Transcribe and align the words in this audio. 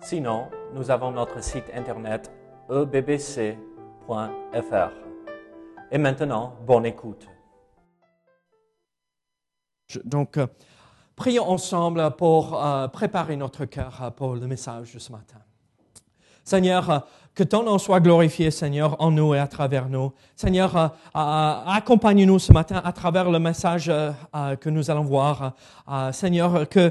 Sinon, 0.00 0.48
nous 0.74 0.90
avons 0.90 1.10
notre 1.10 1.42
site 1.42 1.64
internet 1.74 2.30
ebbc.fr. 2.70 3.58
Et 5.90 5.98
maintenant, 5.98 6.54
bonne 6.66 6.86
écoute. 6.86 7.26
Donc, 10.04 10.36
euh, 10.36 10.46
prions 11.16 11.48
ensemble 11.48 12.10
pour 12.16 12.62
euh, 12.62 12.88
préparer 12.88 13.36
notre 13.36 13.64
cœur 13.64 13.98
euh, 14.02 14.10
pour 14.10 14.34
le 14.34 14.46
message 14.46 14.94
de 14.94 14.98
ce 14.98 15.10
matin. 15.10 15.38
Seigneur, 16.44 17.06
que 17.34 17.42
ton 17.42 17.62
nom 17.62 17.78
soit 17.78 18.00
glorifié, 18.00 18.50
Seigneur, 18.50 19.00
en 19.00 19.10
nous 19.10 19.34
et 19.34 19.38
à 19.38 19.46
travers 19.46 19.88
nous. 19.88 20.12
Seigneur, 20.34 20.94
accompagne-nous 21.12 22.38
ce 22.38 22.52
matin 22.54 22.80
à 22.82 22.90
travers 22.92 23.30
le 23.30 23.38
message 23.38 23.92
que 24.58 24.70
nous 24.70 24.90
allons 24.90 25.04
voir. 25.04 25.52
Seigneur, 26.10 26.66
que 26.66 26.90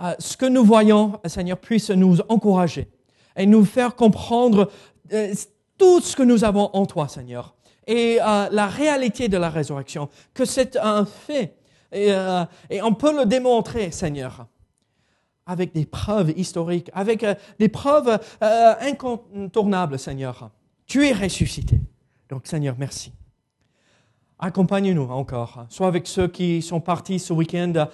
euh, 0.00 0.14
ce 0.18 0.36
que 0.36 0.46
nous 0.46 0.64
voyons, 0.64 1.20
Seigneur, 1.26 1.58
puisse 1.58 1.90
nous 1.90 2.18
encourager 2.28 2.88
et 3.36 3.46
nous 3.46 3.64
faire 3.64 3.94
comprendre 3.94 4.70
euh, 5.12 5.34
tout 5.76 6.00
ce 6.00 6.16
que 6.16 6.22
nous 6.22 6.44
avons 6.44 6.70
en 6.72 6.86
toi, 6.86 7.08
Seigneur, 7.08 7.54
et 7.86 8.18
euh, 8.20 8.48
la 8.50 8.66
réalité 8.66 9.28
de 9.28 9.36
la 9.36 9.50
résurrection, 9.50 10.08
que 10.32 10.44
c'est 10.44 10.76
un 10.76 11.04
fait, 11.04 11.56
et, 11.92 12.12
on 12.82 12.94
peut 12.94 13.16
le 13.16 13.26
démontrer, 13.26 13.90
Seigneur, 13.90 14.46
avec 15.44 15.74
des 15.74 15.86
preuves 15.86 16.32
historiques, 16.36 16.88
avec 16.94 17.26
des 17.58 17.68
preuves 17.68 18.20
incontournables, 18.40 19.98
Seigneur. 19.98 20.50
Tu 20.86 21.04
es 21.04 21.12
ressuscité. 21.12 21.80
Donc, 22.28 22.46
Seigneur, 22.46 22.76
merci. 22.78 23.12
Accompagne-nous 24.38 25.10
encore, 25.10 25.66
soit 25.68 25.88
avec 25.88 26.06
ceux 26.06 26.28
qui 26.28 26.62
sont 26.62 26.80
partis 26.80 27.18
ce 27.18 27.32
week-end 27.32 27.88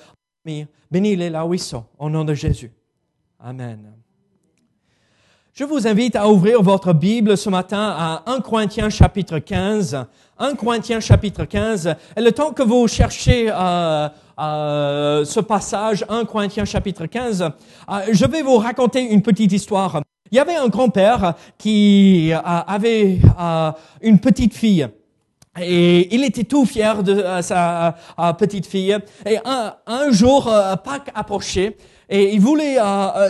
bénis-les 0.91 1.31
là 1.31 1.47
où 1.47 1.55
ils 1.55 1.61
sont, 1.61 1.85
au 1.99 2.09
nom 2.09 2.25
de 2.25 2.35
Jésus. 2.35 2.73
Amen. 3.41 3.93
Je 5.59 5.65
vous 5.65 5.87
invite 5.87 6.17
à 6.17 6.29
ouvrir 6.29 6.63
votre 6.63 6.93
Bible 6.93 7.35
ce 7.35 7.49
matin 7.49 7.95
à 7.97 8.23
1 8.27 8.41
Corinthiens 8.41 8.91
chapitre 8.91 9.39
15. 9.39 10.05
1 10.39 10.55
Corinthiens 10.55 11.01
chapitre 11.01 11.47
15. 11.47 11.95
Et 12.15 12.21
le 12.21 12.31
temps 12.31 12.53
que 12.53 12.63
vous 12.63 12.87
cherchez 12.89 13.51
euh, 13.51 14.07
euh, 14.39 15.25
ce 15.25 15.41
passage, 15.41 16.05
1 16.11 16.27
Corinthiens 16.27 16.67
chapitre 16.67 17.07
15, 17.07 17.41
euh, 17.43 17.51
je 18.13 18.27
vais 18.27 18.43
vous 18.43 18.59
raconter 18.59 19.01
une 19.01 19.23
petite 19.23 19.51
histoire. 19.51 20.03
Il 20.31 20.37
y 20.37 20.41
avait 20.41 20.57
un 20.57 20.69
grand-père 20.69 21.33
qui 21.57 22.33
avait 22.45 23.21
une 24.03 24.19
petite 24.19 24.53
fille. 24.53 24.87
Et 25.61 26.15
il 26.15 26.25
était 26.25 26.45
tout 26.45 26.67
fier 26.67 27.03
de 27.03 27.13
euh, 27.13 27.43
sa 27.43 27.97
euh, 28.19 28.33
petite 28.35 28.67
fille. 28.67 28.97
Et 29.25 29.39
un, 29.45 30.11
jour, 30.11 30.49
euh, 30.49 30.77
Pâques 30.77 31.11
approchait. 31.15 31.77
Et 32.09 32.35
il 32.35 32.41
voulait 32.41 32.77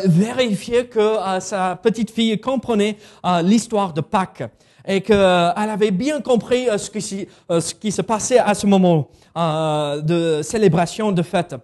vérifier 0.05 0.87
que 0.87 1.17
sa 1.41 1.77
petite 1.77 2.11
fille 2.11 2.39
comprenait 2.39 2.99
l'histoire 3.43 3.95
de 3.95 4.03
Pâques 4.03 4.43
et 4.87 5.01
qu'elle 5.01 5.17
avait 5.17 5.93
bien 5.93 6.21
compris 6.21 6.67
ce 6.77 6.91
qui, 6.91 7.91
se 7.91 8.03
passait 8.03 8.39
à 8.39 8.53
ce 8.53 8.67
moment 8.67 9.09
de 9.35 10.43
célébration, 10.43 11.11
de 11.11 11.23
fête. 11.23 11.55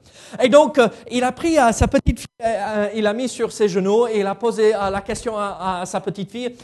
Et 0.43 0.49
donc, 0.49 0.81
il 1.11 1.23
a 1.23 1.33
pris 1.33 1.57
sa 1.73 1.87
petite 1.87 2.21
fille, 2.21 2.49
il 2.95 3.07
a 3.07 3.13
mis 3.13 3.29
sur 3.29 3.53
ses 3.53 3.69
genoux 3.69 4.07
et 4.07 4.21
il 4.21 4.27
a 4.27 4.35
posé 4.35 4.71
la 4.71 5.03
question 5.03 5.37
à 5.37 5.83
sa 5.85 6.01
petite 6.01 6.31
fille, 6.31 6.57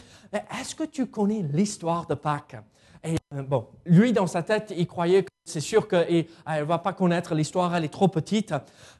est-ce 0.59 0.73
que 0.73 0.85
tu 0.85 1.05
connais 1.05 1.45
l'histoire 1.53 2.07
de 2.07 2.15
Pâques? 2.15 2.55
Et 3.03 3.15
euh, 3.33 3.43
bon, 3.43 3.67
lui, 3.85 4.11
dans 4.11 4.27
sa 4.27 4.43
tête, 4.43 4.73
il 4.75 4.85
croyait 4.85 5.23
que 5.23 5.29
c'est 5.45 5.61
sûr 5.61 5.87
qu'elle 5.87 6.25
ne 6.47 6.63
va 6.63 6.79
pas 6.79 6.91
connaître 6.91 7.33
l'histoire, 7.33 7.73
elle 7.73 7.85
est 7.85 7.93
trop 7.93 8.09
petite. 8.09 8.53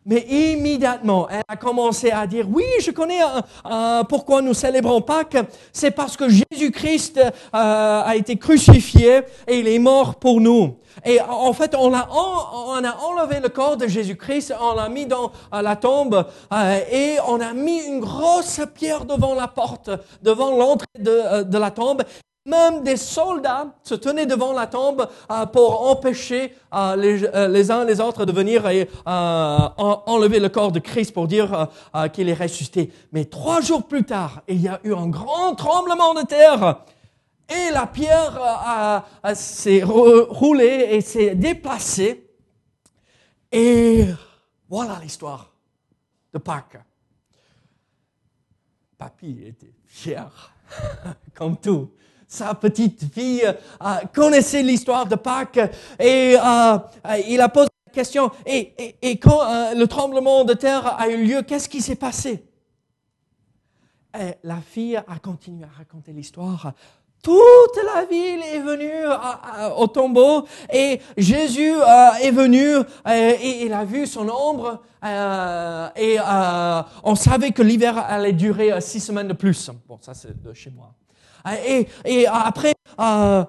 Mais 0.05 0.21
immédiatement, 0.21 1.27
elle 1.29 1.43
a 1.47 1.57
commencé 1.57 2.09
à 2.09 2.25
dire, 2.25 2.47
oui, 2.49 2.63
je 2.81 2.91
connais 2.91 3.21
euh, 3.21 3.41
euh, 3.65 4.03
pourquoi 4.05 4.41
nous 4.41 4.53
célébrons 4.53 5.01
Pâques. 5.01 5.37
C'est 5.73 5.91
parce 5.91 6.15
que 6.15 6.29
Jésus-Christ 6.29 7.19
a 7.51 8.15
été 8.15 8.37
crucifié 8.37 9.21
et 9.47 9.59
il 9.59 9.67
est 9.67 9.79
mort 9.79 10.16
pour 10.16 10.39
nous. 10.39 10.77
Et 11.05 11.19
en 11.21 11.53
fait, 11.53 11.75
on 11.75 11.93
a, 11.93 12.07
enlevé 12.09 13.39
le 13.41 13.49
corps 13.49 13.77
de 13.77 13.87
Jésus-Christ, 13.87 14.53
on 14.59 14.75
l'a 14.75 14.89
mis 14.89 15.05
dans 15.05 15.31
la 15.51 15.75
tombe 15.75 16.25
et 16.91 17.17
on 17.27 17.39
a 17.39 17.53
mis 17.53 17.79
une 17.85 17.99
grosse 17.99 18.59
pierre 18.73 19.05
devant 19.05 19.33
la 19.33 19.47
porte, 19.47 19.91
devant 20.23 20.51
l'entrée 20.55 20.87
de 20.97 21.57
la 21.57 21.71
tombe. 21.71 22.03
Même 22.45 22.83
des 22.83 22.95
soldats 22.95 23.75
se 23.83 23.95
tenaient 23.95 24.25
devant 24.25 24.53
la 24.53 24.66
tombe 24.66 25.07
euh, 25.29 25.45
pour 25.45 25.89
empêcher 25.89 26.55
euh, 26.73 26.95
les, 26.95 27.25
euh, 27.25 27.47
les, 27.50 27.69
uns 27.69 27.83
les 27.83 28.00
autres 28.00 28.25
de 28.25 28.31
venir 28.31 28.67
et 28.69 28.89
enlever 29.05 30.39
le 30.39 30.47
corps 30.47 30.72
de 30.72 30.79
Christ 30.79 31.13
pour 31.13 31.28
dire 31.28 31.67
qu'il 32.13 32.29
est 32.29 32.33
ressuscité. 32.33 32.91
Mais 33.11 33.25
trois 33.25 33.61
jours 33.61 33.88
plus 33.88 34.03
tard, 34.03 34.41
il 34.47 34.61
y 34.61 34.67
a 34.67 34.79
eu 34.83 34.94
un 34.94 35.07
grand 35.07 35.55
tremblement 35.55 36.13
de 36.13 36.22
terre 36.22 36.85
et 37.49 37.72
la 37.72 37.88
pierre 37.88 39.03
s'est 39.33 39.83
roulée 39.83 40.88
et 40.91 41.01
s'est 41.01 41.35
déplacée. 41.35 42.25
Et 43.51 44.05
voilà 44.69 44.97
l'histoire 45.01 45.51
de 46.33 46.38
Pâques. 46.38 46.79
Papy 48.97 49.44
était 49.45 49.73
fier, 49.85 50.53
comme 51.33 51.57
tout 51.57 51.91
sa 52.29 52.53
petite 52.53 53.12
fille 53.12 53.44
euh, 53.44 53.95
connaissait 54.13 54.62
l'histoire 54.62 55.07
de 55.07 55.16
Pâques 55.16 55.59
et 56.00 56.38
euh, 56.38 56.78
il 57.28 57.41
a 57.41 57.50
posé 57.50 57.67
la 57.88 57.91
question, 57.91 58.31
et, 58.45 58.94
quand 59.17 59.41
euh, 59.41 59.73
le 59.73 59.88
tremblement 59.88 60.45
de 60.45 60.53
terre 60.53 60.95
a 61.00 61.09
eu 61.09 61.25
lieu, 61.25 61.41
qu'est-ce 61.41 61.67
qui 61.67 61.81
s'est 61.81 61.95
passé? 61.95 62.45
Et 64.17 64.35
La 64.44 64.57
fille 64.57 64.95
a 64.95 65.19
continué 65.22 65.66
à 65.66 65.78
raconter 65.78 66.13
l'histoire. 66.13 66.73
Toute 67.22 67.79
la 67.94 68.06
ville 68.06 68.41
est 68.44 68.59
venue 68.59 69.06
au 69.78 69.88
tombeau 69.88 70.46
et 70.72 71.01
Jésus 71.17 71.73
est 72.22 72.31
venu 72.31 72.78
et 73.11 73.66
il 73.66 73.73
a 73.73 73.84
vu 73.84 74.07
son 74.07 74.29
ombre 74.29 74.81
et 75.97 76.17
on 77.03 77.16
savait 77.16 77.51
que 77.51 77.61
l'hiver 77.61 77.97
allait 77.97 78.31
durer 78.31 78.79
six 78.79 79.01
semaines 79.01 79.28
de 79.28 79.34
plus. 79.34 79.69
Bon, 79.85 79.97
ça 80.01 80.13
c'est 80.13 80.41
de 80.41 80.53
chez 80.53 80.69
moi. 80.69 80.94
Ah, 81.49 81.55
et, 81.65 81.87
et 82.05 82.27
après, 82.27 82.73
euh, 82.99 83.43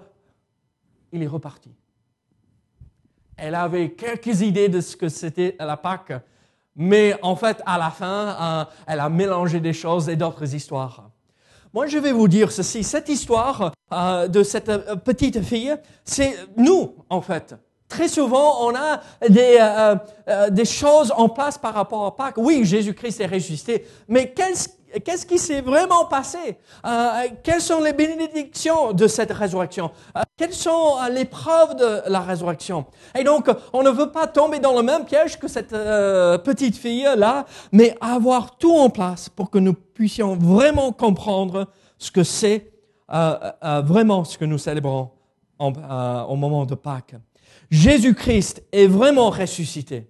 il 1.12 1.22
est 1.22 1.26
reparti. 1.26 1.70
Elle 3.36 3.54
avait 3.54 3.90
quelques 3.90 4.40
idées 4.40 4.70
de 4.70 4.80
ce 4.80 4.96
que 4.96 5.08
c'était 5.10 5.54
la 5.60 5.76
Pâque, 5.76 6.12
mais 6.76 7.14
en 7.20 7.36
fait, 7.36 7.62
à 7.66 7.76
la 7.76 7.90
fin, 7.90 8.36
euh, 8.40 8.64
elle 8.86 9.00
a 9.00 9.10
mélangé 9.10 9.60
des 9.60 9.74
choses 9.74 10.08
et 10.08 10.16
d'autres 10.16 10.54
histoires. 10.54 11.10
Moi, 11.74 11.86
je 11.88 11.98
vais 11.98 12.12
vous 12.12 12.26
dire 12.26 12.50
ceci. 12.52 12.82
Cette 12.84 13.10
histoire 13.10 13.72
euh, 13.92 14.28
de 14.28 14.42
cette 14.42 14.70
petite 15.04 15.42
fille, 15.42 15.76
c'est 16.04 16.34
nous, 16.56 16.94
en 17.10 17.20
fait. 17.20 17.54
Très 17.86 18.08
souvent, 18.08 18.66
on 18.66 18.74
a 18.74 19.00
des, 19.28 19.58
des 20.52 20.64
choses 20.64 21.12
en 21.16 21.28
place 21.28 21.58
par 21.58 21.74
rapport 21.74 22.06
à 22.06 22.16
Pâques. 22.16 22.38
Oui, 22.38 22.64
Jésus-Christ 22.64 23.20
est 23.20 23.26
ressuscité, 23.26 23.84
mais 24.06 24.32
qu'est-ce 24.32 24.68
Qu'est-ce 25.04 25.24
qui 25.24 25.38
s'est 25.38 25.60
vraiment 25.60 26.04
passé? 26.04 26.58
Euh, 26.84 27.28
Quelles 27.42 27.60
sont 27.60 27.80
les 27.80 27.92
bénédictions 27.92 28.92
de 28.92 29.06
cette 29.06 29.30
résurrection? 29.30 29.90
Euh, 30.16 30.22
Quelles 30.36 30.52
sont 30.52 30.96
euh, 31.00 31.08
les 31.08 31.24
preuves 31.24 31.76
de 31.76 32.08
la 32.10 32.20
résurrection? 32.20 32.86
Et 33.18 33.22
donc, 33.22 33.48
on 33.72 33.82
ne 33.82 33.90
veut 33.90 34.10
pas 34.10 34.26
tomber 34.26 34.58
dans 34.58 34.74
le 34.74 34.82
même 34.82 35.04
piège 35.04 35.38
que 35.38 35.48
cette 35.48 35.70
petite 35.70 36.76
fille-là, 36.76 37.46
mais 37.72 37.96
avoir 38.00 38.56
tout 38.56 38.74
en 38.74 38.90
place 38.90 39.28
pour 39.28 39.50
que 39.50 39.58
nous 39.58 39.74
puissions 39.74 40.36
vraiment 40.36 40.92
comprendre 40.92 41.68
ce 41.98 42.10
que 42.10 42.24
c'est 42.24 42.72
vraiment 43.08 44.24
ce 44.24 44.38
que 44.38 44.44
nous 44.44 44.58
célébrons 44.58 45.10
au 45.58 46.36
moment 46.36 46.64
de 46.64 46.74
Pâques. 46.74 47.14
Jésus-Christ 47.70 48.62
est 48.72 48.86
vraiment 48.86 49.30
ressuscité. 49.30 50.08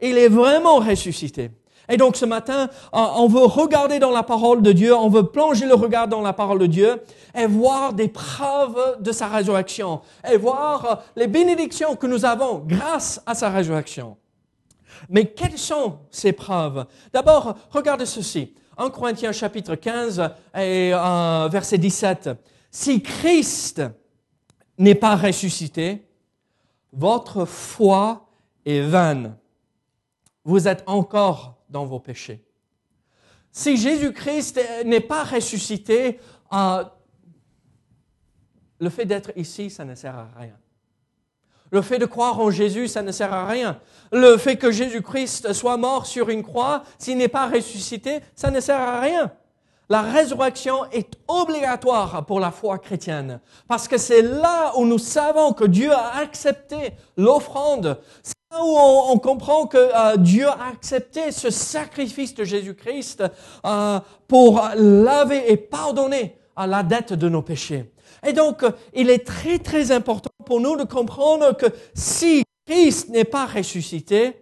Il 0.00 0.16
est 0.16 0.28
vraiment 0.28 0.76
ressuscité. 0.76 1.50
Et 1.88 1.96
donc 1.96 2.16
ce 2.16 2.24
matin, 2.24 2.68
on 2.92 3.28
veut 3.28 3.44
regarder 3.44 3.98
dans 3.98 4.10
la 4.10 4.22
parole 4.22 4.62
de 4.62 4.72
Dieu, 4.72 4.94
on 4.94 5.08
veut 5.08 5.24
plonger 5.24 5.66
le 5.66 5.74
regard 5.74 6.06
dans 6.06 6.20
la 6.20 6.32
parole 6.32 6.58
de 6.58 6.66
Dieu 6.66 7.02
et 7.34 7.46
voir 7.46 7.92
des 7.94 8.08
preuves 8.08 9.00
de 9.00 9.10
sa 9.10 9.28
résurrection 9.28 10.02
et 10.30 10.36
voir 10.36 11.02
les 11.16 11.26
bénédictions 11.26 11.96
que 11.96 12.06
nous 12.06 12.24
avons 12.24 12.62
grâce 12.66 13.22
à 13.24 13.34
sa 13.34 13.48
résurrection. 13.48 14.16
Mais 15.08 15.26
quelles 15.26 15.58
sont 15.58 16.00
ces 16.10 16.32
preuves? 16.32 16.84
D'abord, 17.12 17.54
regardez 17.70 18.06
ceci. 18.06 18.54
1 18.76 18.90
Corinthiens 18.90 19.32
chapitre 19.32 19.74
15 19.74 20.30
et 20.56 20.90
verset 21.50 21.78
17. 21.78 22.30
Si 22.70 23.02
Christ 23.02 23.82
n'est 24.76 24.94
pas 24.94 25.16
ressuscité, 25.16 26.06
votre 26.92 27.44
foi 27.44 28.26
est 28.64 28.80
vaine. 28.80 29.36
Vous 30.44 30.68
êtes 30.68 30.82
encore 30.86 31.57
dans 31.68 31.84
vos 31.84 32.00
péchés. 32.00 32.44
Si 33.50 33.76
Jésus-Christ 33.76 34.60
n'est 34.84 35.00
pas 35.00 35.24
ressuscité, 35.24 36.20
euh, 36.52 36.84
le 38.78 38.90
fait 38.90 39.04
d'être 39.04 39.32
ici, 39.36 39.70
ça 39.70 39.84
ne 39.84 39.94
sert 39.94 40.16
à 40.16 40.28
rien. 40.36 40.56
Le 41.70 41.82
fait 41.82 41.98
de 41.98 42.06
croire 42.06 42.38
en 42.40 42.50
Jésus, 42.50 42.88
ça 42.88 43.02
ne 43.02 43.12
sert 43.12 43.32
à 43.32 43.46
rien. 43.46 43.80
Le 44.12 44.36
fait 44.36 44.56
que 44.56 44.70
Jésus-Christ 44.70 45.52
soit 45.52 45.76
mort 45.76 46.06
sur 46.06 46.30
une 46.30 46.42
croix, 46.42 46.82
s'il 46.98 47.18
n'est 47.18 47.28
pas 47.28 47.48
ressuscité, 47.48 48.20
ça 48.34 48.50
ne 48.50 48.60
sert 48.60 48.80
à 48.80 49.00
rien. 49.00 49.32
La 49.90 50.02
résurrection 50.02 50.84
est 50.92 51.14
obligatoire 51.28 52.26
pour 52.26 52.40
la 52.40 52.50
foi 52.50 52.78
chrétienne, 52.78 53.40
parce 53.68 53.88
que 53.88 53.96
c'est 53.96 54.20
là 54.20 54.72
où 54.76 54.84
nous 54.84 54.98
savons 54.98 55.54
que 55.54 55.64
Dieu 55.64 55.90
a 55.92 56.18
accepté 56.18 56.92
l'offrande. 57.16 57.98
C'est 58.22 58.34
là 58.52 58.62
où 58.62 58.76
on, 58.76 59.18
comprend 59.18 59.66
que 59.66 59.78
euh, 59.78 60.18
Dieu 60.18 60.46
a 60.46 60.68
accepté 60.70 61.32
ce 61.32 61.48
sacrifice 61.48 62.34
de 62.34 62.44
Jésus-Christ 62.44 63.24
euh, 63.64 64.00
pour 64.26 64.62
laver 64.76 65.50
et 65.50 65.56
pardonner 65.56 66.36
à 66.54 66.66
la 66.66 66.82
dette 66.82 67.14
de 67.14 67.30
nos 67.30 67.40
péchés. 67.40 67.90
Et 68.26 68.34
donc, 68.34 68.66
il 68.92 69.08
est 69.08 69.26
très 69.26 69.58
très 69.58 69.90
important 69.90 70.30
pour 70.44 70.60
nous 70.60 70.76
de 70.76 70.84
comprendre 70.84 71.56
que 71.56 71.66
si 71.94 72.42
Christ 72.66 73.08
n'est 73.08 73.24
pas 73.24 73.46
ressuscité, 73.46 74.36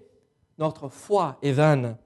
notre 0.59 0.89
foi 0.89 1.37
est 1.41 1.53
vaine. 1.53 1.97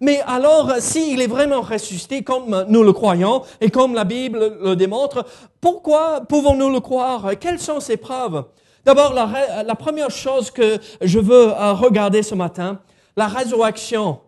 Mais 0.00 0.20
alors, 0.26 0.72
s'il 0.78 1.20
est 1.20 1.26
vraiment 1.26 1.60
ressuscité, 1.60 2.22
comme 2.22 2.64
nous 2.68 2.82
le 2.82 2.92
croyons 2.92 3.42
et 3.60 3.70
comme 3.70 3.94
la 3.94 4.04
Bible 4.04 4.58
le 4.62 4.76
démontre, 4.76 5.24
pourquoi 5.60 6.22
pouvons-nous 6.28 6.70
le 6.70 6.80
croire? 6.80 7.30
Quelles 7.40 7.60
sont 7.60 7.80
ces 7.80 7.96
preuves? 7.96 8.44
D'abord, 8.86 9.14
la, 9.14 9.74
première 9.74 10.12
chose 10.12 10.52
que 10.52 10.78
je 11.00 11.18
veux 11.18 11.48
euh, 11.48 11.72
regarder 11.72 12.22
ce 12.22 12.36
matin, 12.36 12.78
la 13.16 13.26
résurrection. 13.26 14.20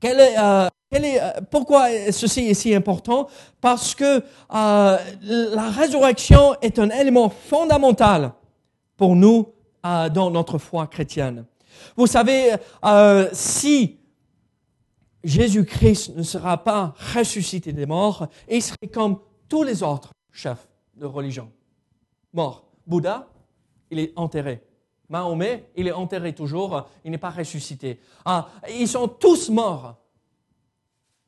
Quelle 0.00 0.20
est, 0.20 0.38
euh, 0.38 0.68
euh, 0.92 1.30
pourquoi 1.50 1.86
ceci 2.10 2.50
est 2.50 2.54
si 2.54 2.74
important? 2.74 3.28
Parce 3.62 3.94
que 3.94 4.22
la 4.50 5.70
résurrection 5.74 6.56
est 6.60 6.78
un 6.78 6.90
élément 6.90 7.30
fondamental 7.30 8.32
pour 8.98 9.16
nous 9.16 9.48
dans 9.82 10.30
notre 10.30 10.58
foi 10.58 10.86
chrétienne. 10.86 11.46
Vous 11.96 12.06
savez, 12.06 12.54
si 13.32 13.98
Jésus-Christ 15.24 16.16
ne 16.16 16.22
sera 16.22 16.62
pas 16.62 16.94
ressuscité 17.14 17.72
des 17.72 17.86
morts 17.86 18.28
et 18.48 18.56
il 18.56 18.62
serait 18.62 18.88
comme 18.92 19.20
tous 19.48 19.62
les 19.62 19.82
autres 19.82 20.12
chefs 20.30 20.68
de 20.94 21.06
religion. 21.06 21.50
Mort. 22.32 22.64
Bouddha, 22.86 23.28
il 23.90 24.00
est 24.00 24.12
enterré. 24.16 24.62
Mahomet, 25.08 25.70
il 25.76 25.86
est 25.86 25.92
enterré 25.92 26.34
toujours, 26.34 26.88
il 27.04 27.10
n'est 27.10 27.18
pas 27.18 27.30
ressuscité. 27.30 28.00
Ah, 28.24 28.48
ils 28.68 28.88
sont 28.88 29.06
tous 29.06 29.50
morts. 29.50 29.96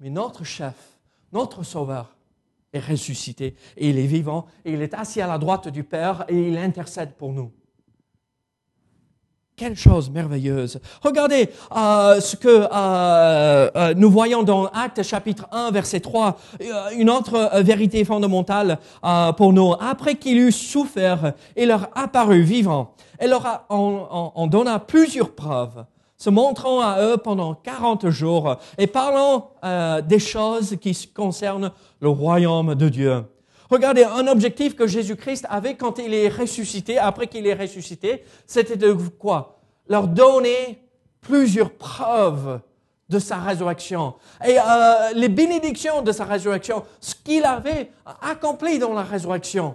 Mais 0.00 0.11
notre 0.11 0.43
chef, 0.43 0.99
notre 1.32 1.62
sauveur, 1.62 2.17
est 2.73 2.81
ressuscité 2.81 3.55
et 3.76 3.90
il 3.90 3.99
est 3.99 4.06
vivant 4.06 4.47
il 4.64 4.82
est 4.82 4.94
assis 4.94 5.20
à 5.20 5.29
la 5.29 5.38
droite 5.38 5.69
du 5.69 5.85
Père 5.85 6.25
et 6.29 6.49
il 6.49 6.58
intercède 6.58 7.14
pour 7.14 7.32
nous. 7.32 7.52
Quelle 9.56 9.77
chose 9.77 10.11
merveilleuse. 10.11 10.81
Regardez 11.01 11.49
euh, 11.77 12.21
ce 12.21 12.35
que 12.35 12.49
euh, 12.49 13.71
euh, 13.77 13.95
nous 13.97 14.11
voyons 14.11 14.43
dans 14.43 14.67
Actes 14.67 15.05
chapitre 15.05 15.47
1, 15.53 15.71
verset 15.71 16.01
3, 16.01 16.37
une 16.97 17.09
autre 17.09 17.62
vérité 17.62 18.05
fondamentale 18.05 18.81
pour 19.37 19.53
nous. 19.53 19.75
Après 19.79 20.17
qu'il 20.17 20.39
eut 20.39 20.51
souffert, 20.51 21.35
il 21.56 21.69
leur 21.69 21.89
apparut 21.95 22.43
vivant 22.43 22.95
et 23.21 23.29
leur 23.29 23.65
on, 23.71 24.49
donna 24.49 24.81
plusieurs 24.81 25.31
preuves, 25.31 25.85
se 26.17 26.31
montrant 26.31 26.81
à 26.81 27.00
eux 27.00 27.17
pendant 27.17 27.55
40 27.55 28.09
jours 28.09 28.57
et 28.77 28.89
parlant 28.89 29.50
des 30.05 30.19
choses 30.19 30.77
qui 30.81 30.99
concernent 31.15 31.71
le 32.00 32.09
royaume 32.09 32.75
de 32.75 32.89
Dieu. 32.89 33.25
Regardez, 33.75 34.05
un 34.05 34.29
objectif 34.29 34.76
que 34.76 34.87
Jésus-Christ 34.87 35.47
avait 35.50 35.75
quand 35.75 35.99
il 35.99 36.15
est 36.15 36.29
ressuscité, 36.29 36.97
après 36.97 37.26
qu'il 37.26 37.44
est 37.44 37.55
ressuscité, 37.55 38.23
c'était 38.47 38.76
de 38.76 38.93
quoi? 38.93 39.59
Leur 39.88 40.06
donner 40.06 40.81
plusieurs 41.21 41.73
preuves 41.73 42.61
de 43.09 43.19
sa 43.19 43.38
résurrection 43.38 44.15
et 44.47 44.59
euh, 44.61 45.11
les 45.17 45.29
bénédictions 45.29 46.03
de 46.03 46.12
sa 46.12 46.25
résurrection, 46.25 46.85
ce 47.00 47.17
qu'il 47.17 47.44
avait 47.44 47.91
accompli 48.23 48.79
dans 48.79 48.94
la 48.94 49.03
résurrection. 49.03 49.75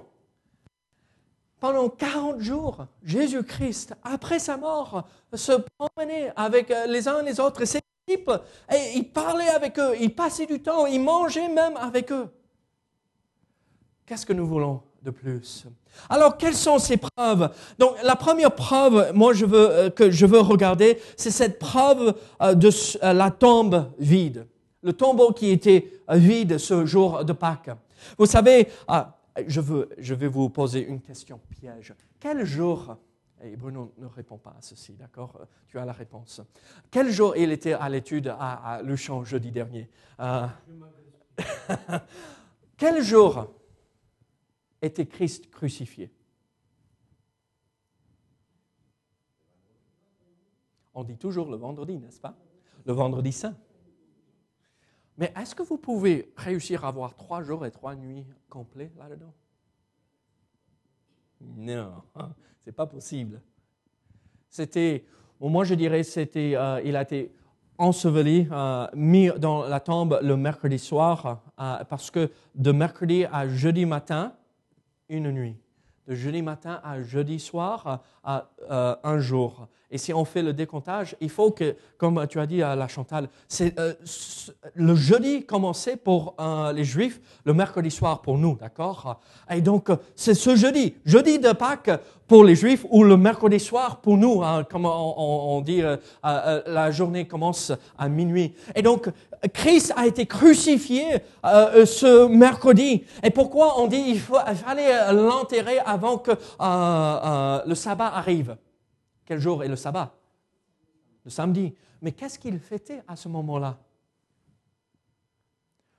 Pendant 1.60 1.90
40 1.90 2.40
jours, 2.40 2.86
Jésus-Christ, 3.04 3.96
après 4.06 4.40
sa 4.40 4.56
mort, 4.56 5.10
se 5.34 5.52
promenait 5.78 6.32
avec 6.38 6.72
euh, 6.72 6.86
les 6.86 7.06
uns 7.10 7.20
et 7.20 7.26
les 7.26 7.42
autres 7.42 7.66
ses 7.66 7.82
disciples, 8.08 8.40
et 8.74 8.94
il 8.96 9.12
parlait 9.12 9.50
avec 9.50 9.78
eux, 9.78 9.94
il 10.00 10.16
passait 10.16 10.46
du 10.46 10.62
temps, 10.62 10.86
il 10.86 11.02
mangeait 11.02 11.50
même 11.50 11.76
avec 11.76 12.14
eux. 12.14 12.30
Qu'est-ce 14.10 14.26
que 14.26 14.34
nous 14.34 14.48
voulons 14.48 14.82
de 15.04 15.12
plus? 15.12 15.68
Alors, 16.10 16.36
quelles 16.36 16.56
sont 16.56 16.80
ces 16.80 16.98
preuves? 16.98 17.54
Donc, 17.78 17.92
la 18.02 18.16
première 18.16 18.56
preuve, 18.56 19.12
moi, 19.14 19.34
je 19.34 19.46
veux, 19.46 19.70
euh, 19.70 19.92
que 19.92 20.10
je 20.10 20.26
veux 20.26 20.40
regarder, 20.40 21.00
c'est 21.16 21.30
cette 21.30 21.60
preuve 21.60 22.16
euh, 22.42 22.56
de 22.56 22.72
euh, 23.04 23.14
la 23.14 23.30
tombe 23.30 23.92
vide. 24.00 24.48
Le 24.82 24.94
tombeau 24.94 25.32
qui 25.32 25.52
était 25.52 26.02
vide 26.10 26.58
ce 26.58 26.88
jour 26.88 27.24
de 27.24 27.34
Pâques. 27.34 27.70
Vous 28.18 28.26
savez, 28.26 28.70
ah, 28.88 29.16
je, 29.46 29.62
veux, 29.62 29.90
je 30.00 30.16
vais 30.16 30.28
vous 30.28 30.50
poser 30.50 30.84
une 30.84 31.02
question 31.02 31.40
piège. 31.60 31.94
Quel 32.20 32.46
jour 32.46 32.98
et 33.44 33.56
Bruno 33.56 33.94
ne 34.00 34.08
répond 34.08 34.40
pas 34.40 34.56
à 34.58 34.62
ceci, 34.62 34.94
d'accord? 34.94 35.40
Tu 35.68 35.78
as 35.78 35.86
la 35.86 35.94
réponse. 35.94 36.42
Quel 36.90 37.12
jour 37.12 37.38
il 37.38 37.52
était 37.52 37.74
à 37.74 37.88
l'étude 37.90 38.30
à, 38.40 38.74
à 38.74 38.82
Luchon 38.82 39.24
jeudi 39.24 39.52
dernier? 39.52 39.88
Quel 42.76 43.04
jour 43.04 43.48
était 44.82 45.06
Christ 45.06 45.50
crucifié 45.50 46.12
On 51.00 51.04
dit 51.04 51.18
toujours 51.18 51.50
le 51.50 51.56
vendredi, 51.56 51.98
n'est-ce 51.98 52.20
pas? 52.20 52.36
Le 52.86 52.92
vendredi 52.92 53.32
saint. 53.32 53.56
Mais 55.18 55.32
est-ce 55.38 55.56
que 55.56 55.64
vous 55.64 55.78
pouvez 55.78 56.34
réussir 56.36 56.84
à 56.84 56.90
avoir 56.90 57.16
trois 57.16 57.42
jours 57.42 57.66
et 57.66 57.72
trois 57.72 57.96
nuits 57.96 58.26
complets 58.50 58.92
là-dedans? 58.98 59.34
Non, 61.42 62.04
c'est 62.66 62.74
pas 62.74 62.86
possible. 62.86 63.42
C'était, 64.50 65.06
moi 65.40 65.64
je 65.64 65.76
dirais, 65.76 66.04
c'était, 66.04 66.54
euh, 66.56 66.82
il 66.84 66.98
a 66.98 67.04
été 67.04 67.34
enseveli, 67.78 68.48
euh, 68.52 68.88
mis 68.94 69.30
dans 69.38 69.66
la 69.68 69.80
tombe 69.80 70.20
le 70.22 70.36
mercredi 70.36 70.80
soir, 70.80 71.44
euh, 71.60 71.84
parce 71.86 72.12
que 72.12 72.30
de 72.56 72.72
mercredi 72.74 73.26
à 73.26 73.48
jeudi 73.48 73.86
matin, 73.86 74.34
une 75.10 75.32
nuit. 75.32 75.58
De 76.08 76.16
jeudi 76.16 76.42
matin 76.42 76.80
à 76.84 77.02
jeudi 77.02 77.40
soir, 77.40 78.04
à, 78.24 78.50
euh, 78.70 78.96
un 79.04 79.20
jour. 79.20 79.68
Et 79.92 79.98
si 79.98 80.14
on 80.14 80.24
fait 80.24 80.44
le 80.44 80.54
décomptage, 80.54 81.16
il 81.20 81.30
faut 81.30 81.50
que, 81.50 81.76
comme 81.98 82.28
tu 82.28 82.40
as 82.40 82.46
dit 82.46 82.62
à 82.62 82.76
la 82.76 82.88
Chantal, 82.88 83.28
c'est, 83.48 83.78
euh, 83.80 83.94
le 84.76 84.94
jeudi 84.94 85.46
commençait 85.46 85.98
pour 85.98 86.36
euh, 86.40 86.72
les 86.74 86.84
Juifs, 86.84 87.20
le 87.44 87.56
mercredi 87.56 87.90
soir 87.90 88.22
pour 88.22 88.38
nous, 88.38 88.56
d'accord? 88.56 89.20
Et 89.50 89.62
donc, 89.62 89.90
c'est 90.16 90.36
ce 90.36 90.56
jeudi, 90.56 90.94
jeudi 91.06 91.40
de 91.40 91.52
Pâques 91.54 91.90
pour 92.28 92.44
les 92.44 92.56
Juifs 92.56 92.86
ou 92.92 93.04
le 93.04 93.18
mercredi 93.18 93.60
soir 93.60 94.00
pour 94.02 94.16
nous, 94.16 94.44
hein, 94.44 94.64
comme 94.70 94.86
on, 94.86 95.62
dit, 95.62 95.82
la 96.24 96.92
journée 96.92 97.28
commence 97.28 97.72
à 97.98 98.08
minuit. 98.08 98.54
Et 98.76 98.84
donc, 98.84 99.10
Christ 99.52 99.94
a 99.96 100.06
été 100.06 100.28
crucifié 100.28 101.06
ce 101.44 102.28
mercredi. 102.28 103.04
Et 103.24 103.32
pourquoi 103.32 103.80
on 103.82 103.88
dit 103.88 104.04
il, 104.10 104.20
faut, 104.20 104.38
fallait 104.64 105.12
l'enterrer 105.12 105.80
avant 105.80 106.20
que 106.20 106.32
le 107.68 107.74
sabbat 107.74 108.14
arrive? 108.14 108.56
Quel 109.30 109.40
jour 109.40 109.64
est 109.64 109.68
le 109.68 109.76
sabbat? 109.76 110.12
Le 111.24 111.30
samedi. 111.30 111.76
Mais 112.02 112.14
qu'est-ce 112.14 112.40
qu'ils 112.40 112.60
fêtaient 112.60 113.04
à 113.08 113.16
ce 113.16 113.28
moment-là? 113.28 113.78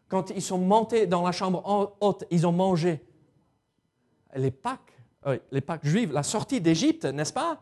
Quand 0.08 0.30
ils 0.30 0.42
sont 0.42 0.58
montés 0.58 1.06
dans 1.06 1.22
la 1.22 1.30
chambre 1.30 1.94
haute, 2.00 2.25
ils 2.32 2.44
ont 2.44 2.52
mangé 2.52 3.00
les 4.34 4.50
Pâques, 4.50 4.99
euh, 5.26 5.38
les 5.52 5.60
Pâques 5.60 5.87
juives, 5.87 6.12
la 6.12 6.25
sortie 6.25 6.60
d'Égypte, 6.60 7.04
n'est-ce 7.04 7.32
pas? 7.32 7.60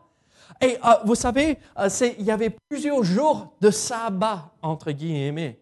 Et 0.59 0.79
euh, 0.83 0.95
vous 1.05 1.13
savez, 1.13 1.59
euh, 1.77 1.87
il 2.17 2.25
y 2.25 2.31
avait 2.31 2.55
plusieurs 2.67 3.03
jours 3.03 3.53
de 3.61 3.69
sabbat, 3.69 4.51
entre 4.63 4.91
guillemets. 4.91 5.59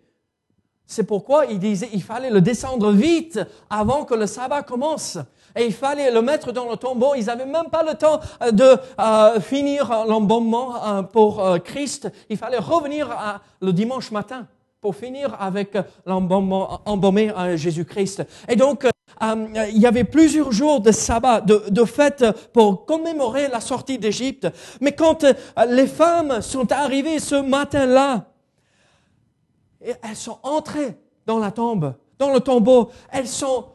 C'est 0.85 1.03
pourquoi 1.03 1.47
il 1.47 1.59
disait 1.59 1.89
il 1.91 2.01
fallait 2.01 2.29
le 2.29 2.39
descendre 2.39 2.93
vite 2.93 3.41
avant 3.69 4.05
que 4.05 4.13
le 4.13 4.25
sabbat 4.25 4.63
commence 4.63 5.17
et 5.57 5.65
il 5.65 5.73
fallait 5.73 6.11
le 6.11 6.21
mettre 6.21 6.51
dans 6.51 6.69
le 6.69 6.77
tombeau. 6.77 7.15
Ils 7.15 7.25
n'avaient 7.25 7.45
même 7.45 7.69
pas 7.69 7.83
le 7.83 7.95
temps 7.95 8.19
euh, 8.41 8.51
de 8.51 8.77
euh, 8.99 9.39
finir 9.39 10.05
l'embaumement 10.07 10.85
euh, 10.85 11.01
pour 11.01 11.43
Christ. 11.63 12.09
Il 12.29 12.37
fallait 12.37 12.57
revenir 12.57 13.41
le 13.61 13.73
dimanche 13.73 14.11
matin 14.11 14.47
pour 14.79 14.95
finir 14.95 15.35
avec 15.39 15.75
l'embaumé 16.05 17.31
Jésus-Christ. 17.55 18.23
Et 18.47 18.55
donc, 18.55 18.87
il 19.21 19.77
y 19.77 19.87
avait 19.87 20.03
plusieurs 20.03 20.51
jours 20.51 20.81
de 20.81 20.91
sabbat, 20.91 21.41
de, 21.41 21.63
de 21.69 21.83
fête 21.85 22.23
pour 22.53 22.85
commémorer 22.85 23.47
la 23.47 23.59
sortie 23.59 23.97
d'Égypte. 23.97 24.47
Mais 24.79 24.91
quand 24.91 25.25
les 25.67 25.87
femmes 25.87 26.41
sont 26.41 26.71
arrivées 26.71 27.19
ce 27.19 27.35
matin-là, 27.35 28.25
elles 29.81 30.15
sont 30.15 30.37
entrées 30.43 30.97
dans 31.25 31.39
la 31.39 31.51
tombe, 31.51 31.93
dans 32.19 32.31
le 32.31 32.39
tombeau. 32.39 32.91
Elles 33.11 33.27
sont, 33.27 33.65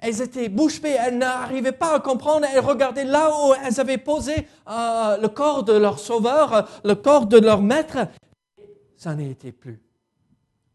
elles 0.00 0.20
étaient 0.22 0.48
bouche 0.48 0.80
bée. 0.80 0.96
Elles 0.98 1.18
n'arrivaient 1.18 1.72
pas 1.72 1.94
à 1.94 2.00
comprendre. 2.00 2.46
Elles 2.52 2.60
regardaient 2.60 3.04
là 3.04 3.30
où 3.30 3.54
elles 3.64 3.80
avaient 3.80 3.98
posé 3.98 4.34
euh, 4.68 5.16
le 5.18 5.28
corps 5.28 5.64
de 5.64 5.72
leur 5.72 5.98
sauveur, 5.98 6.68
le 6.84 6.94
corps 6.94 7.26
de 7.26 7.38
leur 7.38 7.62
maître. 7.62 7.98
Ça 8.96 9.14
n'était 9.14 9.52
plus. 9.52 9.80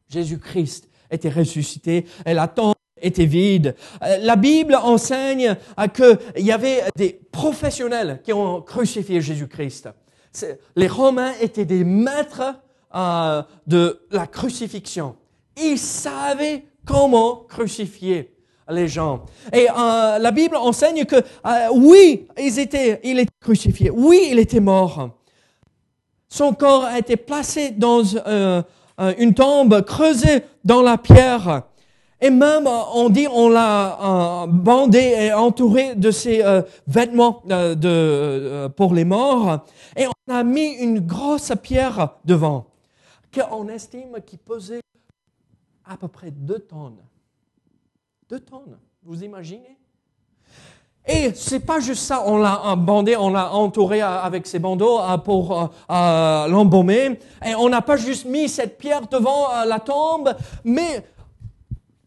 Jésus-Christ 0.09 0.89
était 1.11 1.29
ressuscité 1.29 2.05
et 2.25 2.33
la 2.33 2.47
tombe 2.47 2.75
était 3.01 3.25
vide. 3.25 3.75
Euh, 4.03 4.17
la 4.21 4.35
Bible 4.35 4.75
enseigne 4.75 5.55
euh, 5.79 5.87
qu'il 5.87 6.45
y 6.45 6.51
avait 6.51 6.83
des 6.95 7.19
professionnels 7.31 8.21
qui 8.23 8.33
ont 8.33 8.61
crucifié 8.61 9.21
Jésus-Christ. 9.21 9.89
Les 10.75 10.87
Romains 10.87 11.33
étaient 11.41 11.65
des 11.65 11.83
maîtres 11.83 12.55
euh, 12.93 13.41
de 13.67 14.01
la 14.11 14.27
crucifixion. 14.27 15.15
Ils 15.57 15.79
savaient 15.79 16.65
comment 16.85 17.45
crucifier 17.47 18.34
les 18.69 18.87
gens. 18.87 19.25
Et 19.53 19.65
la 19.65 20.31
Bible 20.31 20.55
enseigne 20.55 21.05
que 21.05 21.17
oui, 21.73 22.27
ils 22.37 22.59
étaient, 22.59 22.99
il 23.03 23.19
était 23.19 23.31
crucifié. 23.39 23.89
Oui, 23.89 24.29
il 24.31 24.39
était 24.39 24.59
mort. 24.59 25.09
Son 26.27 26.53
corps 26.53 26.85
a 26.85 26.97
été 26.99 27.17
placé 27.17 27.71
dans 27.71 28.03
une 29.17 29.33
tombe 29.33 29.81
creusée 29.83 30.43
dans 30.63 30.81
la 30.81 30.97
pierre. 30.97 31.63
Et 32.21 32.29
même, 32.29 32.65
euh, 32.65 32.81
on 32.93 33.09
dit, 33.09 33.27
on 33.27 33.49
l'a 33.49 34.43
euh, 34.43 34.47
bandé 34.47 34.99
et 34.99 35.33
entouré 35.33 35.95
de 35.95 36.11
ses 36.11 36.43
euh, 36.43 36.61
vêtements 36.87 37.43
de, 37.45 38.67
pour 38.69 38.93
les 38.93 39.03
morts. 39.03 39.65
Et 39.97 40.07
on 40.07 40.33
a 40.33 40.43
mis 40.43 40.73
une 40.75 41.01
grosse 41.01 41.51
pierre 41.61 42.15
devant, 42.23 42.67
qu'on 43.33 43.67
estime 43.67 44.17
qui 44.25 44.37
pesait 44.37 44.81
à 45.85 45.97
peu 45.97 46.07
près 46.07 46.31
deux 46.31 46.59
tonnes. 46.59 47.03
Deux 48.29 48.39
tonnes, 48.39 48.79
vous 49.03 49.23
imaginez? 49.23 49.77
Et 51.07 51.31
c'est 51.35 51.59
pas 51.59 51.79
juste 51.79 52.01
ça, 52.01 52.23
on 52.25 52.37
l'a 52.37 52.75
bandé, 52.75 53.15
on 53.15 53.29
l'a 53.29 53.53
entouré 53.53 54.01
avec 54.01 54.47
ses 54.47 54.57
bandeaux 54.57 54.99
pour 55.23 55.69
l'embaumer. 55.87 57.19
Et 57.45 57.53
on 57.53 57.69
n'a 57.69 57.83
pas 57.83 57.97
juste 57.97 58.25
mis 58.25 58.49
cette 58.49 58.79
pierre 58.79 59.07
devant 59.07 59.63
la 59.67 59.79
tombe, 59.79 60.35
mais 60.63 61.05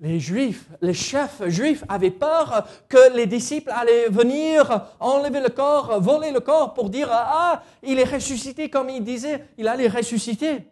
les 0.01 0.19
Juifs, 0.19 0.69
les 0.81 0.95
chefs 0.95 1.43
juifs 1.47 1.85
avaient 1.89 2.11
peur 2.11 2.67
que 2.89 3.17
les 3.17 3.27
disciples 3.27 3.71
allaient 3.71 4.09
venir 4.09 4.87
enlever 4.99 5.41
le 5.41 5.49
corps, 5.49 6.01
voler 6.01 6.31
le 6.33 6.41
corps 6.41 6.75
pour 6.75 6.91
dire 6.91 7.09
ah 7.11 7.63
il 7.83 7.99
est 7.99 8.05
ressuscité 8.13 8.71
comme 8.71 8.91
il 8.91 9.05
disait, 9.05 9.45
il 9.57 9.69
allait 9.69 9.89
ressusciter. 9.89 10.67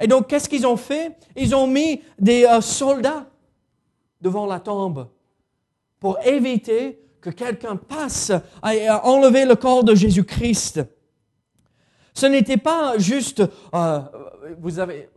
Et 0.00 0.06
donc 0.06 0.26
qu'est-ce 0.28 0.48
qu'ils 0.48 0.66
ont 0.66 0.76
fait? 0.76 1.16
Ils 1.36 1.54
ont 1.54 1.66
mis 1.66 2.02
des 2.18 2.44
euh, 2.44 2.60
soldats 2.60 3.26
devant 4.22 4.46
la 4.46 4.60
tombe 4.60 5.08
pour 6.00 6.18
éviter 6.24 6.98
que 7.20 7.30
quelqu'un 7.30 7.76
passe 7.76 8.32
à 8.62 9.06
enlever 9.06 9.44
le 9.44 9.54
corps 9.56 9.84
de 9.84 9.94
Jésus-Christ. 9.94 10.82
Ce 12.14 12.26
n'était 12.26 12.56
pas 12.56 12.98
juste, 12.98 13.42
euh, 13.74 14.00
vous 14.58 14.78
avez, 14.78 15.08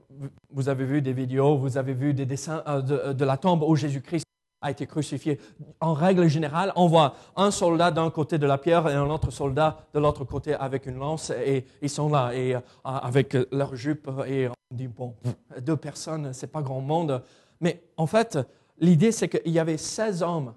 vous 0.49 0.69
avez 0.69 0.85
vu 0.85 1.01
des 1.01 1.13
vidéos, 1.13 1.57
vous 1.57 1.77
avez 1.77 1.93
vu 1.93 2.13
des 2.13 2.25
dessins 2.25 2.63
euh, 2.67 3.13
de, 3.13 3.25
la 3.25 3.37
tombe 3.37 3.63
où 3.63 3.75
Jésus-Christ 3.75 4.25
a 4.61 4.71
été 4.71 4.87
crucifié. 4.87 5.39
En 5.81 5.93
règle 5.93 6.27
générale, 6.27 6.71
on 6.75 6.87
voit 6.87 7.15
un 7.35 7.51
soldat 7.51 7.91
d'un 7.91 8.09
côté 8.09 8.37
de 8.37 8.45
la 8.45 8.57
pierre 8.57 8.87
et 8.87 8.93
un 8.93 9.09
autre 9.09 9.29
soldat 9.29 9.85
de 9.93 9.99
l'autre 9.99 10.23
côté 10.23 10.53
avec 10.53 10.85
une 10.85 10.97
lance 10.97 11.31
et 11.31 11.65
ils 11.81 11.89
sont 11.89 12.09
là 12.09 12.31
et 12.33 12.55
euh, 12.55 12.59
avec 12.83 13.35
leur 13.51 13.75
jupe 13.75 14.09
et 14.27 14.47
on 14.47 14.75
dit 14.75 14.87
bon, 14.87 15.15
deux 15.61 15.77
personnes, 15.77 16.31
c'est 16.33 16.51
pas 16.51 16.61
grand 16.61 16.81
monde. 16.81 17.21
Mais 17.59 17.83
en 17.97 18.07
fait, 18.07 18.37
l'idée 18.79 19.11
c'est 19.11 19.29
qu'il 19.29 19.51
y 19.51 19.59
avait 19.59 19.77
16 19.77 20.23
hommes 20.23 20.53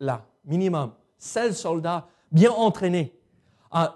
là, 0.00 0.24
minimum, 0.44 0.92
16 1.18 1.56
soldats 1.56 2.08
bien 2.30 2.50
entraînés. 2.50 3.12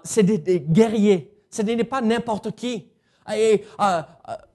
c'est 0.03 0.23
des 0.23 0.59
guerriers, 0.59 1.31
ce 1.49 1.61
n'est 1.61 1.83
pas 1.83 2.01
n'importe 2.01 2.55
qui. 2.55 2.89
Et 3.35 3.63
euh, 3.79 4.01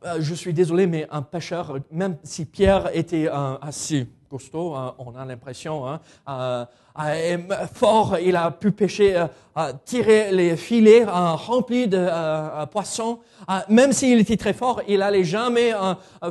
euh, 0.04 0.16
je 0.18 0.34
suis 0.34 0.52
désolé, 0.52 0.86
mais 0.86 1.06
un 1.10 1.22
pêcheur, 1.22 1.78
même 1.90 2.16
si 2.22 2.44
Pierre 2.44 2.90
était 2.92 3.28
assez 3.60 4.08
costaud, 4.28 4.74
hein, 4.74 4.94
on 4.98 5.14
a 5.14 5.24
l'impression, 5.24 5.86
hein, 5.86 6.00
euh, 6.28 6.64
fort, 7.72 8.18
il 8.18 8.34
a 8.36 8.50
pu 8.50 8.72
pêcher, 8.72 9.24
tirer 9.84 10.32
les 10.32 10.56
filets 10.56 11.04
remplis 11.04 11.86
de 11.86 12.64
poissons. 12.66 13.20
même 13.68 13.92
s'il 13.92 14.20
était 14.20 14.36
très 14.36 14.52
fort, 14.52 14.80
il 14.88 14.98
n'allait 14.98 15.24
jamais 15.24 15.72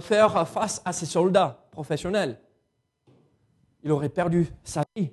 faire 0.01 0.47
face 0.47 0.81
à 0.85 0.93
ses 0.93 1.05
soldats 1.05 1.62
professionnels. 1.73 2.39
Il 3.83 3.91
aurait 3.91 4.09
perdu 4.09 4.47
sa 4.63 4.85
vie. 4.95 5.11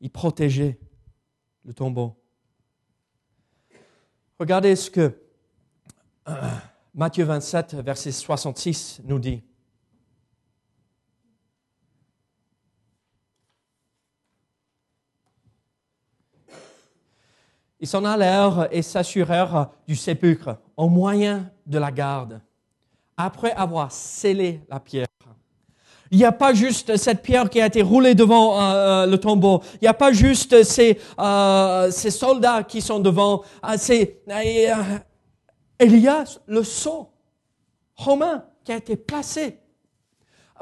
Il 0.00 0.10
protégeait 0.10 0.78
le 1.64 1.74
tombeau. 1.74 2.16
Regardez 4.38 4.76
ce 4.76 4.90
que 4.90 5.20
Matthieu 6.94 7.24
27, 7.24 7.74
verset 7.74 8.12
66 8.12 9.02
nous 9.04 9.18
dit. 9.18 9.42
Ils 17.80 17.86
s'en 17.86 18.04
allèrent 18.04 18.68
et 18.70 18.82
s'assurèrent 18.82 19.70
du 19.86 19.96
sépulcre 19.96 20.56
au 20.76 20.88
moyen 20.88 21.50
de 21.66 21.78
la 21.78 21.90
garde, 21.90 22.40
après 23.16 23.52
avoir 23.52 23.92
scellé 23.92 24.62
la 24.68 24.80
pierre. 24.80 25.06
Il 26.10 26.18
n'y 26.18 26.24
a 26.24 26.32
pas 26.32 26.54
juste 26.54 26.96
cette 26.96 27.22
pierre 27.22 27.50
qui 27.50 27.60
a 27.60 27.66
été 27.66 27.82
roulée 27.82 28.14
devant 28.14 28.60
euh, 28.60 28.74
euh, 28.74 29.06
le 29.06 29.18
tombeau. 29.18 29.60
Il 29.74 29.78
n'y 29.82 29.88
a 29.88 29.94
pas 29.94 30.12
juste 30.12 30.62
ces, 30.62 31.00
euh, 31.18 31.90
ces 31.90 32.10
soldats 32.10 32.62
qui 32.62 32.80
sont 32.80 33.00
devant. 33.00 33.42
c'est, 33.76 34.22
il 34.28 35.98
y 35.98 36.08
a 36.08 36.24
le 36.46 36.62
sceau 36.62 37.08
romain 37.96 38.44
qui 38.64 38.72
a 38.72 38.76
été 38.76 38.96
placé 38.96 39.58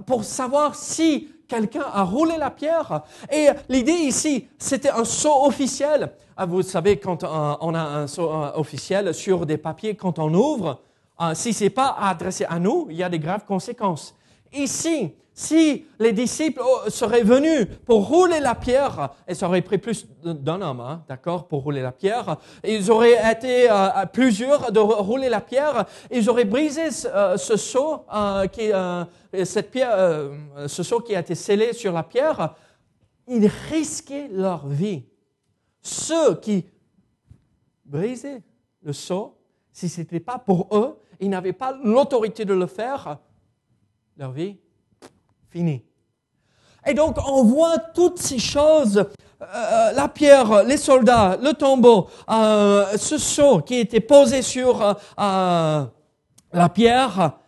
pour 0.07 0.25
savoir 0.25 0.75
si 0.75 1.29
quelqu'un 1.55 1.85
a 1.93 2.03
roulé 2.03 2.37
la 2.37 2.51
pierre. 2.51 3.03
Et 3.31 3.49
l'idée 3.69 3.93
ici, 3.93 4.49
c'était 4.59 4.91
un 4.91 5.05
sceau 5.05 5.47
officiel. 5.47 6.13
Ah, 6.37 6.47
vous 6.47 6.63
savez, 6.63 6.99
quand 6.99 7.23
on 7.25 7.75
a 7.75 7.81
un 7.81 8.07
sceau 8.07 8.31
officiel 8.57 9.15
sur 9.15 9.47
des 9.47 9.57
papiers, 9.57 9.95
quand 9.95 10.19
on 10.19 10.35
ouvre, 10.35 10.81
si 11.35 11.53
c'est 11.53 11.71
pas 11.71 11.97
adressé 12.01 12.45
à 12.49 12.59
nous, 12.59 12.89
il 12.91 12.97
y 12.97 13.03
a 13.03 13.09
des 13.09 13.21
graves 13.21 13.45
conséquences. 13.47 14.17
Ici, 14.53 15.13
si 15.37 15.85
les 15.99 16.13
disciples 16.13 16.63
oh, 16.65 16.89
seraient 16.89 17.25
venus 17.25 17.67
pour 17.85 18.07
rouler 18.07 18.39
la 18.39 18.55
pierre, 18.55 19.11
et 19.27 19.35
ça 19.35 19.49
aurait 19.49 19.63
pris 19.63 19.79
plus 19.79 20.07
d'un 20.23 20.63
homme, 20.63 20.81
hein, 20.81 21.05
d'accord, 21.09 21.49
pour 21.49 21.65
rouler 21.65 21.83
la 21.83 21.91
pierre, 21.91 22.37
ils 22.63 22.89
auraient 22.89 23.19
été 23.33 23.69
euh, 23.69 24.07
plusieurs 24.13 24.71
de 24.71 24.79
rouler 24.79 25.29
la 25.29 25.41
pierre, 25.41 25.87
ils 26.13 26.31
auraient 26.31 26.45
brisé 26.45 26.93
ce, 26.93 27.09
euh, 27.09 27.37
seau, 27.37 28.07
euh, 28.15 28.47
qui, 28.47 28.71
cette 29.45 29.73
pierre, 29.73 30.31
ce 30.69 30.83
seau 30.85 31.01
qui 31.01 31.17
a 31.17 31.21
été 31.21 31.35
scellé 31.35 31.73
sur 31.73 31.93
la 31.93 32.05
pierre, 32.05 32.55
ils 33.27 33.51
risquaient 33.71 34.29
leur 34.31 34.69
vie. 34.69 35.03
Ceux 35.83 36.37
qui 36.37 36.65
brisaient 37.85 38.43
le 38.83 38.93
seau, 38.93 39.37
si 39.73 39.89
ce 39.89 40.01
n'était 40.01 40.21
pas 40.21 40.39
pour 40.39 40.69
eux, 40.71 40.97
ils 41.19 41.29
n'avaient 41.29 41.53
pas 41.53 41.77
l'autorité 41.83 42.45
de 42.45 42.55
le 42.55 42.67
faire, 42.67 43.19
leur 44.17 44.31
vie 44.31 44.59
Et 46.87 46.95
donc 46.95 47.17
on 47.27 47.45
voit 47.45 47.79
toutes 47.79 48.19
ces 48.19 48.39
choses, 48.39 48.99
euh, 48.99 49.45
euh, 49.45 49.93
la 49.93 50.09
pierre, 50.09 50.65
les 50.65 50.77
soldats, 50.77 51.39
le 51.41 51.53
tombeau, 51.53 52.09
euh, 52.29 52.97
ce 52.97 53.19
seau 53.19 53.61
qui 53.61 53.77
était 53.77 54.01
posé 54.01 54.43
sur 54.43 54.97
la 55.17 56.69
pierre. 56.73 57.39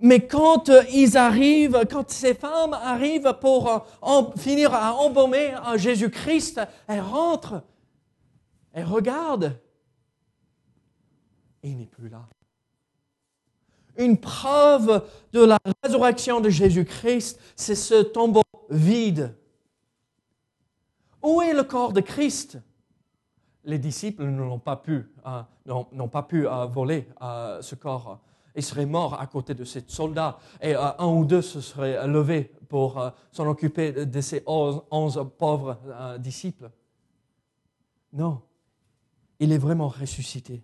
Mais 0.00 0.20
quand 0.26 0.70
ils 0.92 1.16
arrivent, 1.16 1.80
quand 1.90 2.10
ces 2.10 2.34
femmes 2.34 2.74
arrivent 2.74 3.34
pour 3.40 3.86
finir 4.36 4.74
à 4.74 4.92
embaumer 4.94 5.54
Jésus-Christ, 5.76 6.60
elles 6.86 7.00
rentrent, 7.00 7.62
elles 8.74 8.84
regardent, 8.84 9.58
il 11.62 11.78
n'est 11.78 11.86
plus 11.86 12.10
là 12.10 12.26
une 13.98 14.18
preuve 14.18 15.06
de 15.32 15.44
la 15.44 15.58
résurrection 15.82 16.40
de 16.40 16.48
Jésus-Christ, 16.48 17.40
c'est 17.54 17.74
ce 17.74 18.02
tombeau 18.02 18.42
vide. 18.70 19.36
Où 21.22 21.42
est 21.42 21.54
le 21.54 21.64
corps 21.64 21.92
de 21.92 22.00
Christ? 22.00 22.58
Les 23.64 23.78
disciples 23.78 24.24
n'ont 24.24 24.60
pas 24.60 24.76
pu, 24.76 25.08
n'ont 25.66 26.08
pas 26.08 26.22
pu 26.22 26.46
voler 26.70 27.08
ce 27.60 27.74
corps. 27.74 28.20
Ils 28.54 28.62
seraient 28.62 28.86
morts 28.86 29.20
à 29.20 29.26
côté 29.26 29.52
de 29.52 29.64
ces 29.64 29.84
soldats 29.86 30.38
et 30.62 30.74
un 30.74 31.06
ou 31.06 31.24
deux 31.24 31.42
se 31.42 31.60
seraient 31.60 32.06
levés 32.06 32.52
pour 32.68 33.12
s'en 33.32 33.46
occuper 33.48 33.92
de 33.92 34.20
ces 34.20 34.42
onze 34.46 35.28
pauvres 35.36 35.78
disciples. 36.18 36.70
Non, 38.12 38.40
il 39.40 39.52
est 39.52 39.58
vraiment 39.58 39.88
ressuscité. 39.88 40.62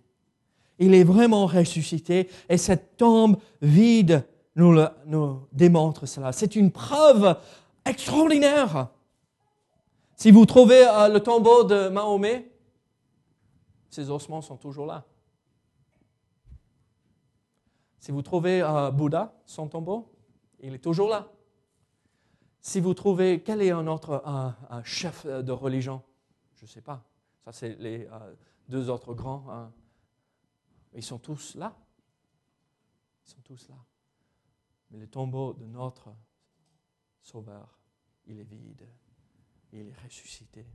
Il 0.79 0.93
est 0.93 1.03
vraiment 1.03 1.45
ressuscité 1.45 2.29
et 2.49 2.57
cette 2.57 2.97
tombe 2.97 3.37
vide 3.61 4.25
nous, 4.55 5.47
démontre 5.51 6.05
cela. 6.05 6.31
C'est 6.31 6.55
une 6.55 6.71
preuve 6.71 7.37
extraordinaire. 7.85 8.89
Si 10.15 10.31
vous 10.31 10.45
trouvez 10.45 10.87
euh, 10.87 11.09
le 11.09 11.19
tombeau 11.19 11.63
de 11.63 11.89
Mahomet, 11.89 12.51
ses 13.89 14.09
ossements 14.09 14.41
sont 14.41 14.57
toujours 14.57 14.85
là. 14.85 15.05
Si 17.99 18.11
vous 18.11 18.21
trouvez 18.21 18.61
euh, 18.61 18.91
Bouddha, 18.91 19.33
son 19.45 19.67
tombeau, 19.67 20.11
il 20.59 20.73
est 20.73 20.79
toujours 20.79 21.09
là. 21.09 21.27
Si 22.61 22.79
vous 22.79 22.93
trouvez, 22.93 23.41
quel 23.43 23.61
est 23.61 23.71
un 23.71 23.87
autre 23.87 24.23
chef 24.83 25.25
de 25.25 25.51
religion? 25.51 26.01
Je 26.55 26.63
ne 26.63 26.69
sais 26.69 26.81
pas. 26.81 27.03
Ça, 27.43 27.51
c'est 27.51 27.75
les 27.79 28.05
euh, 28.05 28.33
deux 28.69 28.89
autres 28.89 29.13
grands. 29.13 29.69
Ils 30.95 31.03
sont 31.03 31.19
tous 31.19 31.55
là. 31.55 31.75
Ils 33.25 33.29
sont 33.29 33.41
tous 33.41 33.67
là. 33.69 33.77
Mais 34.91 34.99
le 34.99 35.07
tombeau 35.07 35.53
de 35.53 35.65
notre 35.65 36.13
Sauveur, 37.21 37.79
il 38.25 38.39
est 38.39 38.43
vide. 38.43 38.87
Il 39.71 39.87
est 39.87 40.03
ressuscité. 40.03 40.65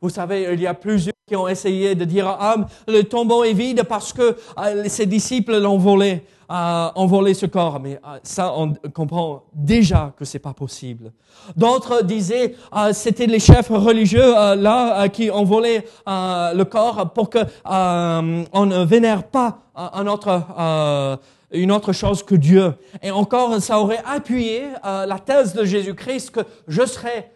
Vous 0.00 0.10
savez, 0.10 0.48
il 0.52 0.60
y 0.60 0.66
a 0.66 0.74
plusieurs 0.74 1.14
qui 1.26 1.34
ont 1.34 1.48
essayé 1.48 1.96
de 1.96 2.04
dire, 2.04 2.28
ah, 2.28 2.54
le 2.86 3.02
tombeau 3.02 3.42
est 3.42 3.52
vide 3.52 3.82
parce 3.82 4.12
que 4.12 4.36
euh, 4.58 4.84
ses 4.86 5.06
disciples 5.06 5.58
l'ont 5.58 5.76
volé, 5.76 6.22
euh, 6.52 6.88
ont 6.94 7.06
volé 7.06 7.34
ce 7.34 7.46
corps. 7.46 7.80
Mais 7.80 7.94
euh, 7.94 8.18
ça, 8.22 8.52
on 8.56 8.74
comprend 8.94 9.42
déjà 9.52 10.12
que 10.16 10.24
c'est 10.24 10.38
pas 10.38 10.52
possible. 10.52 11.10
D'autres 11.56 12.04
disaient, 12.04 12.54
c'était 12.92 13.26
les 13.26 13.40
chefs 13.40 13.70
religieux 13.70 14.32
là 14.54 15.08
qui 15.08 15.30
ont 15.30 15.42
volé 15.42 15.82
le 16.06 16.62
corps 16.62 17.12
pour 17.12 17.28
que 17.28 17.40
on 17.64 18.66
ne 18.66 18.84
vénère 18.84 19.24
pas 19.24 19.58
un 19.74 20.06
autre 20.06 21.18
une 21.52 21.72
autre 21.72 21.92
chose 21.92 22.22
que 22.22 22.34
Dieu. 22.34 22.74
Et 23.02 23.10
encore, 23.10 23.60
ça 23.60 23.80
aurait 23.80 24.02
appuyé 24.06 24.62
la 24.84 25.18
thèse 25.18 25.54
de 25.54 25.64
Jésus-Christ 25.64 26.30
que 26.30 26.40
je 26.68 26.86
serai 26.86 27.30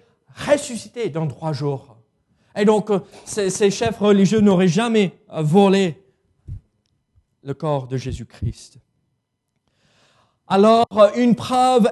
ressuscité 0.49 1.09
dans 1.09 1.27
trois 1.27 1.53
jours. 1.53 2.00
Et 2.57 2.65
donc, 2.65 2.91
euh, 2.91 3.01
ces, 3.25 3.71
chefs 3.71 3.99
religieux 3.99 4.41
n'auraient 4.41 4.69
jamais 4.69 5.13
euh, 5.33 5.43
volé 5.43 6.03
le 7.43 7.55
corps 7.55 7.87
de 7.87 7.97
Jésus-Christ. 7.97 8.79
Alors, 10.49 10.87
euh, 10.97 11.11
une 11.17 11.37
preuve 11.37 11.91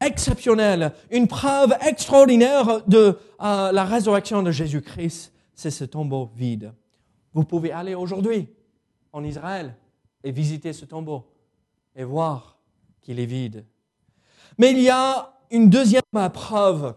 exceptionnelle, 0.00 0.92
une 1.10 1.26
preuve 1.26 1.74
extraordinaire 1.80 2.82
de 2.86 3.18
la 3.40 3.84
résurrection 3.84 4.44
de 4.44 4.52
Jésus-Christ, 4.52 5.32
c'est 5.54 5.72
ce 5.72 5.84
tombeau 5.84 6.30
vide. 6.36 6.72
Vous 7.34 7.42
pouvez 7.42 7.72
aller 7.72 7.96
aujourd'hui 7.96 8.46
en 9.12 9.24
Israël 9.24 9.74
et 10.22 10.30
visiter 10.30 10.72
ce 10.72 10.84
tombeau 10.84 11.26
et 11.96 12.04
voir 12.04 12.58
qu'il 13.00 13.18
est 13.18 13.26
vide. 13.26 13.64
Mais 14.56 14.70
il 14.70 14.80
y 14.80 14.88
a 14.88 15.32
une 15.50 15.68
deuxième 15.68 16.02
preuve 16.32 16.94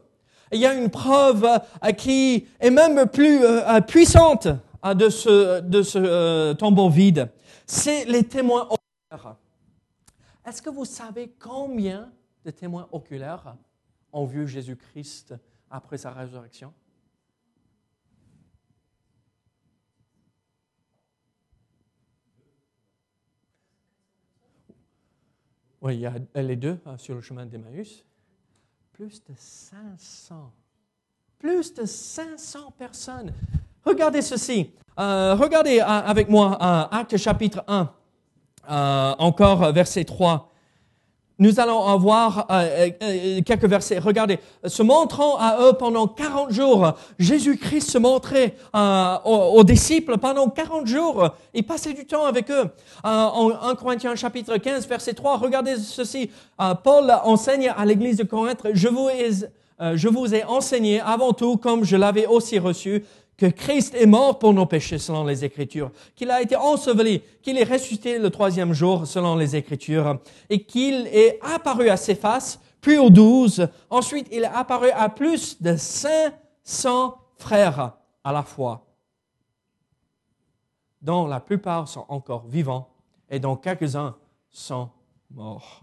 il 0.52 0.60
y 0.60 0.66
a 0.66 0.74
une 0.74 0.90
preuve 0.90 1.46
euh, 1.46 1.92
qui 1.92 2.48
est 2.60 2.70
même 2.70 3.08
plus 3.08 3.44
euh, 3.44 3.68
euh, 3.68 3.82
puissante 3.82 4.48
de 4.84 5.10
ce, 5.10 5.62
de 5.62 5.84
ce 5.84 6.54
tombeau 6.54 6.90
vide. 6.90 7.30
C'est 7.66 8.06
les 8.06 8.24
témoins 8.24 8.64
oculaires. 8.64 9.36
Est-ce 10.46 10.62
que 10.62 10.72
vous 10.72 10.86
savez 10.86 11.32
combien 11.40 12.12
de 12.44 12.52
témoins 12.52 12.88
oculaires 12.92 13.56
ont 14.12 14.26
vu 14.26 14.48
Jésus-Christ 14.48 15.36
après 15.70 15.98
sa 15.98 16.12
résurrection? 16.12 16.74
Oui, 25.82 25.96
il 25.96 26.02
y 26.02 26.08
a 26.08 26.14
les 26.42 26.56
deux 26.56 26.80
sur 26.98 27.16
le 27.16 27.22
chemin 27.22 27.46
d'Emmaüs 27.46 28.04
plus 29.02 29.24
de 29.24 29.34
500. 29.36 30.52
Plus 31.40 31.74
de 31.74 31.86
500 31.86 32.72
personnes. 32.78 33.34
Regardez 33.84 34.22
ceci. 34.22 34.70
Euh, 35.00 35.34
regardez 35.34 35.80
euh, 35.80 35.86
avec 35.86 36.30
moi 36.30 36.56
euh, 36.62 36.96
Acte 37.00 37.18
chapitre 37.18 37.64
1, 37.68 37.90
encore 39.18 39.72
verset 39.72 40.04
3 40.04 40.51
nous 41.42 41.60
allons 41.60 41.84
avoir 41.88 42.46
euh, 42.52 42.54
euh, 42.54 42.90
euh, 43.02 43.42
quelques 43.44 43.66
versets. 43.66 43.98
Regardez, 43.98 44.38
se 44.64 44.84
montrant 44.84 45.38
à 45.40 45.58
eux 45.64 45.74
pendant 45.74 46.08
40 46.08 46.52
jours, 46.52 46.94
Jésus-Christ 47.18 47.90
se 47.90 47.98
montrait 47.98 48.56
aux, 49.26 49.64
disciples 49.64 50.20
pendant 50.20 50.48
40 50.50 50.86
jours. 50.86 51.32
Il 51.56 51.64
passait 51.64 51.94
du 51.94 52.06
temps 52.06 52.26
avec 52.26 52.52
eux. 52.52 52.66
en 53.04 53.52
1 53.60 53.76
Corinthiens 53.76 54.16
chapitre 54.16 54.58
15, 54.58 54.88
verset 54.88 55.14
3, 55.14 55.38
regardez 55.38 55.78
ceci. 55.78 56.30
Paul 56.84 57.12
enseigne 57.24 57.74
à 57.76 57.86
l'église 57.86 58.18
de 58.18 58.24
Corinthe, 58.24 58.62
je 58.74 60.08
vous 60.08 60.36
ai 60.36 60.44
enseigné 60.44 61.02
avant 61.02 61.34
tout, 61.34 61.58
comme 61.58 61.84
je 61.84 61.96
l'avais 61.96 62.28
aussi 62.28 62.60
reçu, 62.60 63.04
que 63.42 63.48
Christ 63.48 63.96
est 63.96 64.06
mort 64.06 64.38
pour 64.38 64.54
nos 64.54 64.68
péchés 64.68 65.00
selon 65.00 65.24
les 65.24 65.44
Écritures, 65.44 65.90
qu'il 66.16 66.30
a 66.30 66.44
été 66.44 66.56
enseveli, 66.56 67.24
qu'il 67.42 67.58
est 67.58 67.64
ressuscité 67.64 68.20
le 68.20 68.30
troisième 68.30 68.72
jour 68.72 69.08
selon 69.08 69.36
les 69.36 69.56
Écritures, 69.56 70.20
et 70.48 70.64
qu'il 70.64 71.08
est 71.08 71.40
apparu 71.42 71.90
à 71.90 71.98
ses 71.98 72.14
faces, 72.14 72.60
puis 72.82 73.00
aux 73.00 73.10
douze. 73.10 73.68
Ensuite, 73.90 74.28
il 74.32 74.44
est 74.44 74.46
apparu 74.46 74.92
à 74.92 75.10
plus 75.10 75.60
de 75.60 75.76
500 75.76 77.18
frères 77.40 77.94
à 78.24 78.32
la 78.32 78.44
fois, 78.44 78.86
dont 81.02 81.26
la 81.26 81.40
plupart 81.40 81.88
sont 81.88 82.06
encore 82.10 82.46
vivants 82.46 82.90
et 83.28 83.40
dont 83.40 83.56
quelques-uns 83.56 84.16
sont 84.52 84.88
morts. 85.32 85.82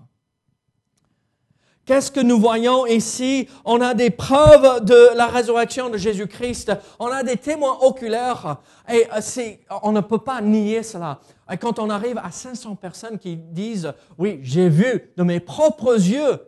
Qu'est-ce 1.88 2.12
que 2.12 2.20
nous 2.20 2.38
voyons 2.38 2.84
ici? 2.84 3.48
On 3.64 3.80
a 3.80 3.94
des 3.94 4.10
preuves 4.10 4.84
de 4.84 5.16
la 5.16 5.26
résurrection 5.26 5.88
de 5.88 5.96
Jésus-Christ. 5.96 6.70
On 6.98 7.06
a 7.06 7.22
des 7.22 7.38
témoins 7.38 7.78
oculaires. 7.80 8.58
Et 8.92 9.06
euh, 9.10 9.78
on 9.82 9.92
ne 9.92 10.02
peut 10.02 10.18
pas 10.18 10.42
nier 10.42 10.82
cela. 10.82 11.18
Quand 11.58 11.78
on 11.78 11.88
arrive 11.88 12.18
à 12.18 12.30
500 12.30 12.76
personnes 12.76 13.18
qui 13.18 13.38
disent, 13.38 13.90
oui, 14.18 14.38
j'ai 14.42 14.68
vu 14.68 15.10
de 15.16 15.22
mes 15.22 15.40
propres 15.40 15.94
yeux 15.94 16.38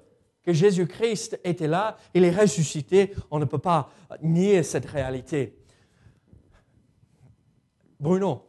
que 0.42 0.53
Jésus-Christ 0.53 1.40
était 1.42 1.68
là, 1.68 1.96
il 2.12 2.22
est 2.24 2.38
ressuscité, 2.38 3.14
on 3.31 3.38
ne 3.38 3.46
peut 3.46 3.57
pas 3.57 3.88
nier 4.20 4.62
cette 4.62 4.85
réalité. 4.85 5.57
Bruno, 7.98 8.46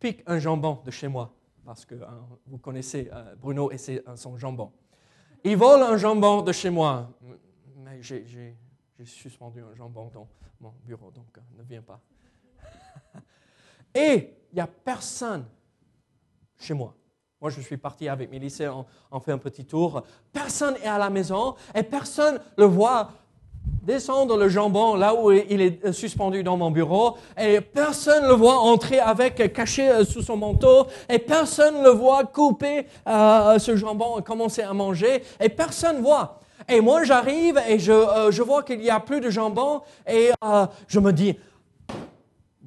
pique 0.00 0.22
un 0.26 0.38
jambon 0.38 0.80
de 0.86 0.90
chez 0.90 1.08
moi, 1.08 1.34
parce 1.66 1.84
que 1.84 1.96
hein, 1.96 2.26
vous 2.46 2.56
connaissez 2.56 3.10
euh, 3.12 3.34
Bruno 3.38 3.70
et 3.70 3.76
son 3.76 4.38
jambon. 4.38 4.72
Il 5.44 5.58
vole 5.58 5.82
un 5.82 5.96
jambon 5.98 6.40
de 6.40 6.52
chez 6.52 6.70
moi. 6.70 7.10
Mais 7.76 8.02
j'ai 8.02 8.56
suspendu 9.04 9.60
un 9.60 9.74
jambon 9.74 10.10
dans 10.12 10.26
mon 10.58 10.72
bureau, 10.82 11.10
donc 11.10 11.36
euh, 11.36 11.40
ne 11.58 11.62
viens 11.62 11.82
pas. 11.82 12.00
Et 13.94 14.30
il 14.50 14.54
n'y 14.54 14.60
a 14.60 14.66
personne 14.66 15.44
chez 16.58 16.72
moi. 16.72 16.94
Moi, 17.38 17.50
je 17.50 17.60
suis 17.60 17.76
parti 17.76 18.08
avec 18.08 18.30
mes 18.30 18.38
lycéens, 18.38 18.86
on, 19.10 19.20
fait 19.20 19.32
un 19.32 19.38
petit 19.38 19.66
tour. 19.66 20.02
Personne 20.32 20.76
est 20.76 20.86
à 20.86 20.96
la 20.96 21.10
maison 21.10 21.54
et 21.74 21.82
personne 21.82 22.40
le 22.56 22.64
voit 22.64 23.10
descendre 23.84 24.36
le 24.36 24.48
jambon 24.48 24.94
là 24.94 25.14
où 25.14 25.30
il 25.30 25.60
est 25.60 25.92
suspendu 25.92 26.42
dans 26.42 26.56
mon 26.56 26.70
bureau 26.70 27.16
et 27.38 27.60
personne 27.60 28.26
le 28.26 28.34
voit 28.34 28.56
entrer 28.56 28.98
avec 28.98 29.52
caché 29.52 29.90
euh, 29.90 30.04
sous 30.04 30.22
son 30.22 30.36
manteau 30.36 30.86
et 31.08 31.18
personne 31.18 31.82
le 31.82 31.90
voit 31.90 32.24
couper 32.24 32.86
euh, 33.06 33.58
ce 33.58 33.76
jambon 33.76 34.18
et 34.18 34.22
commencer 34.22 34.62
à 34.62 34.72
manger 34.72 35.22
et 35.38 35.48
personne 35.48 36.00
voit. 36.00 36.40
Et 36.68 36.80
moi 36.80 37.04
j'arrive 37.04 37.60
et 37.68 37.78
je, 37.78 37.92
euh, 37.92 38.30
je 38.30 38.42
vois 38.42 38.62
qu'il 38.62 38.82
y 38.82 38.90
a 38.90 39.00
plus 39.00 39.20
de 39.20 39.28
jambon 39.28 39.82
et 40.08 40.30
je 40.88 40.98
me 40.98 41.12
dis 41.12 41.36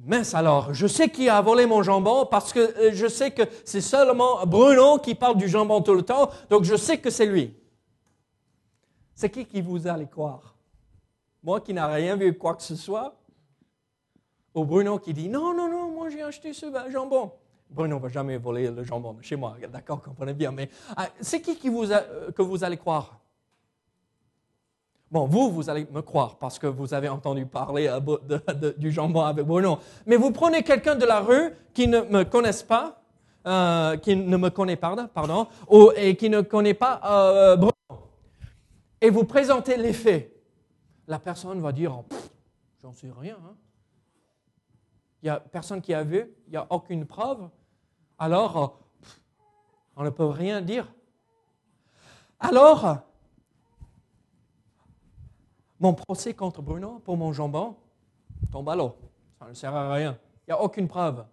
mince 0.06 0.34
alors, 0.34 0.72
je 0.72 0.86
sais 0.86 1.08
qui 1.08 1.28
a 1.28 1.40
volé 1.40 1.66
mon 1.66 1.82
jambon 1.82 2.26
parce 2.26 2.52
que 2.52 2.92
je 2.92 3.06
sais 3.08 3.32
que 3.32 3.42
c'est 3.64 3.80
seulement 3.80 4.46
Bruno 4.46 4.98
qui 4.98 5.14
parle 5.14 5.36
du 5.36 5.48
jambon 5.48 5.82
tout 5.82 5.94
le 5.94 6.02
temps, 6.02 6.30
donc 6.48 6.64
je 6.64 6.76
sais 6.76 6.98
que 6.98 7.10
c'est 7.10 7.26
lui. 7.26 7.52
C'est 9.14 9.30
qui 9.30 9.44
qui 9.44 9.60
vous 9.60 9.88
allez 9.88 10.06
croire? 10.06 10.47
Moi 11.42 11.60
qui 11.60 11.72
n'ai 11.74 11.80
rien 11.80 12.16
vu 12.16 12.36
quoi 12.36 12.54
que 12.54 12.62
ce 12.62 12.76
soit, 12.76 13.14
ou 14.54 14.64
Bruno 14.64 14.98
qui 14.98 15.12
dit 15.12 15.28
non, 15.28 15.54
non, 15.54 15.68
non, 15.68 15.90
moi 15.90 16.08
j'ai 16.08 16.22
acheté 16.22 16.52
ce 16.52 16.66
jambon. 16.90 17.32
Bruno 17.70 17.96
ne 17.96 18.00
va 18.00 18.08
jamais 18.08 18.38
voler 18.38 18.70
le 18.70 18.82
jambon 18.82 19.16
chez 19.20 19.36
moi, 19.36 19.56
d'accord, 19.70 20.02
comprenez 20.02 20.32
bien, 20.32 20.50
mais 20.50 20.70
ah, 20.96 21.08
c'est 21.20 21.40
qui, 21.40 21.68
vous 21.68 21.86
que 22.34 22.42
vous 22.42 22.64
allez 22.64 22.78
croire? 22.78 23.18
Bon, 25.10 25.26
vous, 25.26 25.50
vous 25.50 25.70
allez 25.70 25.86
me 25.90 26.02
croire 26.02 26.36
parce 26.36 26.58
que 26.58 26.66
vous 26.66 26.92
avez 26.92 27.08
entendu 27.08 27.46
parler 27.46 27.88
euh, 27.88 28.72
du 28.76 28.90
jambon 28.90 29.22
avec 29.22 29.46
Bruno. 29.46 29.78
Mais 30.04 30.16
vous 30.16 30.32
prenez 30.32 30.62
quelqu'un 30.62 30.96
de 30.96 31.06
la 31.06 31.20
rue 31.20 31.54
qui 31.72 31.88
ne 31.88 32.02
me 32.02 32.24
connaisse 32.24 32.62
pas, 32.62 33.00
euh, 33.46 33.96
qui 33.96 34.14
ne 34.14 34.36
me 34.36 34.50
connaît 34.50 34.76
pas, 34.76 34.94
pardon, 35.14 35.46
et 35.96 36.14
qui 36.14 36.28
ne 36.28 36.42
connaît 36.42 36.74
pas 36.74 37.00
euh, 37.06 37.56
Bruno, 37.56 37.72
et 39.00 39.08
vous 39.08 39.24
présentez 39.24 39.78
les 39.78 39.94
faits. 39.94 40.37
La 41.08 41.18
personne 41.18 41.60
va 41.62 41.72
dire, 41.72 42.04
j'en 42.82 42.92
sais 42.92 43.10
rien. 43.10 43.38
Hein. 43.42 43.56
Il 45.22 45.26
n'y 45.26 45.30
a 45.30 45.40
personne 45.40 45.80
qui 45.80 45.94
a 45.94 46.04
vu, 46.04 46.30
il 46.46 46.50
n'y 46.50 46.56
a 46.58 46.66
aucune 46.70 47.06
preuve. 47.06 47.48
Alors, 48.18 48.78
on 49.96 50.04
ne 50.04 50.10
peut 50.10 50.26
rien 50.26 50.60
dire. 50.60 50.92
Alors, 52.38 52.98
mon 55.80 55.94
procès 55.94 56.34
contre 56.34 56.60
Bruno 56.60 56.98
pour 56.98 57.16
mon 57.16 57.32
jambon 57.32 57.76
tombe 58.52 58.68
à 58.68 58.76
l'eau. 58.76 58.94
Ça 59.38 59.48
ne 59.48 59.54
sert 59.54 59.74
à 59.74 59.92
rien. 59.92 60.18
Il 60.46 60.50
n'y 60.50 60.52
a 60.52 60.62
aucune 60.62 60.88
preuve. 60.88 61.24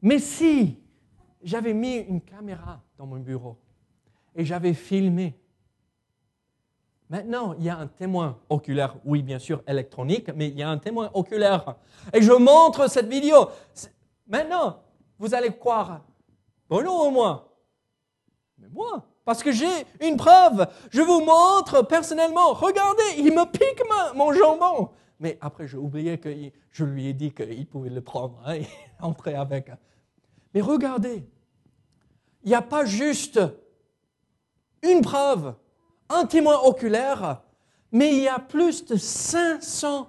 Mais 0.00 0.18
si 0.18 0.82
j'avais 1.42 1.74
mis 1.74 1.96
une 1.96 2.22
caméra 2.22 2.80
dans 2.96 3.06
mon 3.06 3.18
bureau 3.18 3.58
et 4.34 4.46
j'avais 4.46 4.72
filmé, 4.72 5.38
maintenant 7.08 7.54
il 7.58 7.64
y 7.64 7.68
a 7.68 7.78
un 7.78 7.86
témoin 7.86 8.38
oculaire, 8.48 8.96
oui 9.04 9.22
bien 9.22 9.38
sûr 9.38 9.62
électronique, 9.66 10.30
mais 10.34 10.48
il 10.48 10.58
y 10.58 10.62
a 10.62 10.68
un 10.68 10.78
témoin 10.78 11.10
oculaire. 11.14 11.76
Et 12.12 12.22
je 12.22 12.32
montre 12.32 12.88
cette 12.88 13.08
vidéo. 13.08 13.48
Maintenant, 14.26 14.82
vous 15.18 15.34
allez 15.34 15.50
croire 15.56 16.02
Bruno 16.68 17.06
ou 17.06 17.10
moi 17.10 17.56
Mais 18.58 18.68
moi 18.68 19.04
parce 19.26 19.42
que 19.42 19.50
j'ai 19.50 19.66
une 20.00 20.16
preuve. 20.16 20.68
Je 20.90 21.02
vous 21.02 21.20
montre 21.20 21.82
personnellement. 21.82 22.52
Regardez, 22.52 23.02
il 23.18 23.34
me 23.34 23.44
pique 23.44 23.82
mon 24.14 24.32
jambon. 24.32 24.90
Mais 25.18 25.36
après, 25.40 25.66
j'ai 25.66 25.76
oublié 25.76 26.18
que 26.18 26.32
je 26.70 26.84
lui 26.84 27.08
ai 27.08 27.12
dit 27.12 27.32
qu'il 27.32 27.66
pouvait 27.66 27.90
le 27.90 28.00
prendre 28.00 28.40
hein, 28.46 28.54
et 28.54 28.66
entrer 29.00 29.34
avec. 29.34 29.70
Mais 30.54 30.60
regardez, 30.60 31.26
il 32.44 32.48
n'y 32.48 32.54
a 32.54 32.62
pas 32.62 32.84
juste 32.84 33.40
une 34.82 35.00
preuve, 35.00 35.56
un 36.08 36.24
témoin 36.26 36.60
oculaire, 36.60 37.42
mais 37.92 38.12
il 38.12 38.22
y 38.22 38.28
a 38.28 38.38
plus 38.38 38.84
de 38.84 38.96
500 38.96 40.08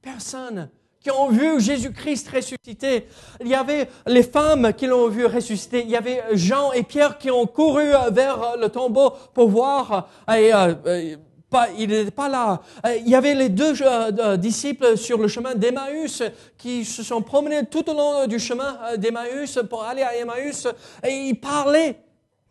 personnes 0.00 0.70
qui 1.02 1.10
ont 1.10 1.28
vu 1.28 1.60
Jésus-Christ 1.60 2.28
ressuscité. 2.28 3.08
Il 3.40 3.48
y 3.48 3.54
avait 3.54 3.88
les 4.06 4.22
femmes 4.22 4.72
qui 4.72 4.86
l'ont 4.86 5.08
vu 5.08 5.26
ressusciter. 5.26 5.82
Il 5.82 5.90
y 5.90 5.96
avait 5.96 6.22
Jean 6.32 6.72
et 6.72 6.84
Pierre 6.84 7.18
qui 7.18 7.30
ont 7.30 7.46
couru 7.46 7.90
vers 8.12 8.56
le 8.56 8.68
tombeau 8.68 9.12
pour 9.34 9.48
voir. 9.48 10.08
Et, 10.28 10.54
euh, 10.54 10.74
euh, 10.86 11.16
pas, 11.50 11.68
il 11.76 11.90
n'était 11.90 12.10
pas 12.10 12.28
là. 12.28 12.62
Il 12.96 13.08
y 13.08 13.14
avait 13.14 13.34
les 13.34 13.48
deux 13.48 13.74
euh, 13.82 14.36
disciples 14.36 14.96
sur 14.96 15.18
le 15.18 15.28
chemin 15.28 15.54
d'Emmaüs 15.54 16.22
qui 16.56 16.84
se 16.84 17.02
sont 17.02 17.20
promenés 17.20 17.66
tout 17.66 17.88
au 17.90 17.94
long 17.94 18.26
du 18.26 18.38
chemin 18.38 18.96
d'Emmaüs 18.96 19.58
pour 19.68 19.82
aller 19.84 20.02
à 20.02 20.16
Emmaüs 20.16 20.66
et 21.06 21.12
ils 21.12 21.38
parlaient 21.38 21.98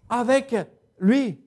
avec 0.09 0.53
lui. 0.99 1.40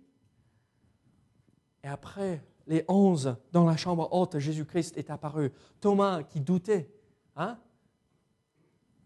Et 1.84 1.88
après, 1.88 2.42
les 2.66 2.84
onze 2.88 3.36
dans 3.52 3.64
la 3.64 3.76
chambre 3.76 4.08
haute, 4.10 4.38
Jésus-Christ 4.38 4.96
est 4.96 5.10
apparu. 5.10 5.52
Thomas 5.80 6.22
qui 6.22 6.40
doutait, 6.40 6.90
Hein? 7.36 7.56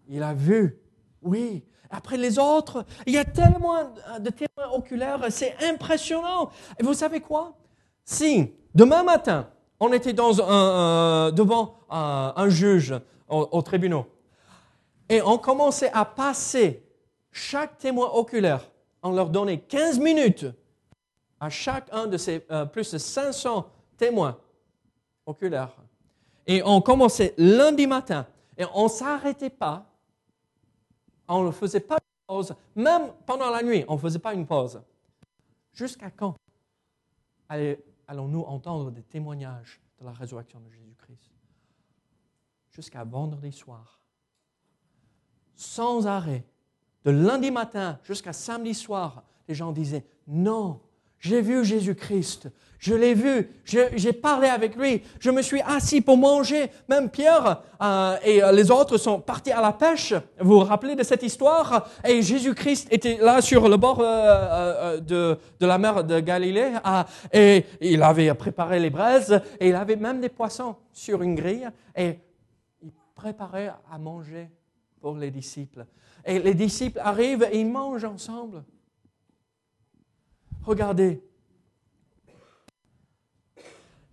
Il 0.08 0.22
a 0.22 0.34
vu. 0.34 0.78
Oui. 1.22 1.64
Après 1.90 2.16
les 2.16 2.38
autres, 2.38 2.84
il 3.06 3.14
y 3.14 3.18
a 3.18 3.24
tellement 3.24 3.94
de 4.20 4.30
témoins 4.30 4.70
oculaires, 4.74 5.20
c'est 5.30 5.54
impressionnant. 5.62 6.50
Et 6.78 6.82
vous 6.82 6.92
savez 6.92 7.20
quoi? 7.20 7.54
Si 8.04 8.52
demain 8.74 9.02
matin, 9.02 9.48
on 9.80 9.92
était 9.92 10.14
un, 10.20 11.32
devant 11.32 11.78
un, 11.88 12.48
juge 12.48 12.94
au, 13.28 13.48
au 13.52 13.62
tribunal 13.62 14.04
et 15.08 15.22
on 15.22 15.38
commençait 15.38 15.90
à 15.92 16.04
passer 16.04 16.84
chaque 17.32 17.78
témoin 17.78 18.10
oculaire, 18.10 18.70
on 19.02 19.12
leur 19.12 19.30
donnait 19.30 19.58
15 19.58 19.98
minutes 19.98 20.46
à 21.40 21.50
chacun 21.50 22.06
de 22.06 22.16
ces 22.16 22.44
euh, 22.50 22.64
plus 22.64 22.90
de 22.92 22.98
500 22.98 23.70
témoins 23.96 24.38
oculaires 25.26 25.76
et 26.48 26.62
on 26.64 26.80
commençait 26.80 27.34
lundi 27.36 27.86
matin 27.86 28.26
et 28.56 28.64
on 28.74 28.84
ne 28.84 28.88
s'arrêtait 28.88 29.50
pas. 29.50 29.86
On 31.28 31.44
ne 31.44 31.50
faisait 31.50 31.78
pas 31.78 31.96
de 31.96 32.04
pause. 32.26 32.54
Même 32.74 33.12
pendant 33.26 33.50
la 33.50 33.62
nuit, 33.62 33.84
on 33.86 33.94
ne 33.94 33.98
faisait 33.98 34.18
pas 34.18 34.32
une 34.32 34.46
pause. 34.46 34.80
Jusqu'à 35.74 36.10
quand 36.10 36.34
allons-nous 37.48 38.42
entendre 38.42 38.90
des 38.90 39.02
témoignages 39.02 39.78
de 40.00 40.06
la 40.06 40.12
résurrection 40.12 40.58
de 40.60 40.70
Jésus-Christ? 40.70 41.30
Jusqu'à 42.70 43.04
vendredi 43.04 43.52
soir. 43.52 44.00
Sans 45.54 46.06
arrêt. 46.06 46.44
De 47.04 47.10
lundi 47.10 47.50
matin 47.50 47.98
jusqu'à 48.02 48.32
samedi 48.32 48.74
soir, 48.74 49.22
les 49.46 49.54
gens 49.54 49.72
disaient, 49.72 50.06
non, 50.26 50.80
j'ai 51.18 51.40
vu 51.40 51.64
Jésus-Christ. 51.64 52.48
Je 52.78 52.94
l'ai 52.94 53.14
vu, 53.14 53.50
j'ai 53.64 54.12
parlé 54.12 54.46
avec 54.46 54.76
lui, 54.76 55.02
je 55.18 55.32
me 55.32 55.42
suis 55.42 55.60
assis 55.62 56.00
pour 56.00 56.16
manger. 56.16 56.70
Même 56.88 57.10
Pierre 57.10 57.62
euh, 57.82 58.16
et 58.24 58.40
euh, 58.40 58.52
les 58.52 58.70
autres 58.70 58.98
sont 58.98 59.20
partis 59.20 59.50
à 59.50 59.60
la 59.60 59.72
pêche. 59.72 60.14
Vous 60.38 60.60
vous 60.60 60.64
rappelez 60.64 60.94
de 60.94 61.02
cette 61.02 61.24
histoire? 61.24 61.88
Et 62.06 62.22
Jésus-Christ 62.22 62.86
était 62.92 63.16
là 63.16 63.40
sur 63.40 63.68
le 63.68 63.76
bord 63.76 63.98
euh, 64.00 65.00
de, 65.00 65.36
de, 65.58 65.66
la 65.66 65.76
mer 65.76 66.04
de 66.04 66.20
Galilée 66.20 66.74
et 67.32 67.64
il 67.80 68.00
avait 68.00 68.32
préparé 68.34 68.78
les 68.78 68.90
braises 68.90 69.40
et 69.58 69.70
il 69.70 69.74
avait 69.74 69.96
même 69.96 70.20
des 70.20 70.28
poissons 70.28 70.76
sur 70.92 71.20
une 71.22 71.34
grille 71.34 71.68
et 71.96 72.20
il 72.80 72.92
préparait 73.16 73.72
à 73.90 73.98
manger 73.98 74.50
pour 75.00 75.16
les 75.16 75.32
disciples. 75.32 75.84
Et 76.24 76.38
les 76.38 76.54
disciples 76.54 77.00
arrivent 77.02 77.48
et 77.50 77.58
ils 77.58 77.68
mangent 77.68 78.04
ensemble. 78.04 78.62
Regardez. 80.64 81.22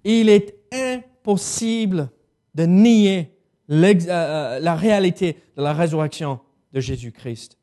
Il 0.03 0.29
est 0.29 0.55
impossible 0.71 2.09
de 2.53 2.63
nier 2.65 3.35
euh, 3.69 3.93
euh, 4.07 4.59
la 4.59 4.75
réalité 4.75 5.41
de 5.57 5.63
la 5.63 5.73
résurrection 5.73 6.39
de 6.71 6.79
Jésus-Christ. 6.79 7.57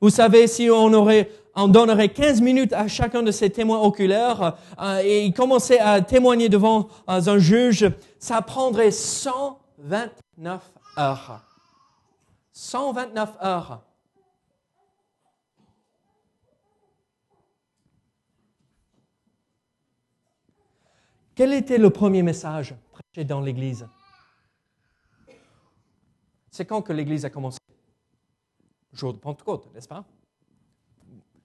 Vous 0.00 0.10
savez, 0.10 0.46
si 0.46 0.68
on 0.70 0.92
aurait, 0.92 1.30
on 1.54 1.68
donnerait 1.68 2.10
15 2.10 2.40
minutes 2.42 2.72
à 2.72 2.86
chacun 2.86 3.22
de 3.22 3.32
ces 3.32 3.50
témoins 3.50 3.80
oculaires 3.80 4.56
euh, 4.80 5.00
et 5.02 5.24
ils 5.24 5.34
à 5.80 6.00
témoigner 6.00 6.48
devant 6.48 6.88
un 7.06 7.38
juge, 7.38 7.90
ça 8.18 8.42
prendrait 8.42 8.90
129 8.90 10.60
heures. 10.98 11.42
129 12.52 13.28
heures. 13.42 13.85
Quel 21.36 21.52
était 21.52 21.76
le 21.76 21.90
premier 21.90 22.22
message 22.22 22.74
prêché 22.90 23.26
dans 23.26 23.42
l'Église? 23.42 23.86
C'est 26.50 26.64
quand 26.64 26.80
que 26.80 26.94
l'Église 26.94 27.26
a 27.26 27.30
commencé? 27.30 27.58
Jour 28.94 29.12
de 29.12 29.18
Pentecôte, 29.18 29.68
n'est-ce 29.74 29.86
pas? 29.86 30.06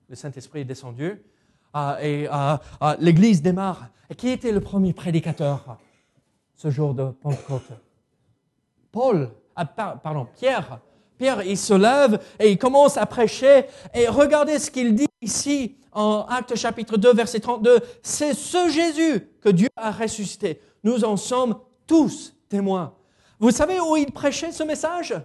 Le 0.08 0.16
Saint-Esprit 0.16 0.62
est 0.62 0.66
descendu 0.66 1.22
ah, 1.74 1.98
et 2.02 2.26
ah, 2.32 2.62
ah, 2.80 2.96
l'Église 3.02 3.42
démarre. 3.42 3.90
Et 4.10 4.16
qui 4.16 4.30
était 4.30 4.54
le 4.54 4.62
premier 4.62 4.94
prédicateur 4.94 5.78
ce 6.56 6.70
jour 6.70 6.94
de 6.94 7.12
Pentecôte? 7.12 7.72
Paul, 8.94 9.30
pardon, 9.76 10.26
Pierre. 10.38 10.80
Pierre, 11.18 11.44
il 11.44 11.58
se 11.58 11.74
lève 11.74 12.24
et 12.40 12.50
il 12.50 12.58
commence 12.58 12.96
à 12.96 13.06
prêcher. 13.06 13.66
Et 13.94 14.08
regardez 14.08 14.58
ce 14.58 14.72
qu'il 14.72 14.96
dit 14.96 15.08
ici 15.22 15.78
en 15.92 16.26
Acte 16.30 16.56
chapitre 16.56 16.98
2, 16.98 17.14
verset 17.14 17.40
32, 17.40 17.80
c'est 18.02 18.34
ce 18.34 18.70
Jésus 18.70 19.28
que 19.42 19.50
Dieu 19.50 19.70
a 19.76 19.92
ressuscité. 19.92 20.62
Nous 20.84 21.04
en 21.04 21.18
sommes 21.18 21.60
tous 21.86 22.34
témoins. 22.50 22.96
Vous 23.40 23.52
savez 23.52 23.80
où 23.80 23.98
il 23.98 24.12
prêchait 24.12 24.52
ce 24.52 24.64
message? 24.64 25.16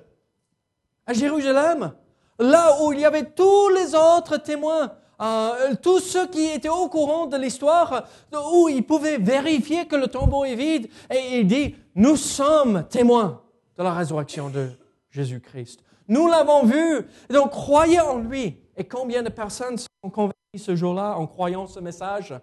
À 1.06 1.12
Jérusalem, 1.12 1.92
là 2.38 2.82
où 2.82 2.92
il 2.92 3.00
y 3.00 3.04
avait 3.04 3.30
tous 3.30 3.68
les 3.70 3.94
autres 3.94 4.38
témoins, 4.38 4.92
euh, 5.20 5.74
tous 5.80 6.00
ceux 6.00 6.26
qui 6.26 6.46
étaient 6.46 6.68
au 6.68 6.88
courant 6.88 7.26
de 7.26 7.37
l'histoire, 7.37 8.09
où 8.52 8.68
ils 8.68 8.85
pouvaient 8.85 9.18
vérifier 9.18 9.87
que 9.87 9.96
le 9.96 10.09
tombeau 10.09 10.44
est 10.44 10.56
vide. 10.56 10.88
Et 11.11 11.38
il 11.40 11.46
dit, 11.46 11.74
nous 11.94 12.16
sommes 12.16 12.87
témoins 12.88 13.42
de 13.78 13.82
la 13.82 13.94
résurrection 13.94 14.50
de 14.50 14.70
Jésus-Christ. 15.11 15.80
Nous 16.09 16.26
l'avons 16.28 16.64
vu, 16.64 17.06
donc 17.30 17.50
croyez 17.50 18.00
en 18.00 18.18
lui. 18.18 18.59
Et 18.76 18.84
combien 18.84 19.22
de 19.22 19.30
personnes 19.30 19.78
sont 19.78 20.10
convaincues 20.10 20.34
ce 20.58 20.76
jour-là 20.76 21.16
en 21.16 21.26
croyant 21.26 21.66
ce 21.66 21.80
message? 21.80 22.34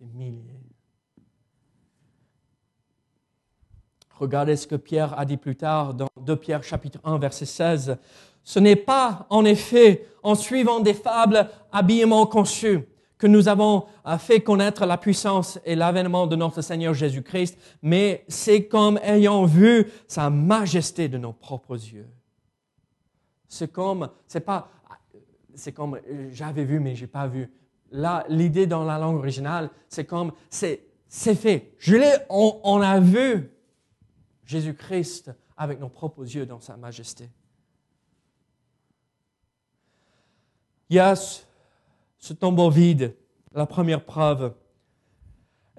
Des 0.00 0.06
milliers. 0.06 0.68
Regardez 4.14 4.56
ce 4.56 4.66
que 4.66 4.74
Pierre 4.74 5.18
a 5.18 5.24
dit 5.24 5.36
plus 5.36 5.56
tard 5.56 5.94
dans 5.94 6.08
2 6.20 6.36
Pierre 6.36 6.64
chapitre 6.64 6.98
1 7.04 7.18
verset 7.18 7.46
16. 7.46 7.96
Ce 8.42 8.58
n'est 8.58 8.76
pas 8.76 9.26
en 9.30 9.44
effet 9.44 10.06
en 10.22 10.34
suivant 10.34 10.80
des 10.80 10.94
fables 10.94 11.48
habillement 11.72 12.26
conçues 12.26 12.84
que 13.16 13.26
nous 13.26 13.48
avons 13.48 13.86
euh, 14.06 14.16
fait 14.16 14.40
connaître 14.40 14.86
la 14.86 14.96
puissance 14.96 15.58
et 15.64 15.74
l'avènement 15.74 16.26
de 16.26 16.36
notre 16.36 16.62
Seigneur 16.62 16.94
Jésus-Christ, 16.94 17.58
mais 17.82 18.24
c'est 18.28 18.66
comme 18.66 18.98
ayant 19.02 19.44
vu 19.44 19.90
sa 20.06 20.30
majesté 20.30 21.08
de 21.08 21.18
nos 21.18 21.32
propres 21.32 21.74
yeux. 21.74 22.08
C'est 23.48 23.72
comme, 23.72 24.10
c'est 24.26 24.40
pas, 24.40 24.70
c'est 25.54 25.72
comme 25.72 25.96
euh, 25.96 26.28
j'avais 26.32 26.64
vu 26.64 26.80
mais 26.80 26.94
j'ai 26.94 27.06
pas 27.06 27.26
vu. 27.26 27.50
Là, 27.90 28.24
l'idée 28.28 28.66
dans 28.66 28.84
la 28.84 28.98
langue 28.98 29.16
originale, 29.16 29.70
c'est 29.88 30.04
comme 30.04 30.32
c'est 30.50 30.84
fait. 31.08 31.74
Je 31.78 31.96
l'ai, 31.96 32.12
on, 32.28 32.60
on 32.62 32.80
a 32.82 33.00
vu 33.00 33.50
Jésus-Christ 34.44 35.30
avec 35.56 35.80
nos 35.80 35.88
propres 35.88 36.24
yeux 36.24 36.46
dans 36.46 36.60
sa 36.60 36.76
majesté. 36.76 37.30
Il 40.90 40.96
y 40.96 40.98
a 40.98 41.14
ce 42.18 42.32
tombeau 42.32 42.70
vide, 42.70 43.14
la 43.52 43.66
première 43.66 44.04
preuve. 44.04 44.54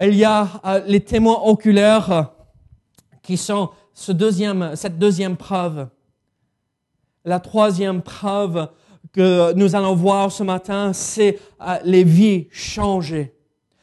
Il 0.00 0.14
y 0.14 0.24
a 0.24 0.48
euh, 0.64 0.82
les 0.86 1.00
témoins 1.00 1.40
oculaires 1.42 2.32
qui 3.22 3.36
sont 3.36 3.70
ce 3.92 4.12
deuxième, 4.12 4.74
cette 4.76 4.98
deuxième 4.98 5.36
preuve. 5.36 5.88
La 7.24 7.40
troisième 7.40 8.02
preuve 8.02 8.68
que 9.12 9.52
nous 9.54 9.76
allons 9.76 9.94
voir 9.94 10.32
ce 10.32 10.42
matin, 10.42 10.92
c'est 10.92 11.38
euh, 11.60 11.78
les 11.84 12.04
vies 12.04 12.48
changées 12.50 13.34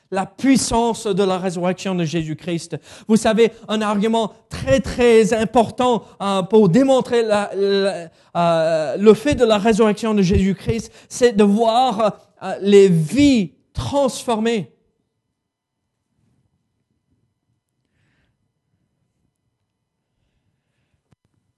la 0.10 0.26
puissance 0.26 1.06
de 1.06 1.23
la 1.23 1.38
résurrection 1.38 1.93
de 1.93 2.06
Jésus-Christ. 2.06 2.78
Vous 3.10 3.17
savez, 3.17 3.52
un 3.67 3.82
argument 3.82 4.32
très 4.50 4.80
très 4.80 5.34
important 5.34 6.06
euh, 6.21 6.43
pour 6.43 6.69
démontrer 6.69 7.23
euh, 7.30 8.97
le 8.97 9.13
fait 9.13 9.36
de 9.36 9.43
la 9.43 9.58
résurrection 9.58 10.13
de 10.13 10.21
Jésus-Christ, 10.21 10.91
c'est 11.10 11.36
de 11.36 11.43
voir 11.43 12.19
les 12.62 12.88
vies 12.88 13.52
transformées. 13.73 14.77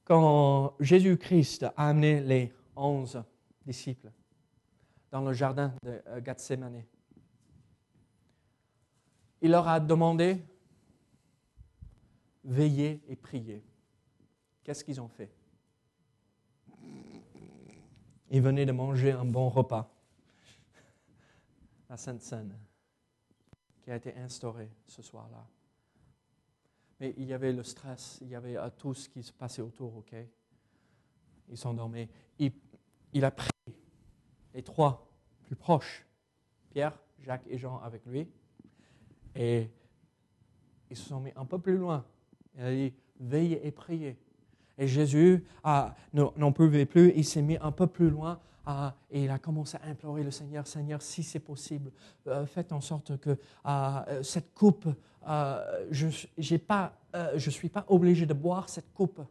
Quand 0.09 0.75
Jésus-Christ 0.79 1.61
a 1.61 1.73
amené 1.77 2.19
les 2.21 2.51
onze 2.75 3.21
disciples 3.63 4.11
dans 5.11 5.21
le 5.21 5.33
jardin 5.33 5.71
de 5.83 6.01
Gethsemane, 6.25 6.83
il 9.39 9.51
leur 9.51 9.67
a 9.67 9.79
demandé, 9.79 10.43
veillez 12.43 13.03
et 13.07 13.15
priez. 13.15 13.63
Qu'est-ce 14.63 14.83
qu'ils 14.83 14.99
ont 14.99 15.09
fait? 15.09 15.31
Ils 18.31 18.41
venaient 18.41 18.65
de 18.65 18.71
manger 18.71 19.11
un 19.11 19.25
bon 19.25 19.47
repas, 19.47 19.93
la 21.87 21.97
Sainte 21.97 22.23
Seine, 22.23 22.57
qui 23.83 23.91
a 23.91 23.95
été 23.97 24.15
instaurée 24.15 24.71
ce 24.87 25.03
soir-là. 25.03 25.45
Mais 26.99 27.13
il 27.17 27.25
y 27.25 27.33
avait 27.33 27.53
le 27.53 27.63
stress, 27.63 28.19
il 28.21 28.29
y 28.29 28.35
avait 28.35 28.57
euh, 28.57 28.69
tout 28.77 28.93
ce 28.93 29.07
qui 29.07 29.23
se 29.23 29.31
passait 29.31 29.61
autour, 29.61 29.97
ok? 29.97 30.15
Ils 31.49 31.57
sont 31.57 31.73
dormis. 31.73 32.07
Il, 32.37 32.51
il 33.13 33.25
a 33.25 33.31
pris 33.31 33.49
les 34.53 34.63
trois 34.63 35.09
plus 35.43 35.55
proches, 35.55 36.05
Pierre, 36.71 36.97
Jacques 37.21 37.47
et 37.47 37.57
Jean 37.57 37.79
avec 37.79 38.05
lui, 38.05 38.27
et 39.35 39.69
ils 40.89 40.97
se 40.97 41.09
sont 41.09 41.19
mis 41.19 41.31
un 41.35 41.45
peu 41.45 41.59
plus 41.59 41.77
loin. 41.77 42.05
Il 42.55 42.61
a 42.61 42.71
dit, 42.71 42.93
veillez 43.19 43.65
et 43.65 43.71
priez. 43.71 44.17
Et 44.77 44.87
Jésus 44.87 45.45
n'en 46.13 46.51
pouvait 46.51 46.85
plus, 46.85 47.11
il 47.15 47.25
s'est 47.25 47.41
mis 47.41 47.57
un 47.57 47.71
peu 47.71 47.87
plus 47.87 48.09
loin 48.09 48.39
et 49.09 49.23
il 49.23 49.29
a 49.31 49.39
commencé 49.39 49.77
à 49.77 49.87
implorer 49.87 50.23
le 50.23 50.31
Seigneur, 50.31 50.67
Seigneur, 50.67 51.01
si 51.01 51.23
c'est 51.23 51.39
possible, 51.39 51.91
euh, 52.27 52.45
faites 52.45 52.71
en 52.71 52.81
sorte 52.81 53.17
que 53.17 53.37
euh, 53.65 54.23
cette 54.23 54.53
coupe, 54.53 54.87
euh, 55.27 55.87
je 55.91 56.05
ne 56.05 57.51
suis 57.51 57.69
pas 57.69 57.85
obligé 57.87 58.25
de 58.25 58.33
boire 58.33 58.69
cette 58.69 58.93
coupe. 58.93 59.21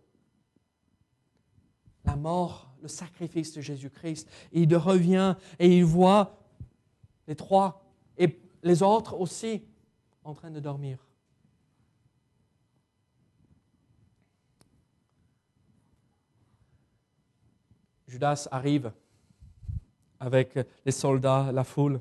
La 2.05 2.16
mort, 2.16 2.72
le 2.83 2.88
sacrifice 2.88 3.53
de 3.55 3.61
Jésus-Christ. 3.61 4.29
Il 4.53 4.74
revient 4.74 5.37
et 5.59 5.79
il 5.79 5.85
voit 5.85 6.38
les 7.27 7.37
trois 7.37 7.85
et 8.16 8.40
les 8.62 8.83
autres 8.83 9.14
aussi 9.14 9.62
en 10.24 10.35
train 10.35 10.51
de 10.51 10.61
dormir. 10.61 10.98
Judas 18.09 18.48
arrive 18.51 18.90
avec 20.20 20.59
les 20.85 20.92
soldats, 20.92 21.50
la 21.52 21.64
foule, 21.64 22.00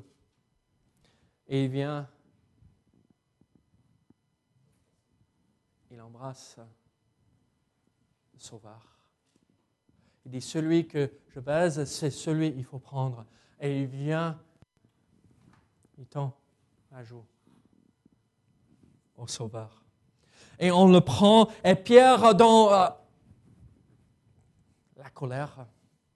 et 1.46 1.64
il 1.64 1.70
vient, 1.70 2.08
il 5.90 6.00
embrasse 6.00 6.58
le 8.34 8.40
sauveur. 8.40 8.98
Il 10.24 10.32
dit, 10.32 10.40
celui 10.42 10.86
que 10.86 11.10
je 11.28 11.40
baise, 11.40 11.84
c'est 11.84 12.10
celui 12.10 12.52
qu'il 12.52 12.64
faut 12.64 12.78
prendre. 12.78 13.24
Et 13.60 13.82
il 13.82 13.86
vient, 13.86 14.38
il 15.96 16.06
tend 16.06 16.36
à 16.92 17.02
joue 17.02 17.24
au 19.16 19.26
Sauveur. 19.26 19.82
Et 20.58 20.70
on 20.70 20.88
le 20.88 21.00
prend, 21.00 21.48
et 21.64 21.74
Pierre, 21.74 22.34
dans 22.34 22.72
euh, 22.72 22.88
la 24.96 25.10
colère, 25.10 25.66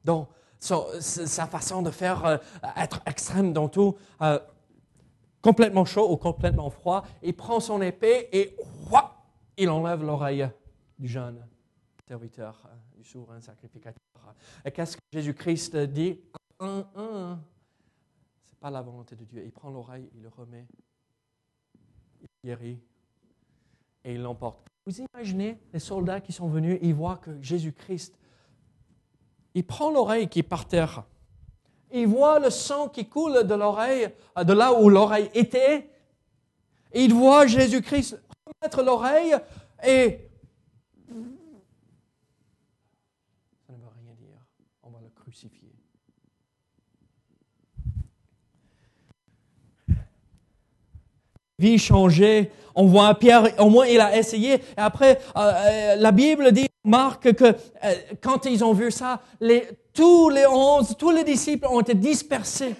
dans 0.05 0.29
sa 0.62 1.46
façon 1.46 1.83
de 1.83 1.90
faire 1.90 2.25
euh, 2.25 2.37
être 2.77 3.01
extrême 3.07 3.53
dans 3.53 3.68
tout, 3.68 3.96
euh, 4.20 4.38
complètement 5.40 5.85
chaud 5.85 6.11
ou 6.11 6.16
complètement 6.16 6.70
froid, 6.70 7.05
il 7.22 7.35
prend 7.35 7.59
son 7.61 7.83
épée 7.83 8.29
et 8.33 8.57
il 9.57 9.68
enlève 9.68 10.05
l'oreille 10.05 10.48
du 10.98 11.09
jeune 11.09 11.44
serviteur, 12.07 12.68
du 12.96 13.05
souverain 13.05 13.40
sacrificateur. 13.40 14.01
Et 14.64 14.70
qu'est-ce 14.70 14.96
que 14.96 15.03
Jésus-Christ 15.12 15.77
dit? 15.77 16.20
Ce 16.61 16.66
n'est 16.66 17.37
pas 18.61 18.70
la 18.70 18.83
volonté 18.83 19.16
de 19.16 19.25
Dieu. 19.25 19.42
Il 19.44 19.51
prend 19.51 19.70
l'oreille, 19.70 20.09
il 20.14 20.22
le 20.22 20.29
remet, 20.29 20.66
il 22.20 22.29
guérit 22.44 22.79
et 24.05 24.14
il 24.14 24.22
l'emporte. 24.22 24.68
Vous 24.87 25.01
imaginez 25.01 25.59
les 25.72 25.79
soldats 25.81 26.20
qui 26.20 26.33
sont 26.33 26.48
venus, 26.48 26.79
ils 26.83 26.94
voient 26.94 27.16
que 27.16 27.40
Jésus-Christ, 27.40 28.16
il 29.55 29.65
prend 29.65 29.91
l'oreille 29.91 30.29
qui 30.29 30.41
est 30.41 30.45
par 30.45 30.67
terre. 30.67 31.05
Il 31.93 32.07
voit 32.07 32.38
le 32.38 32.51
sang 32.51 32.88
qui 32.88 33.07
coule 33.07 33.47
de 33.47 33.55
l'oreille, 33.55 34.09
de 34.37 34.53
là 34.53 34.73
où 34.73 34.88
l'oreille 34.88 35.31
était. 35.35 35.91
il 36.95 37.12
voit 37.12 37.47
Jésus-Christ 37.47 38.19
remettre 38.47 38.83
l'oreille 38.83 39.35
et 39.85 40.21
ça 43.67 43.73
ne 43.73 43.79
veut 43.79 43.91
rien 43.95 44.15
dire. 44.19 44.38
On 44.83 44.91
va 44.91 45.01
le 45.03 45.11
crucifier. 45.11 45.73
Vie 51.59 51.79
changée, 51.79 52.51
on 52.75 52.87
voit 52.87 53.15
Pierre, 53.15 53.61
au 53.61 53.69
moins 53.69 53.87
il 53.87 54.01
a 54.01 54.17
essayé. 54.17 54.55
Et 54.55 54.61
après, 54.77 55.21
euh, 55.37 55.41
euh, 55.41 55.97
la 55.97 56.11
Bible 56.11 56.53
dit, 56.53 56.69
Marc, 56.85 57.33
que 57.35 57.45
euh, 57.45 57.95
quand 58.21 58.45
ils 58.47 58.64
ont 58.64 58.73
vu 58.73 58.90
ça, 58.90 59.21
tous 59.92 60.29
les 60.31 60.47
onze, 60.47 60.97
tous 60.99 61.11
les 61.11 61.25
disciples 61.25 61.66
ont 61.66 61.81
été 61.81 61.95
dispersés. 61.95 62.75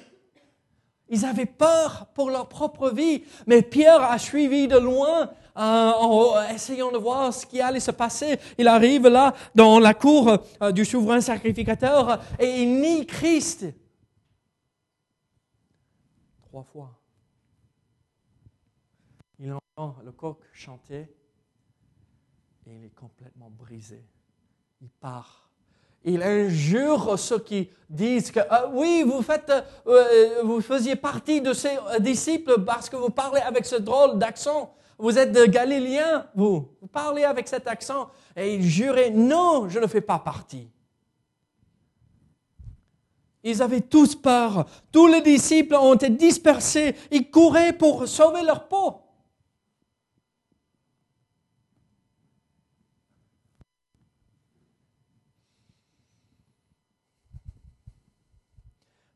Ils 1.09 1.25
avaient 1.25 1.47
peur 1.47 2.07
pour 2.15 2.31
leur 2.31 2.49
propre 2.49 2.91
vie. 2.91 3.23
Mais 3.47 3.63
Pierre 3.63 4.03
a 4.03 4.19
suivi 4.19 4.67
de 4.67 4.79
loin 4.79 5.31
en 5.55 6.35
essayant 6.55 6.91
de 6.91 6.97
voir 6.97 7.35
ce 7.35 7.45
qui 7.45 7.61
allait 7.61 7.81
se 7.81 7.91
passer. 7.91 8.39
Il 8.57 8.67
arrive 8.67 9.07
là 9.07 9.35
dans 9.55 9.79
la 9.79 9.93
cour 9.93 10.39
du 10.73 10.87
souverain 10.87 11.21
sacrificateur 11.21 12.19
et 12.39 12.63
il 12.63 12.81
nie 12.81 13.05
Christ. 13.05 13.67
Trois 16.45 16.65
fois. 16.65 16.99
Il 19.39 19.53
entend 19.53 19.97
le 20.03 20.13
coq 20.13 20.39
chanter 20.55 21.09
et 22.67 22.77
il 22.77 22.85
est 22.85 22.95
complètement 22.95 23.51
brisé. 23.51 24.05
Il 24.81 24.89
part. 24.89 25.51
Il 26.05 26.23
injure 26.23 27.19
ceux 27.19 27.39
qui 27.39 27.71
disent 27.89 28.33
que 28.33 28.41
ah 28.51 28.69
oui, 28.73 29.05
vous, 29.07 29.23
faites, 29.23 29.53
euh, 29.87 30.43
vous 30.43 30.61
faisiez 30.61 30.97
partie 30.97 31.41
de 31.41 31.53
ces 31.53 31.77
disciples 32.01 32.63
parce 32.65 32.89
que 32.89 32.97
vous 32.97 33.11
parlez 33.11 33.41
avec 33.41 33.65
ce 33.67 33.77
drôle 33.77 34.19
d'accent. 34.19 34.75
Vous 34.99 35.19
êtes 35.19 35.33
de 35.33 35.45
Galiléens, 35.47 36.27
vous. 36.35 36.69
Vous 36.81 36.89
parlez 36.89 37.25
avec 37.25 37.49
cet 37.49 37.67
accent. 37.69 38.11
Et 38.37 38.55
il 38.55 38.63
jurait, 38.63 39.11
non, 39.11 39.69
je 39.69 39.79
ne 39.79 39.87
fais 39.87 40.01
pas 40.01 40.19
partie. 40.19 40.69
Ils 43.45 43.63
avaient 43.63 43.81
tous 43.81 44.15
peur. 44.15 44.67
Tous 44.93 45.07
les 45.07 45.21
disciples 45.21 45.75
ont 45.75 45.95
été 45.95 46.11
dispersés. 46.11 46.95
Ils 47.11 47.31
couraient 47.31 47.73
pour 47.73 48.07
sauver 48.07 48.43
leur 48.43 48.69
peau. 48.69 49.02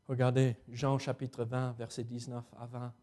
Regardez 0.07 0.55
Jean 0.71 0.97
chapitre 0.97 1.43
20, 1.43 1.75
verset 1.77 2.03
19 2.03 2.43
à 2.59 2.65
20. 2.65 2.93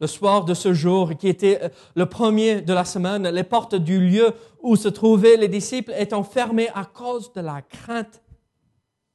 Le 0.00 0.06
soir 0.06 0.44
de 0.44 0.54
ce 0.54 0.72
jour, 0.72 1.16
qui 1.16 1.28
était 1.28 1.60
euh, 1.62 1.68
le 1.94 2.06
premier 2.06 2.62
de 2.62 2.72
la 2.72 2.84
semaine, 2.84 3.28
les 3.28 3.44
portes 3.44 3.74
du 3.74 4.00
lieu 4.00 4.32
où 4.62 4.76
se 4.76 4.88
trouvaient 4.88 5.36
les 5.36 5.48
disciples 5.48 5.92
étant 5.98 6.22
fermées 6.22 6.70
à 6.74 6.84
cause 6.84 7.32
de 7.32 7.40
la 7.40 7.60
crainte 7.62 8.22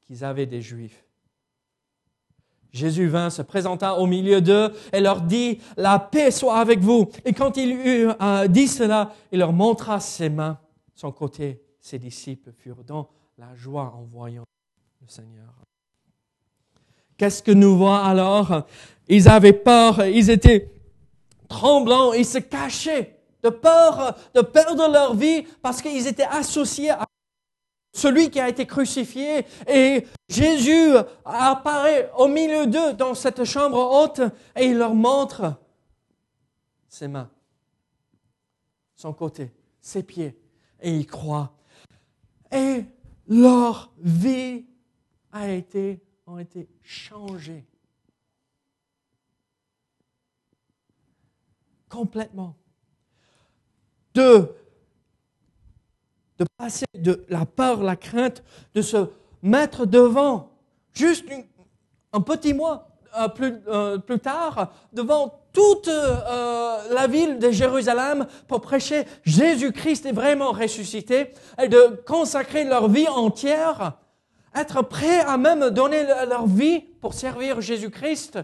qu'ils 0.05 0.23
avaient 0.23 0.45
des 0.45 0.61
Juifs. 0.61 1.05
Jésus 2.71 3.07
vint, 3.07 3.29
se 3.29 3.41
présenta 3.41 3.95
au 3.99 4.07
milieu 4.07 4.41
d'eux 4.41 4.73
et 4.91 4.99
leur 4.99 5.21
dit, 5.21 5.59
la 5.77 5.99
paix 5.99 6.31
soit 6.31 6.57
avec 6.57 6.79
vous. 6.79 7.09
Et 7.23 7.33
quand 7.33 7.55
il 7.57 7.71
eut 7.71 8.09
euh, 8.21 8.47
dit 8.47 8.67
cela, 8.67 9.13
il 9.31 9.39
leur 9.39 9.53
montra 9.53 9.99
ses 9.99 10.29
mains. 10.29 10.59
Son 10.93 11.11
côté, 11.11 11.63
ses 11.79 11.97
disciples 11.97 12.51
furent 12.51 12.83
dans 12.83 13.09
la 13.37 13.55
joie 13.55 13.93
en 13.95 14.03
voyant 14.03 14.43
le 15.01 15.07
Seigneur. 15.07 15.53
Qu'est-ce 17.17 17.43
que 17.43 17.51
nous 17.51 17.77
voyons 17.77 18.03
alors? 18.03 18.63
Ils 19.07 19.27
avaient 19.27 19.53
peur, 19.53 20.05
ils 20.05 20.29
étaient 20.29 20.71
tremblants, 21.47 22.13
ils 22.13 22.25
se 22.25 22.39
cachaient 22.39 23.19
de 23.43 23.49
peur 23.49 24.15
de 24.33 24.41
perdre 24.41 24.89
leur 24.89 25.13
vie 25.15 25.43
parce 25.61 25.81
qu'ils 25.81 26.07
étaient 26.07 26.23
associés 26.23 26.91
à 26.91 27.05
celui 27.93 28.29
qui 28.29 28.39
a 28.39 28.49
été 28.49 28.65
crucifié. 28.65 29.45
Et 29.67 30.07
Jésus 30.29 30.93
apparaît 31.23 32.09
au 32.17 32.27
milieu 32.27 32.65
d'eux 32.65 32.93
dans 32.93 33.13
cette 33.13 33.43
chambre 33.43 33.77
haute 33.77 34.21
et 34.55 34.65
il 34.65 34.77
leur 34.77 34.95
montre 34.95 35.53
ses 36.87 37.07
mains, 37.07 37.29
son 38.95 39.13
côté, 39.13 39.51
ses 39.81 40.03
pieds. 40.03 40.37
Et 40.81 40.91
ils 40.91 41.07
croient. 41.07 41.53
Et 42.51 42.83
leur 43.27 43.91
vie 43.99 44.65
a 45.31 45.49
été, 45.49 46.01
ont 46.25 46.39
été 46.39 46.67
changées. 46.83 47.65
Complètement. 51.89 52.55
De 54.13 54.55
de 56.39 56.45
passer 56.57 56.85
de 56.95 57.25
la 57.29 57.45
peur, 57.45 57.83
la 57.83 57.95
crainte, 57.95 58.43
de 58.73 58.81
se 58.81 59.09
mettre 59.41 59.85
devant, 59.85 60.51
juste 60.93 61.25
un 62.11 62.21
petit 62.21 62.53
mois 62.53 62.87
euh, 63.17 63.27
plus, 63.27 63.53
euh, 63.67 63.97
plus, 63.97 64.19
tard, 64.19 64.73
devant 64.91 65.39
toute 65.51 65.87
euh, 65.87 66.77
la 66.91 67.07
ville 67.07 67.37
de 67.37 67.51
Jérusalem 67.51 68.25
pour 68.47 68.61
prêcher 68.61 69.05
Jésus-Christ 69.23 70.07
est 70.07 70.11
vraiment 70.11 70.51
ressuscité 70.51 71.31
et 71.61 71.67
de 71.67 72.01
consacrer 72.07 72.63
leur 72.63 72.89
vie 72.89 73.07
entière, 73.07 73.97
être 74.55 74.81
prêt 74.81 75.19
à 75.21 75.37
même 75.37 75.69
donner 75.69 76.03
leur 76.03 76.47
vie 76.47 76.81
pour 77.01 77.13
servir 77.13 77.61
Jésus-Christ. 77.61 78.39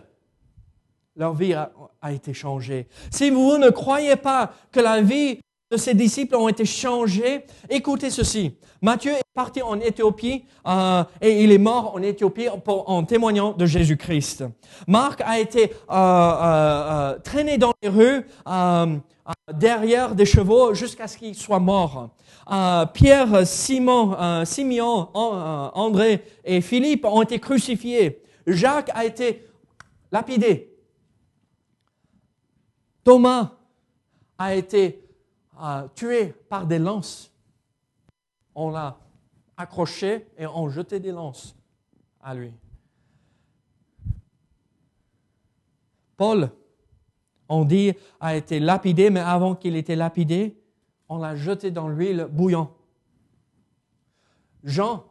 Leur 1.16 1.34
vie 1.34 1.54
a, 1.54 1.72
a 2.02 2.12
été 2.12 2.34
changée. 2.34 2.88
Si 3.12 3.30
vous 3.30 3.58
ne 3.58 3.70
croyez 3.70 4.16
pas 4.16 4.54
que 4.72 4.80
la 4.80 5.02
vie 5.02 5.40
de 5.72 5.78
ses 5.78 5.94
disciples 5.94 6.36
ont 6.36 6.48
été 6.48 6.66
changés. 6.66 7.46
Écoutez 7.70 8.10
ceci. 8.10 8.56
Matthieu 8.82 9.12
est 9.12 9.24
parti 9.36 9.62
en 9.62 9.80
Éthiopie 9.80 10.46
euh, 10.66 11.04
et 11.22 11.44
il 11.44 11.52
est 11.52 11.60
mort 11.60 11.94
en 11.96 12.02
Éthiopie 12.02 12.48
en 12.50 13.04
témoignant 13.04 13.54
de 13.54 13.66
Jésus-Christ. 13.68 14.46
Marc 14.88 15.22
a 15.22 15.40
été 15.40 15.72
euh, 15.92 15.94
euh, 15.94 17.20
traîné 17.20 17.58
dans 17.58 17.74
les 17.84 17.90
rues 17.90 18.26
derrière 19.54 20.16
des 20.16 20.26
chevaux 20.26 20.74
jusqu'à 20.74 21.08
ce 21.08 21.18
qu'il 21.18 21.36
soit 21.36 21.60
mort. 21.60 22.10
Pierre, 22.96 23.46
Simon, 23.46 24.44
Simeon, 24.44 25.10
André 25.14 26.24
et 26.44 26.62
Philippe 26.62 27.06
ont 27.06 27.22
été 27.22 27.38
crucifiés. 27.38 28.24
Jacques 28.48 28.90
a 28.96 29.06
été 29.06 29.46
lapidé. 30.12 30.74
Thomas 33.04 33.52
a 34.40 34.56
été 34.56 35.09
tué 35.96 36.34
par 36.50 36.66
des 36.68 36.80
lances. 36.80 37.32
On 38.56 38.72
l'a 38.72 38.98
accroché 39.58 40.28
et 40.38 40.48
on 40.48 40.70
jeté 40.70 41.00
des 41.00 41.12
lances 41.12 41.56
à 42.22 42.34
lui. 42.34 42.54
Paul, 46.18 46.50
on 47.48 47.66
dit, 47.66 47.94
a 48.20 48.36
été 48.36 48.60
lapidé, 48.60 49.10
mais 49.10 49.22
avant 49.22 49.56
qu'il 49.56 49.76
était 49.76 49.96
lapidé, 49.96 50.62
on 51.08 51.18
l'a 51.18 51.36
jeté 51.36 51.72
dans 51.72 51.88
l'huile 51.88 52.28
bouillante. 52.30 52.72
Jean, 54.64 55.06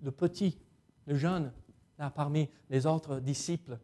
le 0.00 0.10
petit, 0.10 0.58
le 1.06 1.14
jeune, 1.14 1.52
là 1.98 2.10
parmi 2.10 2.48
les 2.70 2.86
autres 2.86 3.20
disciples, 3.20 3.78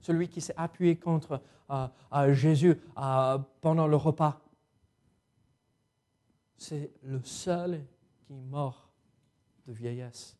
celui 0.00 0.28
qui 0.28 0.40
s'est 0.40 0.54
appuyé 0.56 0.96
contre 0.96 1.40
à, 1.68 2.32
Jésus 2.32 2.80
pendant 3.60 3.86
le 3.86 3.96
repas. 3.96 4.40
C'est 6.56 6.90
le 7.02 7.22
seul 7.22 7.84
qui 8.26 8.32
est 8.32 8.42
mort 8.50 8.90
de 9.66 9.72
vieillesse. 9.72 10.36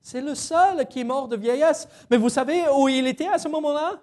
C'est 0.00 0.20
le 0.20 0.34
seul 0.34 0.86
qui 0.86 1.00
est 1.00 1.04
mort 1.04 1.28
de 1.28 1.36
vieillesse. 1.36 1.88
Mais 2.10 2.16
vous 2.16 2.28
savez 2.28 2.64
où 2.76 2.88
il 2.88 3.06
était 3.06 3.28
à 3.28 3.38
ce 3.38 3.48
moment-là? 3.48 4.00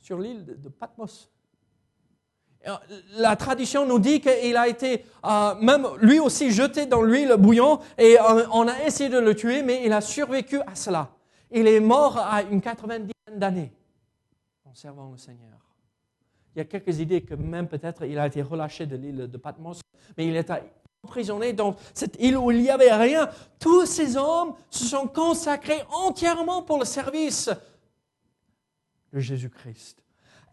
Sur 0.00 0.18
l'île 0.18 0.44
de 0.44 0.68
Patmos. 0.68 1.32
La 3.14 3.34
tradition 3.36 3.86
nous 3.86 3.98
dit 3.98 4.20
qu'il 4.20 4.56
a 4.56 4.68
été 4.68 5.04
euh, 5.24 5.54
même 5.56 5.86
lui 6.00 6.20
aussi 6.20 6.50
jeté 6.52 6.86
dans 6.86 7.02
l'huile 7.02 7.34
bouillon 7.38 7.80
et 7.98 8.18
euh, 8.20 8.46
on 8.52 8.68
a 8.68 8.84
essayé 8.84 9.10
de 9.10 9.18
le 9.18 9.34
tuer, 9.34 9.62
mais 9.62 9.84
il 9.84 9.92
a 9.92 10.00
survécu 10.00 10.60
à 10.60 10.74
cela. 10.74 11.10
Il 11.52 11.66
est 11.68 11.80
mort 11.80 12.18
à 12.18 12.42
une 12.42 12.60
quatre-vingt-dizaine 12.60 13.38
d'années 13.38 13.72
servant 14.74 15.10
le 15.10 15.18
Seigneur. 15.18 15.58
Il 16.54 16.58
y 16.58 16.60
a 16.62 16.64
quelques 16.64 16.98
idées 16.98 17.22
que 17.22 17.34
même 17.34 17.68
peut-être 17.68 18.04
il 18.04 18.18
a 18.18 18.26
été 18.26 18.42
relâché 18.42 18.86
de 18.86 18.96
l'île 18.96 19.28
de 19.30 19.36
Patmos, 19.36 19.80
mais 20.16 20.26
il 20.26 20.36
était 20.36 20.62
emprisonné 21.04 21.52
dans 21.52 21.76
cette 21.94 22.16
île 22.20 22.36
où 22.36 22.50
il 22.50 22.62
n'y 22.62 22.70
avait 22.70 22.92
rien. 22.92 23.28
Tous 23.58 23.86
ces 23.86 24.16
hommes 24.16 24.54
se 24.70 24.84
sont 24.84 25.06
consacrés 25.06 25.82
entièrement 25.90 26.62
pour 26.62 26.78
le 26.78 26.84
service 26.84 27.50
de 29.12 29.20
Jésus-Christ. 29.20 30.02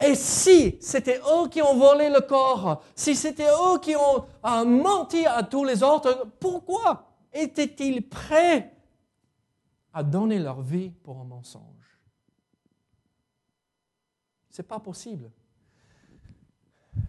Et 0.02 0.16
si 0.16 0.78
c'était 0.80 1.20
eux 1.20 1.50
qui 1.50 1.62
ont 1.62 1.78
volé 1.78 2.10
le 2.10 2.22
corps, 2.22 2.82
si 2.96 3.16
c'était 3.16 3.50
eux 3.50 3.80
qui 3.82 3.96
ont 3.98 4.26
euh, 4.46 4.64
menti 4.64 5.26
à 5.26 5.44
tous 5.44 5.66
les 5.66 5.84
autres, 5.84 6.28
pourquoi 6.40 7.04
étaient-ils 7.34 8.08
prêts 8.08 8.72
à 9.93 10.04
donner 10.04 10.39
leur 10.39 10.62
vie 10.62 10.89
pour 10.89 11.19
un 11.19 11.25
mensonge 11.25 11.89
n'est 14.60 14.67
pas 14.67 14.80
possible. 14.80 15.32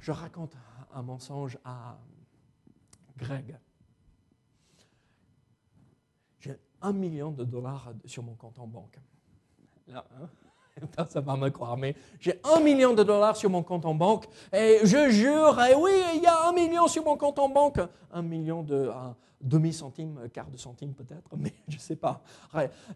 Je 0.00 0.12
raconte 0.12 0.56
un 0.92 1.02
mensonge 1.02 1.58
à 1.64 1.98
Greg. 3.16 3.58
J'ai 6.38 6.58
un 6.80 6.92
million 6.92 7.32
de 7.32 7.44
dollars 7.44 7.92
sur 8.06 8.22
mon 8.22 8.34
compte 8.34 8.58
en 8.58 8.66
banque. 8.66 8.98
Là, 9.88 10.06
hein? 10.14 10.28
Ça 11.08 11.20
va 11.20 11.36
me 11.36 11.48
croire, 11.50 11.76
mais 11.76 11.94
j'ai 12.18 12.40
un 12.44 12.60
million 12.60 12.94
de 12.94 13.02
dollars 13.02 13.36
sur 13.36 13.50
mon 13.50 13.62
compte 13.62 13.86
en 13.86 13.94
banque. 13.94 14.26
Et 14.52 14.78
je 14.84 15.10
jure, 15.10 15.60
et 15.62 15.74
oui, 15.74 15.92
il 16.14 16.22
y 16.22 16.26
a 16.26 16.48
un 16.48 16.52
million 16.52 16.86
sur 16.88 17.04
mon 17.04 17.16
compte 17.16 17.38
en 17.38 17.48
banque, 17.48 17.80
un 18.12 18.22
million 18.22 18.62
de 18.62 18.90
demi-centime, 19.40 20.28
quart 20.32 20.48
de 20.50 20.58
centime 20.58 20.92
peut-être, 20.92 21.30
mais 21.36 21.52
je 21.68 21.76
ne 21.76 21.80
sais 21.80 21.96
pas. 21.96 22.20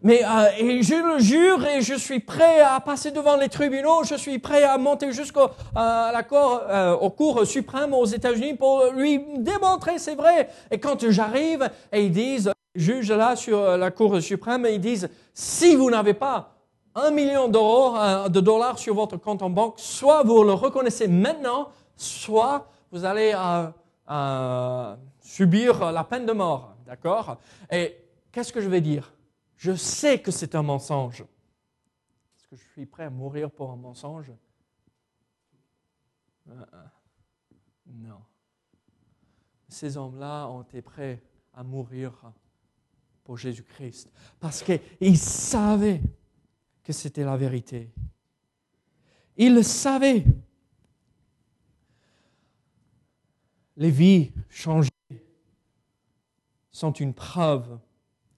Mais 0.03 0.23
euh, 0.23 0.47
et 0.59 0.83
je 0.83 0.95
le 0.95 1.19
jure 1.19 1.65
et 1.65 1.81
je 1.81 1.95
suis 1.95 2.19
prêt 2.19 2.61
à 2.61 2.79
passer 2.79 3.11
devant 3.11 3.35
les 3.35 3.49
tribunaux, 3.49 4.03
je 4.03 4.15
suis 4.15 4.37
prêt 4.39 4.63
à 4.63 4.77
monter 4.77 5.11
jusqu'au 5.11 5.49
euh, 5.75 6.93
au 6.93 7.09
cours 7.09 7.45
suprême 7.45 7.93
aux 7.93 8.05
États-Unis 8.05 8.53
pour 8.53 8.85
lui 8.93 9.19
démontrer 9.37 9.97
c'est 9.97 10.15
vrai. 10.15 10.49
Et 10.69 10.79
quand 10.79 11.09
j'arrive 11.09 11.69
et 11.91 12.05
ils 12.05 12.11
disent, 12.11 12.51
juge 12.75 13.11
là 13.11 13.35
sur 13.35 13.77
la 13.77 13.89
cour 13.89 14.21
suprême, 14.21 14.67
ils 14.69 14.81
disent, 14.81 15.09
si 15.33 15.75
vous 15.75 15.89
n'avez 15.89 16.13
pas 16.13 16.54
un 16.95 17.11
million 17.11 17.49
d'euros, 17.49 17.97
euh, 17.97 18.29
de 18.29 18.39
dollars 18.39 18.79
sur 18.79 18.95
votre 18.95 19.17
compte 19.17 19.41
en 19.41 19.49
banque, 19.49 19.79
soit 19.79 20.23
vous 20.23 20.43
le 20.43 20.53
reconnaissez 20.53 21.07
maintenant, 21.07 21.69
soit 21.95 22.69
vous 22.91 23.03
allez 23.03 23.33
euh, 23.35 23.69
euh, 24.09 24.95
subir 25.19 25.91
la 25.91 26.03
peine 26.03 26.25
de 26.25 26.31
mort. 26.31 26.75
D'accord? 26.85 27.37
Et 27.69 27.97
qu'est-ce 28.31 28.53
que 28.53 28.61
je 28.61 28.69
vais 28.69 28.81
dire? 28.81 29.13
Je 29.57 29.75
sais 29.75 30.21
que 30.21 30.31
c'est 30.31 30.55
un 30.55 30.63
mensonge. 30.63 31.21
Est-ce 31.21 32.47
que 32.47 32.55
je 32.55 32.63
suis 32.71 32.85
prêt 32.85 33.05
à 33.05 33.09
mourir 33.09 33.51
pour 33.51 33.71
un 33.71 33.75
mensonge? 33.75 34.31
Non. 37.87 38.21
Ces 39.67 39.97
hommes-là 39.97 40.47
ont 40.47 40.61
été 40.61 40.81
prêts 40.81 41.21
à 41.53 41.63
mourir 41.63 42.13
pour 43.23 43.37
Jésus-Christ 43.37 44.11
parce 44.39 44.61
qu'ils 44.61 45.17
savaient 45.17 46.01
que 46.85 46.93
c'était 46.93 47.23
la 47.23 47.35
vérité. 47.35 47.89
Il 49.35 49.55
le 49.55 49.63
savait. 49.63 50.23
Les 53.75 53.89
vies 53.89 54.31
changées 54.49 54.89
sont 56.71 56.93
une 56.93 57.13
preuve 57.13 57.79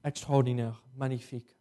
extraordinaire, 0.04 0.82
magnifique. 0.96 1.56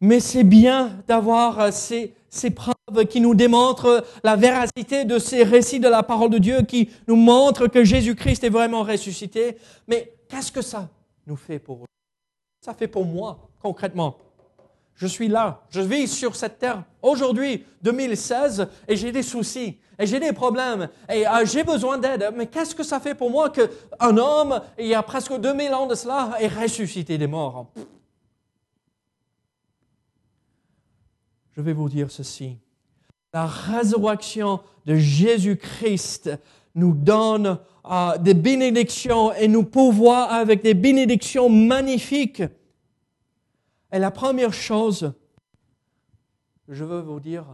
Mais 0.00 0.20
c'est 0.20 0.44
bien 0.44 1.02
d'avoir 1.06 1.72
ces, 1.72 2.14
ces 2.28 2.50
preuves 2.50 3.06
qui 3.08 3.20
nous 3.20 3.34
démontrent 3.34 4.04
la 4.22 4.36
véracité 4.36 5.04
de 5.04 5.18
ces 5.18 5.44
récits 5.44 5.80
de 5.80 5.88
la 5.88 6.02
parole 6.02 6.30
de 6.30 6.38
Dieu, 6.38 6.62
qui 6.62 6.90
nous 7.08 7.16
montrent 7.16 7.68
que 7.68 7.84
Jésus-Christ 7.84 8.44
est 8.44 8.50
vraiment 8.50 8.82
ressuscité. 8.82 9.56
Mais 9.88 10.12
qu'est-ce 10.28 10.52
que 10.52 10.62
ça 10.62 10.90
nous 11.26 11.36
fait 11.36 11.58
pour 11.58 11.84
eux? 11.84 11.86
Ça 12.60 12.74
fait 12.74 12.88
pour 12.88 13.06
moi, 13.06 13.48
concrètement. 13.60 14.18
Je 14.94 15.06
suis 15.06 15.28
là, 15.28 15.62
je 15.70 15.80
vis 15.80 16.06
sur 16.06 16.36
cette 16.36 16.58
terre 16.58 16.84
aujourd'hui, 17.00 17.64
2016, 17.82 18.68
et 18.86 18.96
j'ai 18.96 19.10
des 19.10 19.22
soucis, 19.22 19.78
et 19.98 20.06
j'ai 20.06 20.20
des 20.20 20.32
problèmes, 20.32 20.88
et 21.12 21.26
euh, 21.26 21.44
j'ai 21.44 21.64
besoin 21.64 21.98
d'aide. 21.98 22.30
Mais 22.36 22.46
qu'est-ce 22.46 22.74
que 22.74 22.84
ça 22.84 23.00
fait 23.00 23.14
pour 23.14 23.30
moi 23.30 23.50
qu'un 23.50 24.16
homme, 24.16 24.60
il 24.78 24.86
y 24.86 24.94
a 24.94 25.02
presque 25.02 25.34
2000 25.34 25.74
ans 25.74 25.86
de 25.86 25.94
cela, 25.94 26.36
est 26.38 26.48
ressuscité 26.48 27.18
des 27.18 27.26
morts? 27.26 27.72
Je 31.56 31.60
vais 31.60 31.72
vous 31.72 31.88
dire 31.88 32.10
ceci. 32.10 32.56
La 33.34 33.46
résurrection 33.46 34.60
de 34.86 34.96
Jésus-Christ 34.96 36.30
nous 36.74 36.92
donne 36.92 37.58
euh, 37.90 38.16
des 38.18 38.34
bénédictions 38.34 39.32
et 39.34 39.48
nous 39.48 39.64
pouvoirs 39.64 40.32
avec 40.32 40.62
des 40.62 40.74
bénédictions 40.74 41.48
magnifiques. 41.48 42.42
Et 43.92 43.98
la 43.98 44.10
première 44.10 44.54
chose, 44.54 45.12
je 46.66 46.82
veux 46.82 47.00
vous 47.00 47.20
dire 47.20 47.44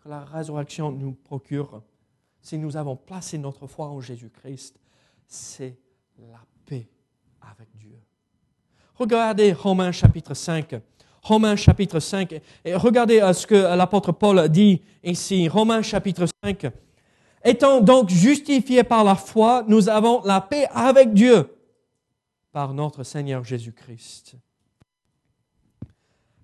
que 0.00 0.10
la 0.10 0.24
résurrection 0.24 0.92
nous 0.92 1.12
procure, 1.12 1.82
si 2.42 2.58
nous 2.58 2.76
avons 2.76 2.96
placé 2.96 3.38
notre 3.38 3.66
foi 3.66 3.86
en 3.86 3.98
Jésus-Christ, 3.98 4.78
c'est 5.26 5.78
la 6.18 6.44
paix 6.66 6.86
avec 7.40 7.68
Dieu. 7.78 7.98
Regardez 8.94 9.54
Romains 9.54 9.92
chapitre 9.92 10.34
5. 10.34 10.74
Romains 11.22 11.56
chapitre 11.56 11.98
5. 11.98 12.38
Et 12.64 12.74
regardez 12.74 13.20
ce 13.32 13.46
que 13.46 13.54
l'apôtre 13.54 14.12
Paul 14.12 14.50
dit 14.50 14.82
ici. 15.02 15.48
Romains 15.48 15.80
chapitre 15.80 16.26
5. 16.44 16.66
Étant 17.42 17.80
donc 17.80 18.10
justifiés 18.10 18.84
par 18.84 19.02
la 19.02 19.14
foi, 19.14 19.64
nous 19.66 19.88
avons 19.88 20.22
la 20.24 20.42
paix 20.42 20.66
avec 20.74 21.14
Dieu 21.14 21.56
par 22.52 22.74
notre 22.74 23.02
Seigneur 23.02 23.44
Jésus-Christ. 23.44 24.36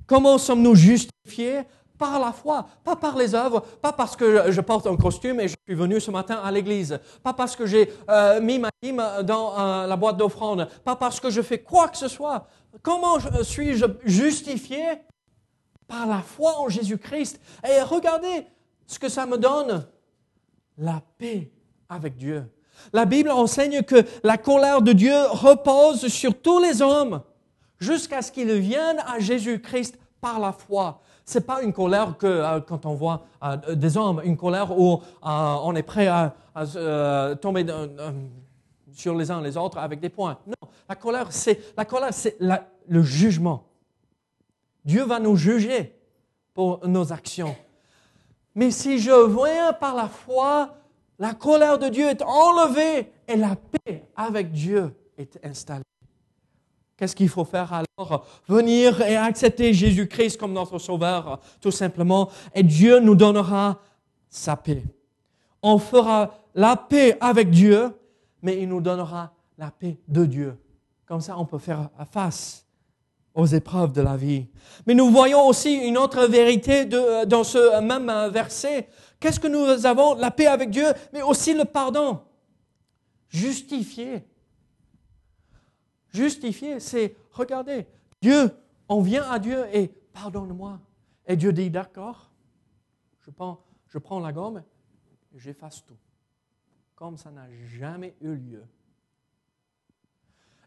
Comment 0.07 0.39
sommes-nous 0.39 0.75
justifiés 0.75 1.63
par 1.99 2.21
la 2.21 2.33
foi, 2.33 2.67
pas 2.85 2.97
par 2.97 3.17
les 3.17 3.35
œuvres, 3.35 3.61
pas 3.81 3.93
parce 3.93 4.17
que 4.17 4.51
je 4.51 4.61
porte 4.61 4.87
un 4.87 4.97
costume 4.97 5.41
et 5.41 5.49
je 5.49 5.57
suis 5.67 5.75
venu 5.75 6.01
ce 6.01 6.11
matin 6.11 6.41
à 6.45 6.51
l'église, 6.51 6.99
pas 7.23 7.33
parce 7.33 7.57
que 7.57 7.67
j'ai 7.67 7.93
euh, 8.11 8.41
mis 8.41 8.59
ma 8.59 8.69
dîme 8.83 9.03
dans 9.25 9.59
euh, 9.59 9.87
la 9.87 9.97
boîte 9.97 10.17
d'offrande, 10.17 10.69
pas 10.85 10.97
parce 10.97 11.21
que 11.21 11.31
je 11.31 11.43
fais 11.43 11.59
quoi 11.59 11.89
que 11.89 11.97
ce 11.97 12.09
soit. 12.09 12.47
Comment 12.83 13.19
suis-je 13.43 13.87
justifié 14.05 14.85
Par 15.89 16.07
la 16.07 16.21
foi 16.21 16.61
en 16.61 16.69
Jésus-Christ? 16.69 17.41
Et 17.67 17.81
regardez 17.81 18.47
ce 18.87 18.99
que 18.99 19.09
ça 19.09 19.27
me 19.27 19.39
donne. 19.39 19.87
La 20.79 21.03
paix 21.17 21.51
avec 21.89 22.17
Dieu. 22.17 22.45
La 22.93 23.07
Bible 23.07 23.31
enseigne 23.31 23.83
que 23.83 24.05
la 24.23 24.37
colère 24.37 24.83
de 24.83 24.93
Dieu 24.93 25.17
repose 25.31 26.09
sur 26.09 26.39
tous 26.39 26.61
les 26.61 26.83
hommes 26.83 27.23
jusqu'à 27.79 28.23
ce 28.23 28.33
qu'ils 28.33 28.53
viennent 28.53 29.03
à 29.07 29.19
Jésus-Christ 29.19 29.99
par 30.21 30.41
la 30.41 30.53
foi. 30.53 31.01
Ce 31.25 31.39
n'est 31.39 31.45
pas 31.45 31.63
une 31.63 31.73
colère 31.73 32.17
que 32.17 32.27
euh, 32.27 32.61
quand 32.61 32.87
on 32.87 32.95
voit 32.95 33.27
euh, 33.43 33.75
des 33.75 33.97
hommes, 33.97 34.21
une 34.25 34.37
colère 34.37 34.79
où 34.79 34.95
euh, 34.95 34.99
on 35.23 35.75
est 35.75 35.83
prêt 35.83 36.07
à, 36.07 36.35
tomber 37.43 37.67
sur 38.93 39.15
les 39.15 39.31
uns 39.31 39.43
les 39.43 39.57
autres 39.59 39.77
avec 39.77 40.01
des 40.01 40.09
poings. 40.09 40.39
Non, 40.47 40.69
la 40.89 40.95
colère, 40.95 41.29
c'est 41.31 42.39
le 42.89 43.03
jugement. 43.03 43.65
Dieu 44.85 45.05
va 45.05 45.19
nous 45.19 45.37
juger 45.37 45.99
pour 46.55 46.87
nos 46.89 47.13
actions. 47.13 47.55
Mais 48.55 48.71
si 48.71 48.99
je 48.99 49.29
viens 49.29 49.75
par 49.75 49.95
la 49.95 50.09
foi, 50.09 50.77
la 51.19 51.35
colère 51.35 51.79
de 51.79 51.89
Dieu 51.89 52.07
est 52.07 52.23
enlevée 52.23 53.13
et 53.29 53.37
la 53.37 53.57
paix 53.57 54.05
avec 54.17 54.51
Dieu 54.53 54.95
est 55.19 55.39
installée. 55.45 55.83
Qu'est-ce 56.97 57.15
qu'il 57.15 57.29
faut 57.29 57.45
faire 57.45 57.73
alors? 57.73 58.27
Venir 58.49 59.01
et 59.03 59.17
accepter 59.17 59.75
Jésus-Christ 59.75 60.39
comme 60.39 60.53
notre 60.53 60.79
Sauveur, 60.79 61.41
tout 61.61 61.71
simplement, 61.71 62.31
et 62.55 62.63
Dieu 62.63 63.01
nous 63.01 63.15
donnera 63.15 63.81
sa 64.31 64.57
paix. 64.57 64.83
On 65.63 65.79
fera 65.79 66.35
la 66.55 66.77
paix 66.77 67.19
avec 67.21 67.51
Dieu, 67.51 67.93
mais 68.41 68.63
il 68.63 68.69
nous 68.69 68.81
donnera 68.81 69.33
la 69.59 69.71
paix 69.71 69.99
de 70.09 70.25
Dieu. 70.25 70.57
Comme 71.07 71.21
ça, 71.21 71.39
on 71.39 71.45
peut 71.45 71.59
faire 71.59 71.91
face 72.11 72.65
aux 73.35 73.47
épreuves 73.47 73.93
de 73.93 74.01
la 74.01 74.17
vie. 74.17 74.47
Mais 74.87 74.95
nous 74.95 75.11
voyons 75.11 75.47
aussi 75.47 75.75
une 75.75 75.99
autre 75.99 76.27
vérité 76.27 76.87
de, 76.87 77.27
dans 77.27 77.45
ce 77.45 77.81
même 77.81 78.31
verset. 78.31 78.89
Qu'est-ce 79.21 79.39
que 79.39 79.49
nous 79.49 79.85
avons? 79.85 80.15
La 80.15 80.31
paix 80.31 80.47
avec 80.47 80.71
Dieu, 80.71 80.87
mais 81.13 81.21
aussi 81.21 81.53
le 81.53 81.67
pardon. 81.67 82.21
Justifié 83.29 84.25
Justifier, 86.17 86.81
c'est, 86.81 87.15
regardez, 87.31 87.87
Dieu, 88.23 88.51
on 88.89 89.03
vient 89.03 89.31
à 89.31 89.39
Dieu 89.39 89.67
et 89.73 89.89
pardonne-moi. 89.89 90.81
Et 91.27 91.37
Dieu 91.37 91.53
dit, 91.53 91.69
d'accord, 91.69 92.31
je 93.21 93.31
prends, 93.99 94.21
la 94.21 94.33
gomme 94.33 94.63
j'efface 95.37 95.85
tout. 95.85 95.99
Comme 96.95 97.19
ça 97.19 97.31
n'a 97.31 97.47
jamais 97.79 98.15
eu 98.23 98.35
lieu. 98.35 98.65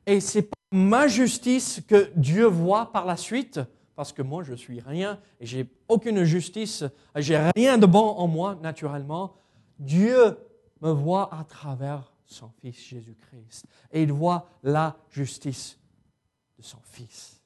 Et 0.05 0.19
c'est 0.19 0.43
pas 0.43 0.55
ma 0.71 1.07
justice 1.07 1.81
que 1.87 2.11
Dieu 2.15 2.45
voit 2.45 2.91
par 2.91 3.05
la 3.05 3.17
suite, 3.17 3.59
parce 3.95 4.13
que 4.13 4.21
moi 4.21 4.43
je 4.43 4.53
suis 4.53 4.79
rien 4.79 5.19
et 5.39 5.47
j'ai 5.47 5.67
aucune 5.87 6.23
justice, 6.25 6.83
j'ai 7.15 7.37
rien 7.55 7.79
de 7.79 7.87
bon 7.87 8.07
en 8.07 8.27
moi 8.27 8.55
naturellement. 8.61 9.35
Dieu 9.79 10.37
me 10.81 10.91
voit 10.91 11.33
à 11.33 11.43
travers 11.43 12.13
son 12.29 12.49
Fils 12.51 12.87
Jésus-Christ. 12.87 13.65
Et 13.91 14.03
il 14.03 14.11
voit 14.11 14.47
la 14.63 14.97
justice 15.09 15.77
de 16.57 16.61
son 16.61 16.79
Fils. 16.81 17.41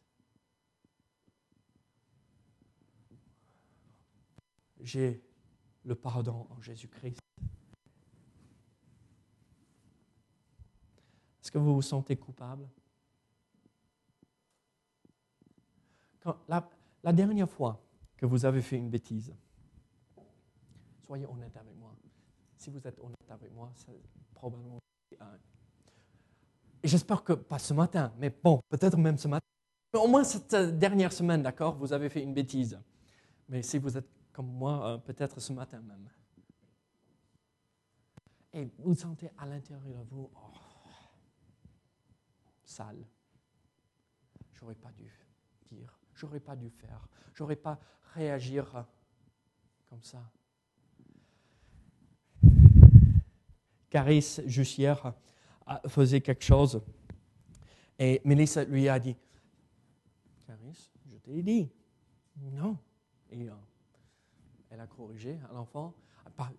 J'ai 4.82 5.24
le 5.86 5.96
pardon 5.96 6.48
en 6.50 6.62
Jésus-Christ. 6.62 7.20
Est-ce 11.42 11.52
que 11.52 11.58
vous 11.58 11.76
vous 11.76 11.82
sentez 11.82 12.18
coupable? 12.18 12.70
la, 16.48 17.14
dernière 17.14 17.50
fois 17.50 17.82
que 18.16 18.26
vous 18.26 18.46
avez 18.46 18.62
fait 18.62 18.78
une 18.78 18.90
bêtise, 18.90 19.34
soyez 21.02 21.26
honnête 21.26 21.56
avec 21.58 21.76
moi. 21.76 21.94
Si 22.56 22.70
vous 22.70 22.86
êtes 22.88 22.98
honnête 23.00 23.30
avec 23.30 23.52
moi, 23.52 23.70
probablement. 24.44 24.80
J'espère 26.84 27.24
que 27.24 27.32
pas 27.34 27.60
ce 27.60 27.74
matin, 27.74 28.14
mais 28.18 28.30
bon, 28.30 28.62
peut-être 28.68 28.98
même 28.98 29.18
ce 29.18 29.30
matin. 29.30 29.46
Au 29.94 30.08
moins 30.08 30.24
cette 30.26 30.54
euh, 30.54 30.72
dernière 30.72 31.14
semaine, 31.14 31.42
d'accord, 31.42 31.76
vous 31.78 31.94
avez 31.94 32.10
fait 32.10 32.22
une 32.22 32.34
bêtise. 32.34 32.78
Mais 33.48 33.62
si 33.62 33.78
vous 33.78 33.98
êtes 33.98 34.10
comme 34.34 34.48
moi, 34.48 34.86
euh, 34.86 34.98
peut-être 34.98 35.40
ce 35.40 35.54
matin 35.54 35.80
même. 35.82 36.10
Et 38.52 38.70
vous 38.80 38.96
sentez 38.96 39.30
à 39.38 39.46
l'intérieur 39.46 40.04
de 40.04 40.10
vous, 40.10 40.30
oh, 40.36 40.52
sale. 42.66 43.06
J'aurais 44.52 44.76
pas 44.76 44.92
dû 44.92 45.10
dire, 45.72 45.98
j'aurais 46.14 46.40
pas 46.42 46.56
dû 46.56 46.70
faire, 46.70 47.08
j'aurais 47.34 47.56
pas 47.56 47.80
réagir 48.14 48.86
comme 49.90 50.04
ça. 50.04 50.30
Caris 53.94 54.40
Jussière 54.48 55.14
faisait 55.88 56.20
quelque 56.20 56.44
chose. 56.44 56.82
Et 58.00 58.22
Mélissa 58.26 58.64
lui 58.64 58.90
a 58.90 58.98
dit, 58.98 59.16
Caris, 60.48 60.90
je 61.06 61.16
t'ai 61.18 61.44
dit, 61.44 61.70
non. 62.42 62.76
Et 63.30 63.48
euh, 63.48 63.54
elle 64.72 64.80
a 64.80 64.88
corrigé 64.88 65.38
à 65.48 65.54
l'enfant, 65.54 65.94
pas, 66.36 66.52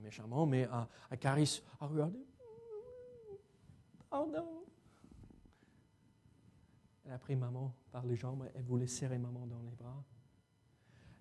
méchamment, 0.00 0.46
mais 0.46 0.64
à, 0.64 0.88
à 1.10 1.18
Caris 1.18 1.62
a 1.80 1.86
regardé, 1.86 2.18
pardon. 4.08 4.64
Elle 7.04 7.12
a 7.12 7.18
pris 7.18 7.36
maman 7.36 7.74
par 7.92 8.06
les 8.06 8.16
jambes, 8.16 8.48
elle 8.54 8.64
voulait 8.64 8.86
serrer 8.86 9.18
maman 9.18 9.44
dans 9.46 9.60
les 9.60 9.74
bras. 9.76 10.02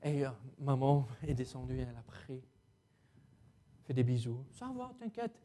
Et 0.03 0.25
euh, 0.25 0.29
maman 0.57 1.05
est 1.21 1.33
descendue, 1.33 1.79
elle 1.79 1.97
a 1.97 2.03
pris 2.03 2.41
fait 3.87 3.93
des 3.93 4.03
bisous. 4.03 4.43
Ça 4.51 4.67
va, 4.77 4.93
t'inquiète. 4.99 5.39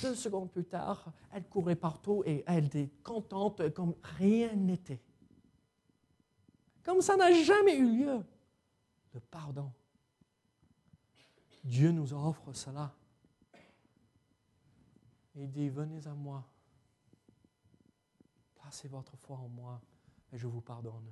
Deux 0.00 0.14
secondes 0.14 0.50
plus 0.50 0.64
tard, 0.64 1.12
elle 1.32 1.48
courait 1.48 1.76
partout 1.76 2.22
et 2.26 2.44
elle 2.46 2.66
était 2.66 2.90
contente 3.02 3.72
comme 3.74 3.94
rien 4.02 4.54
n'était. 4.54 5.00
Comme 6.82 7.00
ça 7.00 7.16
n'a 7.16 7.32
jamais 7.32 7.76
eu 7.76 7.98
lieu. 7.98 8.24
Le 9.14 9.20
pardon. 9.20 9.72
Dieu 11.64 11.92
nous 11.92 12.12
offre 12.12 12.52
cela. 12.52 12.92
Il 15.34 15.50
dit, 15.50 15.68
venez 15.68 16.06
à 16.06 16.14
moi. 16.14 16.44
placez 18.54 18.88
votre 18.88 19.16
foi 19.16 19.36
en 19.36 19.48
moi 19.48 19.80
et 20.32 20.38
je 20.38 20.46
vous 20.46 20.60
pardonne. 20.60 21.10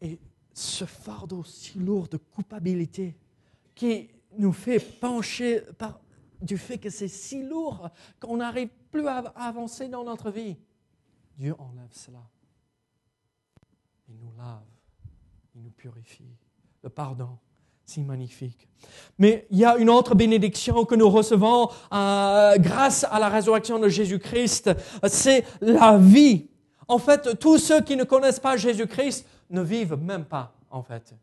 Et 0.00 0.18
ce 0.52 0.84
fardeau 0.84 1.44
si 1.44 1.78
lourd 1.78 2.08
de 2.08 2.16
culpabilité 2.16 3.16
qui 3.74 4.13
nous 4.38 4.52
fait 4.52 4.78
pencher 4.78 5.62
du 6.40 6.58
fait 6.58 6.78
que 6.78 6.90
c'est 6.90 7.08
si 7.08 7.42
lourd 7.42 7.88
qu'on 8.20 8.36
n'arrive 8.36 8.68
plus 8.90 9.06
à 9.06 9.18
avancer 9.36 9.88
dans 9.88 10.04
notre 10.04 10.30
vie, 10.30 10.56
Dieu 11.36 11.54
enlève 11.58 11.90
cela. 11.92 12.22
Il 14.08 14.16
nous 14.18 14.32
lave, 14.36 14.62
il 15.54 15.62
nous 15.62 15.70
purifie. 15.70 16.36
Le 16.82 16.90
pardon, 16.90 17.38
si 17.84 18.02
magnifique. 18.02 18.68
Mais 19.18 19.46
il 19.50 19.58
y 19.58 19.64
a 19.64 19.76
une 19.76 19.90
autre 19.90 20.14
bénédiction 20.14 20.84
que 20.84 20.94
nous 20.94 21.08
recevons 21.08 21.68
euh, 21.92 22.56
grâce 22.58 23.04
à 23.04 23.18
la 23.18 23.28
résurrection 23.28 23.78
de 23.78 23.88
Jésus-Christ, 23.88 24.70
c'est 25.08 25.44
la 25.60 25.96
vie. 25.98 26.48
En 26.88 26.98
fait, 26.98 27.38
tous 27.38 27.58
ceux 27.58 27.80
qui 27.80 27.96
ne 27.96 28.04
connaissent 28.04 28.40
pas 28.40 28.56
Jésus-Christ 28.56 29.26
ne 29.50 29.62
vivent 29.62 29.96
même 29.96 30.24
pas, 30.24 30.54
en 30.70 30.82
fait. 30.82 31.14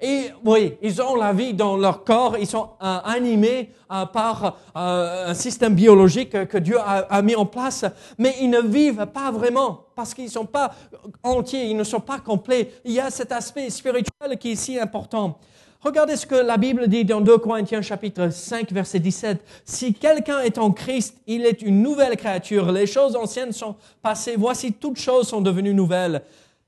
Et 0.00 0.30
oui, 0.44 0.74
ils 0.82 1.00
ont 1.00 1.16
la 1.16 1.32
vie 1.32 1.54
dans 1.54 1.76
leur 1.76 2.04
corps, 2.04 2.36
ils 2.38 2.46
sont 2.46 2.70
euh, 2.82 2.98
animés 3.04 3.70
euh, 3.90 4.04
par 4.04 4.58
euh, 4.76 5.30
un 5.30 5.34
système 5.34 5.74
biologique 5.74 6.48
que 6.48 6.58
Dieu 6.58 6.78
a, 6.78 7.06
a, 7.08 7.22
mis 7.22 7.34
en 7.34 7.46
place, 7.46 7.84
mais 8.18 8.34
ils 8.40 8.50
ne 8.50 8.60
vivent 8.60 9.06
pas 9.06 9.30
vraiment 9.30 9.86
parce 9.94 10.12
qu'ils 10.12 10.26
ne 10.26 10.30
sont 10.30 10.44
pas 10.44 10.74
entiers, 11.22 11.64
ils 11.64 11.76
ne 11.76 11.84
sont 11.84 12.00
pas 12.00 12.18
complets. 12.18 12.72
Il 12.84 12.92
y 12.92 13.00
a 13.00 13.10
cet 13.10 13.32
aspect 13.32 13.70
spirituel 13.70 14.38
qui 14.38 14.52
est 14.52 14.56
si 14.56 14.78
important. 14.78 15.38
Regardez 15.80 16.16
ce 16.16 16.26
que 16.26 16.34
la 16.34 16.56
Bible 16.56 16.88
dit 16.88 17.04
dans 17.04 17.20
2 17.20 17.38
Corinthiens 17.38 17.80
chapitre 17.80 18.30
5 18.30 18.72
verset 18.72 18.98
17. 18.98 19.40
Si 19.64 19.94
quelqu'un 19.94 20.40
est 20.40 20.58
en 20.58 20.72
Christ, 20.72 21.16
il 21.26 21.46
est 21.46 21.62
une 21.62 21.80
nouvelle 21.80 22.16
créature. 22.16 22.72
Les 22.72 22.86
choses 22.86 23.14
anciennes 23.14 23.52
sont 23.52 23.76
passées. 24.02 24.34
Voici 24.36 24.72
toutes 24.72 24.98
choses 24.98 25.28
sont 25.28 25.40
devenues 25.40 25.74
nouvelles. 25.74 26.22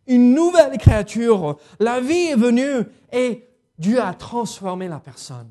Une 0.09 0.35
nouvelle 0.35 0.77
créature. 0.79 1.59
La 1.79 2.01
vie 2.01 2.29
est 2.29 2.37
venue 2.37 2.87
et 3.13 3.49
Dieu 3.79 4.01
a 4.01 4.13
transformé 4.15 4.89
la 4.89 4.99
personne. 4.99 5.51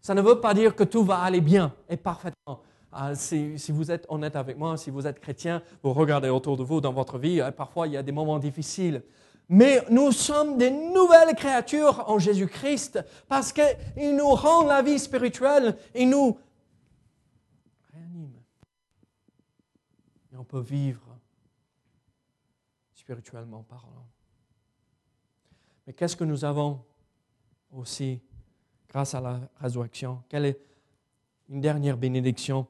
Ça 0.00 0.14
ne 0.14 0.22
veut 0.22 0.40
pas 0.40 0.54
dire 0.54 0.76
que 0.76 0.84
tout 0.84 1.02
va 1.04 1.18
aller 1.18 1.40
bien 1.40 1.74
et 1.88 1.96
parfaitement. 1.96 2.62
Ah, 2.92 3.14
si, 3.14 3.56
vous 3.68 3.90
êtes 3.90 4.06
honnête 4.08 4.36
avec 4.36 4.56
moi, 4.56 4.76
si 4.76 4.88
vous 4.88 5.06
êtes 5.06 5.20
chrétien, 5.20 5.62
vous 5.82 5.92
regardez 5.92 6.30
autour 6.30 6.56
de 6.56 6.62
vous 6.62 6.80
dans 6.80 6.92
votre 6.92 7.18
vie, 7.18 7.42
parfois 7.56 7.86
il 7.86 7.92
y 7.92 7.96
a 7.96 8.02
des 8.02 8.12
moments 8.12 8.38
difficiles. 8.38 9.02
Mais 9.48 9.84
nous 9.90 10.12
sommes 10.12 10.56
des 10.56 10.70
nouvelles 10.70 11.34
créatures 11.36 12.04
en 12.08 12.18
Jésus-Christ 12.18 13.00
parce 13.28 13.52
qu'il 13.52 14.16
nous 14.16 14.30
rend 14.30 14.64
la 14.64 14.80
vie 14.80 14.98
spirituelle 14.98 15.76
et 15.94 16.06
nous 16.06 16.38
réanime. 17.92 18.32
Et 20.32 20.36
on 20.36 20.44
peut 20.44 20.60
vivre 20.60 21.05
spirituellement 23.06 23.62
parlant. 23.62 24.04
Mais 25.86 25.92
qu'est-ce 25.92 26.16
que 26.16 26.24
nous 26.24 26.44
avons 26.44 26.84
aussi 27.70 28.20
grâce 28.88 29.14
à 29.14 29.20
la 29.20 29.48
résurrection? 29.60 30.24
Quelle 30.28 30.46
est 30.46 30.60
une 31.48 31.60
dernière 31.60 31.96
bénédiction? 31.96 32.66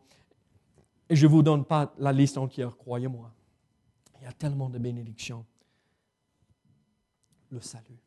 Et 1.09 1.17
je 1.17 1.27
ne 1.27 1.31
vous 1.33 1.43
donne 1.43 1.65
pas 1.65 1.95
la 1.97 2.13
liste 2.13 2.37
entière, 2.37 2.77
croyez-moi. 2.77 3.33
Il 4.21 4.25
y 4.25 4.27
a 4.27 4.33
tellement 4.33 4.69
de 4.69 4.79
bénédictions 4.79 5.47
le 7.51 7.61
salut. 7.63 8.03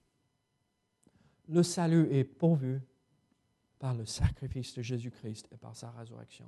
Le 1.48 1.64
salut 1.64 2.14
est 2.14 2.26
pourvu 2.26 2.80
par 3.80 3.96
le 3.96 4.06
sacrifice 4.06 4.76
de 4.76 4.84
Jésus-Christ 4.84 5.48
et 5.52 5.58
par 5.58 5.76
sa 5.76 5.90
résurrection. 5.92 6.46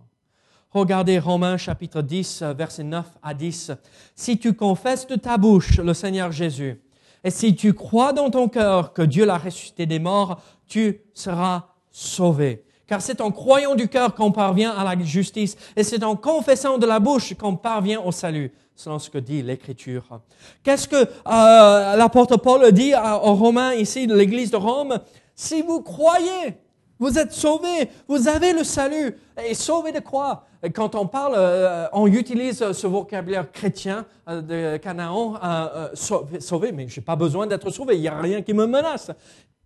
Regardez 0.73 1.19
Romains 1.19 1.57
chapitre 1.57 2.01
10, 2.01 2.43
verset 2.55 2.85
9 2.85 3.05
à 3.21 3.33
10. 3.33 3.71
Si 4.15 4.39
tu 4.39 4.53
confesses 4.53 5.05
de 5.05 5.15
ta 5.15 5.37
bouche 5.37 5.79
le 5.79 5.93
Seigneur 5.93 6.31
Jésus, 6.31 6.79
et 7.25 7.29
si 7.29 7.55
tu 7.55 7.73
crois 7.73 8.13
dans 8.13 8.29
ton 8.29 8.47
cœur 8.47 8.93
que 8.93 9.01
Dieu 9.01 9.25
l'a 9.25 9.37
ressuscité 9.37 9.85
des 9.85 9.99
morts, 9.99 10.41
tu 10.67 11.01
seras 11.13 11.65
sauvé. 11.91 12.63
Car 12.87 13.01
c'est 13.01 13.19
en 13.19 13.31
croyant 13.31 13.75
du 13.75 13.89
cœur 13.89 14.15
qu'on 14.15 14.31
parvient 14.31 14.71
à 14.71 14.85
la 14.85 14.97
justice, 15.03 15.57
et 15.75 15.83
c'est 15.83 16.05
en 16.05 16.15
confessant 16.15 16.77
de 16.77 16.85
la 16.85 17.01
bouche 17.01 17.33
qu'on 17.33 17.57
parvient 17.57 17.99
au 17.99 18.13
salut 18.13 18.53
selon 18.73 18.97
ce 18.97 19.09
que 19.09 19.17
dit 19.17 19.41
l'Écriture. 19.41 20.21
Qu'est-ce 20.63 20.87
que 20.87 20.95
euh, 20.95 21.95
l'apôtre 21.97 22.37
Paul 22.37 22.71
dit 22.71 22.93
aux 22.95 23.35
Romains 23.35 23.73
ici 23.73 24.07
de 24.07 24.15
l'Église 24.15 24.51
de 24.51 24.57
Rome? 24.57 24.99
Si 25.35 25.61
vous 25.61 25.81
croyez, 25.81 26.55
vous 27.01 27.17
êtes 27.17 27.33
sauvés, 27.33 27.89
vous 28.07 28.27
avez 28.27 28.53
le 28.53 28.63
salut. 28.63 29.17
Et 29.43 29.55
sauvé 29.55 29.91
de 29.91 29.99
quoi? 29.99 30.45
Quand 30.75 30.93
on 30.93 31.07
parle, 31.07 31.33
euh, 31.35 31.87
on 31.93 32.05
utilise 32.05 32.71
ce 32.71 32.87
vocabulaire 32.87 33.51
chrétien 33.51 34.05
euh, 34.29 34.41
de 34.41 34.77
Canaan, 34.77 35.33
euh, 35.43 35.89
sauvé, 35.95 36.71
mais 36.71 36.87
je 36.87 36.99
n'ai 36.99 37.03
pas 37.03 37.15
besoin 37.15 37.47
d'être 37.47 37.71
sauvé, 37.71 37.95
il 37.95 38.01
n'y 38.01 38.07
a 38.07 38.19
rien 38.19 38.43
qui 38.43 38.53
me 38.53 38.67
menace. 38.67 39.09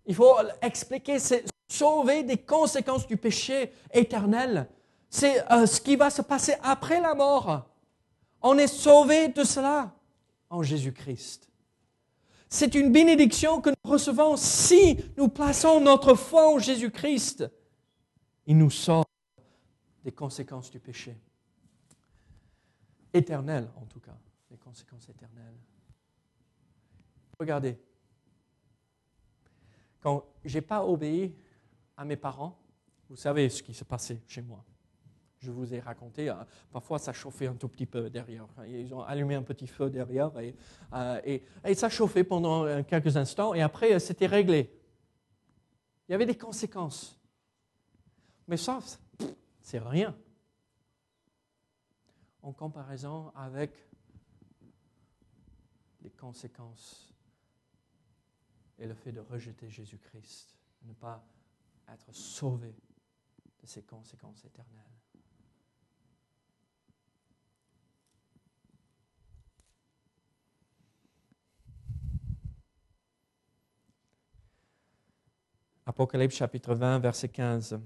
Il 0.06 0.14
faut 0.14 0.34
expliquer, 0.62 1.18
c'est 1.18 1.44
sauver 1.68 2.22
des 2.22 2.38
conséquences 2.38 3.06
du 3.06 3.18
péché 3.18 3.70
éternel. 3.92 4.66
C'est 5.10 5.44
ce 5.66 5.80
qui 5.80 5.96
va 5.96 6.08
se 6.10 6.22
passer 6.22 6.54
après 6.62 7.00
la 7.00 7.14
mort. 7.14 7.66
On 8.40 8.56
est 8.56 8.66
sauvé 8.66 9.28
de 9.28 9.44
cela 9.44 9.90
en 10.48 10.62
Jésus-Christ. 10.62 11.48
C'est 12.48 12.74
une 12.74 12.92
bénédiction 12.92 13.60
que 13.60 13.70
nous 13.70 13.90
recevons 13.90 14.36
si 14.36 14.98
nous 15.16 15.28
plaçons 15.28 15.80
notre 15.80 16.14
foi 16.14 16.54
en 16.54 16.58
Jésus-Christ. 16.58 17.44
Il 18.46 18.58
nous 18.58 18.70
sort 18.70 19.04
des 20.04 20.12
conséquences 20.12 20.70
du 20.70 20.78
péché. 20.78 21.16
Éternelles, 23.12 23.68
en 23.76 23.86
tout 23.86 24.00
cas, 24.00 24.16
des 24.50 24.58
conséquences 24.58 25.08
éternelles. 25.08 25.56
Regardez, 27.40 27.78
quand 30.00 30.24
je 30.44 30.54
n'ai 30.54 30.62
pas 30.62 30.84
obéi 30.84 31.34
à 31.96 32.04
mes 32.04 32.16
parents, 32.16 32.58
vous 33.08 33.16
savez 33.16 33.48
ce 33.48 33.62
qui 33.62 33.74
s'est 33.74 33.84
passé 33.84 34.22
chez 34.28 34.42
moi 34.42 34.64
je 35.38 35.50
vous 35.50 35.74
ai 35.74 35.80
raconté, 35.80 36.28
hein, 36.28 36.46
parfois 36.72 36.98
ça 36.98 37.12
chauffait 37.12 37.46
un 37.46 37.54
tout 37.54 37.68
petit 37.68 37.86
peu 37.86 38.08
derrière. 38.08 38.46
Ils 38.66 38.94
ont 38.94 39.02
allumé 39.02 39.34
un 39.34 39.42
petit 39.42 39.66
feu 39.66 39.90
derrière 39.90 40.32
euh, 40.36 41.20
et, 41.24 41.42
et, 41.64 41.74
ça 41.74 41.88
chauffait 41.88 42.24
pendant 42.24 42.64
euh, 42.64 42.82
quelques 42.82 43.16
instants 43.16 43.54
et 43.54 43.62
après 43.62 43.94
euh, 43.94 43.98
c'était 43.98 44.26
réglé. 44.26 44.72
Il 46.08 46.12
y 46.12 46.14
avait 46.14 46.26
des 46.26 46.38
conséquences. 46.38 47.18
Mais 48.48 48.56
ça, 48.56 48.78
c'est 49.60 49.80
rien 49.80 50.16
en 52.42 52.52
comparaison 52.52 53.32
avec 53.34 53.72
les 56.02 56.10
conséquences 56.10 57.12
et 58.78 58.86
le 58.86 58.94
fait 58.94 59.12
de 59.12 59.20
rejeter 59.20 59.68
Jésus-Christ, 59.68 60.56
ne 60.82 60.92
pas 60.92 61.26
être 61.88 62.12
sauvé 62.12 62.74
de 63.60 63.66
ces 63.66 63.82
conséquences 63.82 64.44
éternelles. 64.44 64.95
Apocalypse 75.88 76.34
chapitre 76.34 76.74
20, 76.74 76.98
verset 76.98 77.28
15. 77.28 77.80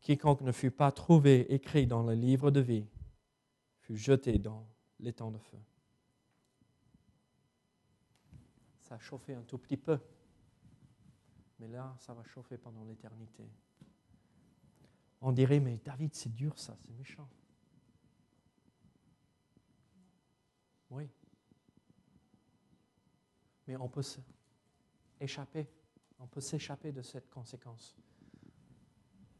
Quiconque 0.00 0.40
ne 0.40 0.50
fut 0.50 0.70
pas 0.70 0.90
trouvé 0.90 1.52
écrit 1.52 1.86
dans 1.86 2.02
le 2.02 2.14
livre 2.14 2.50
de 2.50 2.60
vie 2.60 2.86
fut 3.80 3.96
jeté 3.96 4.38
dans 4.38 4.66
l'étang 4.98 5.30
de 5.30 5.36
feu. 5.36 5.58
Ça 8.80 8.94
a 8.94 8.98
chauffé 8.98 9.34
un 9.34 9.42
tout 9.42 9.58
petit 9.58 9.76
peu, 9.76 10.00
mais 11.58 11.68
là, 11.68 11.94
ça 11.98 12.14
va 12.14 12.24
chauffer 12.24 12.56
pendant 12.56 12.84
l'éternité. 12.84 13.44
On 15.20 15.32
dirait, 15.32 15.60
mais 15.60 15.78
David, 15.84 16.14
c'est 16.14 16.32
dur 16.34 16.58
ça, 16.58 16.74
c'est 16.80 16.92
méchant. 16.94 17.28
Oui. 20.88 21.10
Mais 23.66 23.76
on 23.76 23.88
peut 23.88 24.02
s'échapper 25.20 25.68
on 26.22 26.26
peut 26.28 26.40
s'échapper 26.40 26.92
de 26.92 27.02
cette 27.02 27.28
conséquence 27.28 27.96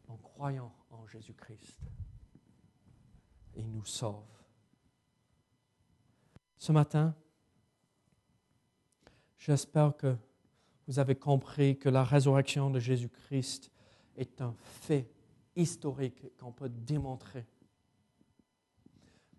en 0.09 0.17
croyant 0.17 0.75
en 0.91 1.07
Jésus-Christ. 1.07 1.79
Il 3.55 3.71
nous 3.71 3.85
sauve. 3.85 4.25
Ce 6.59 6.73
matin, 6.73 7.15
j'espère 9.39 9.97
que 9.97 10.17
vous 10.89 10.99
avez 10.99 11.15
compris 11.15 11.79
que 11.79 11.89
la 11.89 12.03
résurrection 12.03 12.69
de 12.69 12.81
Jésus-Christ 12.81 13.71
est 14.17 14.41
un 14.41 14.55
fait 14.81 15.09
historique 15.55 16.37
qu'on 16.37 16.53
peut 16.53 16.69
démontrer. 16.69 17.47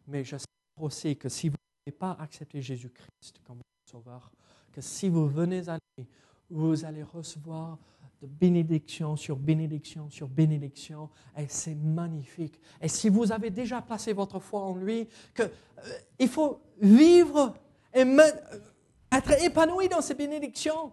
Mais 0.08 0.24
j'espère 0.24 0.48
aussi 0.78 1.18
que 1.18 1.28
si 1.28 1.50
vous 1.50 1.58
n'avez 1.86 1.98
pas 1.98 2.14
accepté 2.14 2.62
Jésus-Christ 2.62 3.40
comme 3.44 3.60
sauveur, 3.90 4.32
que 4.72 4.82
si 4.82 5.10
vous 5.10 5.28
venez 5.28 5.68
à 5.68 5.78
lui, 5.98 6.08
vous 6.54 6.86
allez 6.86 7.04
recevoir 7.04 7.78
de 8.22 8.28
bénédiction 8.28 9.18
sur 9.18 9.36
bénédiction 9.36 10.10
sur 10.10 10.28
bénédiction. 10.28 11.10
Et 11.38 11.46
c'est 11.50 11.76
magnifique. 11.76 12.60
Et 12.82 12.88
si 12.88 13.10
vous 13.10 13.32
avez 13.32 13.50
déjà 13.50 13.82
placé 13.82 14.14
votre 14.14 14.40
foi 14.40 14.62
en 14.62 14.76
lui, 14.76 15.10
que, 15.34 15.44
euh, 15.44 15.50
il 16.20 16.30
faut 16.30 16.62
vivre 16.80 17.54
et 17.94 18.06
être 19.12 19.44
épanoui 19.44 19.90
dans 19.90 20.02
ces 20.02 20.14
bénédictions. 20.14 20.92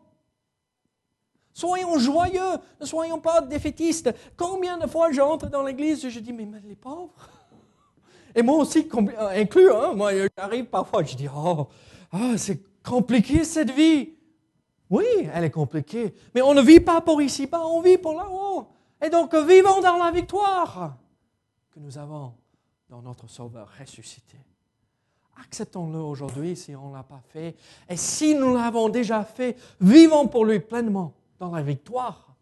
Soyons 1.53 1.99
joyeux, 1.99 2.59
ne 2.81 2.87
soyons 2.87 3.21
pas 3.21 3.41
défaitistes. 3.41 4.13
Combien 4.37 4.79
de 4.79 4.87
fois 4.87 5.13
j'entre 5.13 5.49
dans 5.49 5.63
l'église 5.63 6.05
et 6.05 6.11
je 6.11 6.21
dis, 6.21 6.33
mais, 6.33 6.49
les 6.65 6.77
pauvres. 6.77 7.13
Et 8.35 8.43
moi 8.43 8.57
aussi, 8.57 8.89
euh, 8.93 9.41
inclus, 9.41 9.73
hein, 9.73 9.93
moi 9.95 10.13
j'arrive 10.37 10.67
parfois, 10.67 11.03
je 11.03 11.17
dis, 11.17 11.29
oh, 11.29 11.69
oh 12.13 12.37
c'est 12.37 12.61
compliqué 12.83 13.45
cette 13.45 13.71
vie. 13.71 14.15
Oui, 14.91 15.07
elle 15.33 15.45
est 15.45 15.51
compliquée, 15.51 16.13
mais 16.35 16.43
on 16.43 16.53
ne 16.53 16.63
vit 16.63 16.81
pas 16.81 17.01
pour 17.01 17.23
ici-bas, 17.23 17.65
on 17.65 17.81
vit 17.81 17.97
pour 17.97 18.15
là-haut. 18.15 18.67
Et 19.01 19.09
donc, 19.09 19.35
vivons 19.35 19.81
dans 19.81 19.97
la 19.97 20.11
victoire 20.11 20.99
que 21.71 21.79
nous 21.79 21.97
avons 21.97 22.35
dans 22.89 23.01
notre 23.01 23.29
Sauveur 23.29 23.71
ressuscité. 23.79 24.37
Acceptons-le 25.37 25.99
aujourd'hui 25.99 26.57
si 26.57 26.75
on 26.75 26.91
ne 26.91 26.97
l'a 26.97 27.05
pas 27.05 27.23
fait. 27.29 27.57
Et 27.89 27.97
si 27.97 28.35
nous 28.35 28.55
l'avons 28.55 28.89
déjà 28.89 29.25
fait, 29.25 29.57
vivons 29.81 30.27
pour 30.27 30.45
lui 30.45 30.59
pleinement 30.59 31.15
dans 31.39 31.51
la 31.51 31.63
victoire, 31.63 32.35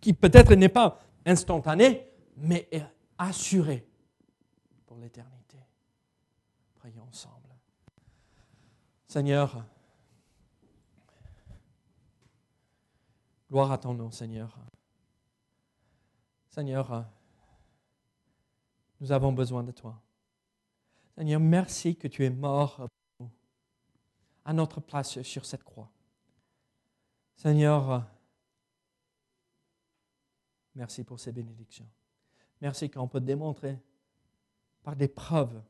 qui 0.00 0.12
peut-être 0.12 0.54
n'est 0.54 0.68
pas 0.68 1.00
instantanée, 1.26 2.06
mais 2.36 2.68
est 2.70 2.84
assurée 3.18 3.86
pour 4.86 4.98
l'éternité. 4.98 5.58
Prions 6.76 7.02
ensemble. 7.10 7.34
Seigneur, 9.08 9.64
Gloire 13.50 13.72
à 13.72 13.78
ton 13.78 13.94
nom, 13.94 14.10
Seigneur. 14.10 14.58
Seigneur, 16.48 17.06
nous 19.00 19.10
avons 19.10 19.32
besoin 19.32 19.62
de 19.62 19.72
toi. 19.72 20.02
Seigneur, 21.14 21.40
merci 21.40 21.96
que 21.96 22.08
tu 22.08 22.24
es 22.24 22.30
mort 22.30 22.76
pour 23.16 23.26
nous, 23.26 23.30
à 24.44 24.52
notre 24.52 24.80
place 24.80 25.22
sur 25.22 25.46
cette 25.46 25.64
croix. 25.64 25.90
Seigneur, 27.36 28.06
merci 30.74 31.04
pour 31.04 31.18
ces 31.18 31.32
bénédictions. 31.32 31.88
Merci 32.60 32.90
qu'on 32.90 33.08
peut 33.08 33.20
démontrer 33.20 33.78
par 34.82 34.94
des 34.94 35.08
preuves 35.08 35.62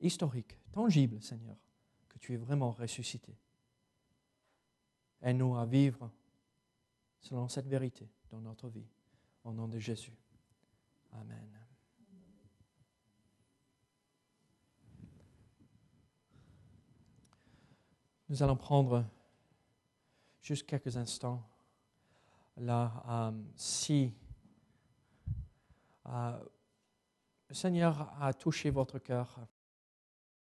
historiques, 0.00 0.58
tangibles, 0.72 1.22
Seigneur, 1.22 1.56
que 2.08 2.18
tu 2.18 2.34
es 2.34 2.36
vraiment 2.36 2.72
ressuscité. 2.72 3.36
Aide-nous 5.22 5.56
à 5.56 5.64
vivre 5.64 6.10
selon 7.22 7.48
cette 7.48 7.66
vérité 7.66 8.10
dans 8.30 8.40
notre 8.40 8.68
vie. 8.68 8.86
Au 9.44 9.52
nom 9.52 9.66
de 9.66 9.78
Jésus. 9.78 10.16
Amen. 11.12 11.58
Nous 18.28 18.42
allons 18.42 18.56
prendre 18.56 19.04
juste 20.40 20.66
quelques 20.66 20.96
instants 20.96 21.42
là. 22.56 23.32
Si 23.56 24.14
le 26.10 27.54
Seigneur 27.54 28.12
a 28.20 28.32
touché 28.32 28.70
votre 28.70 28.98
cœur, 28.98 29.38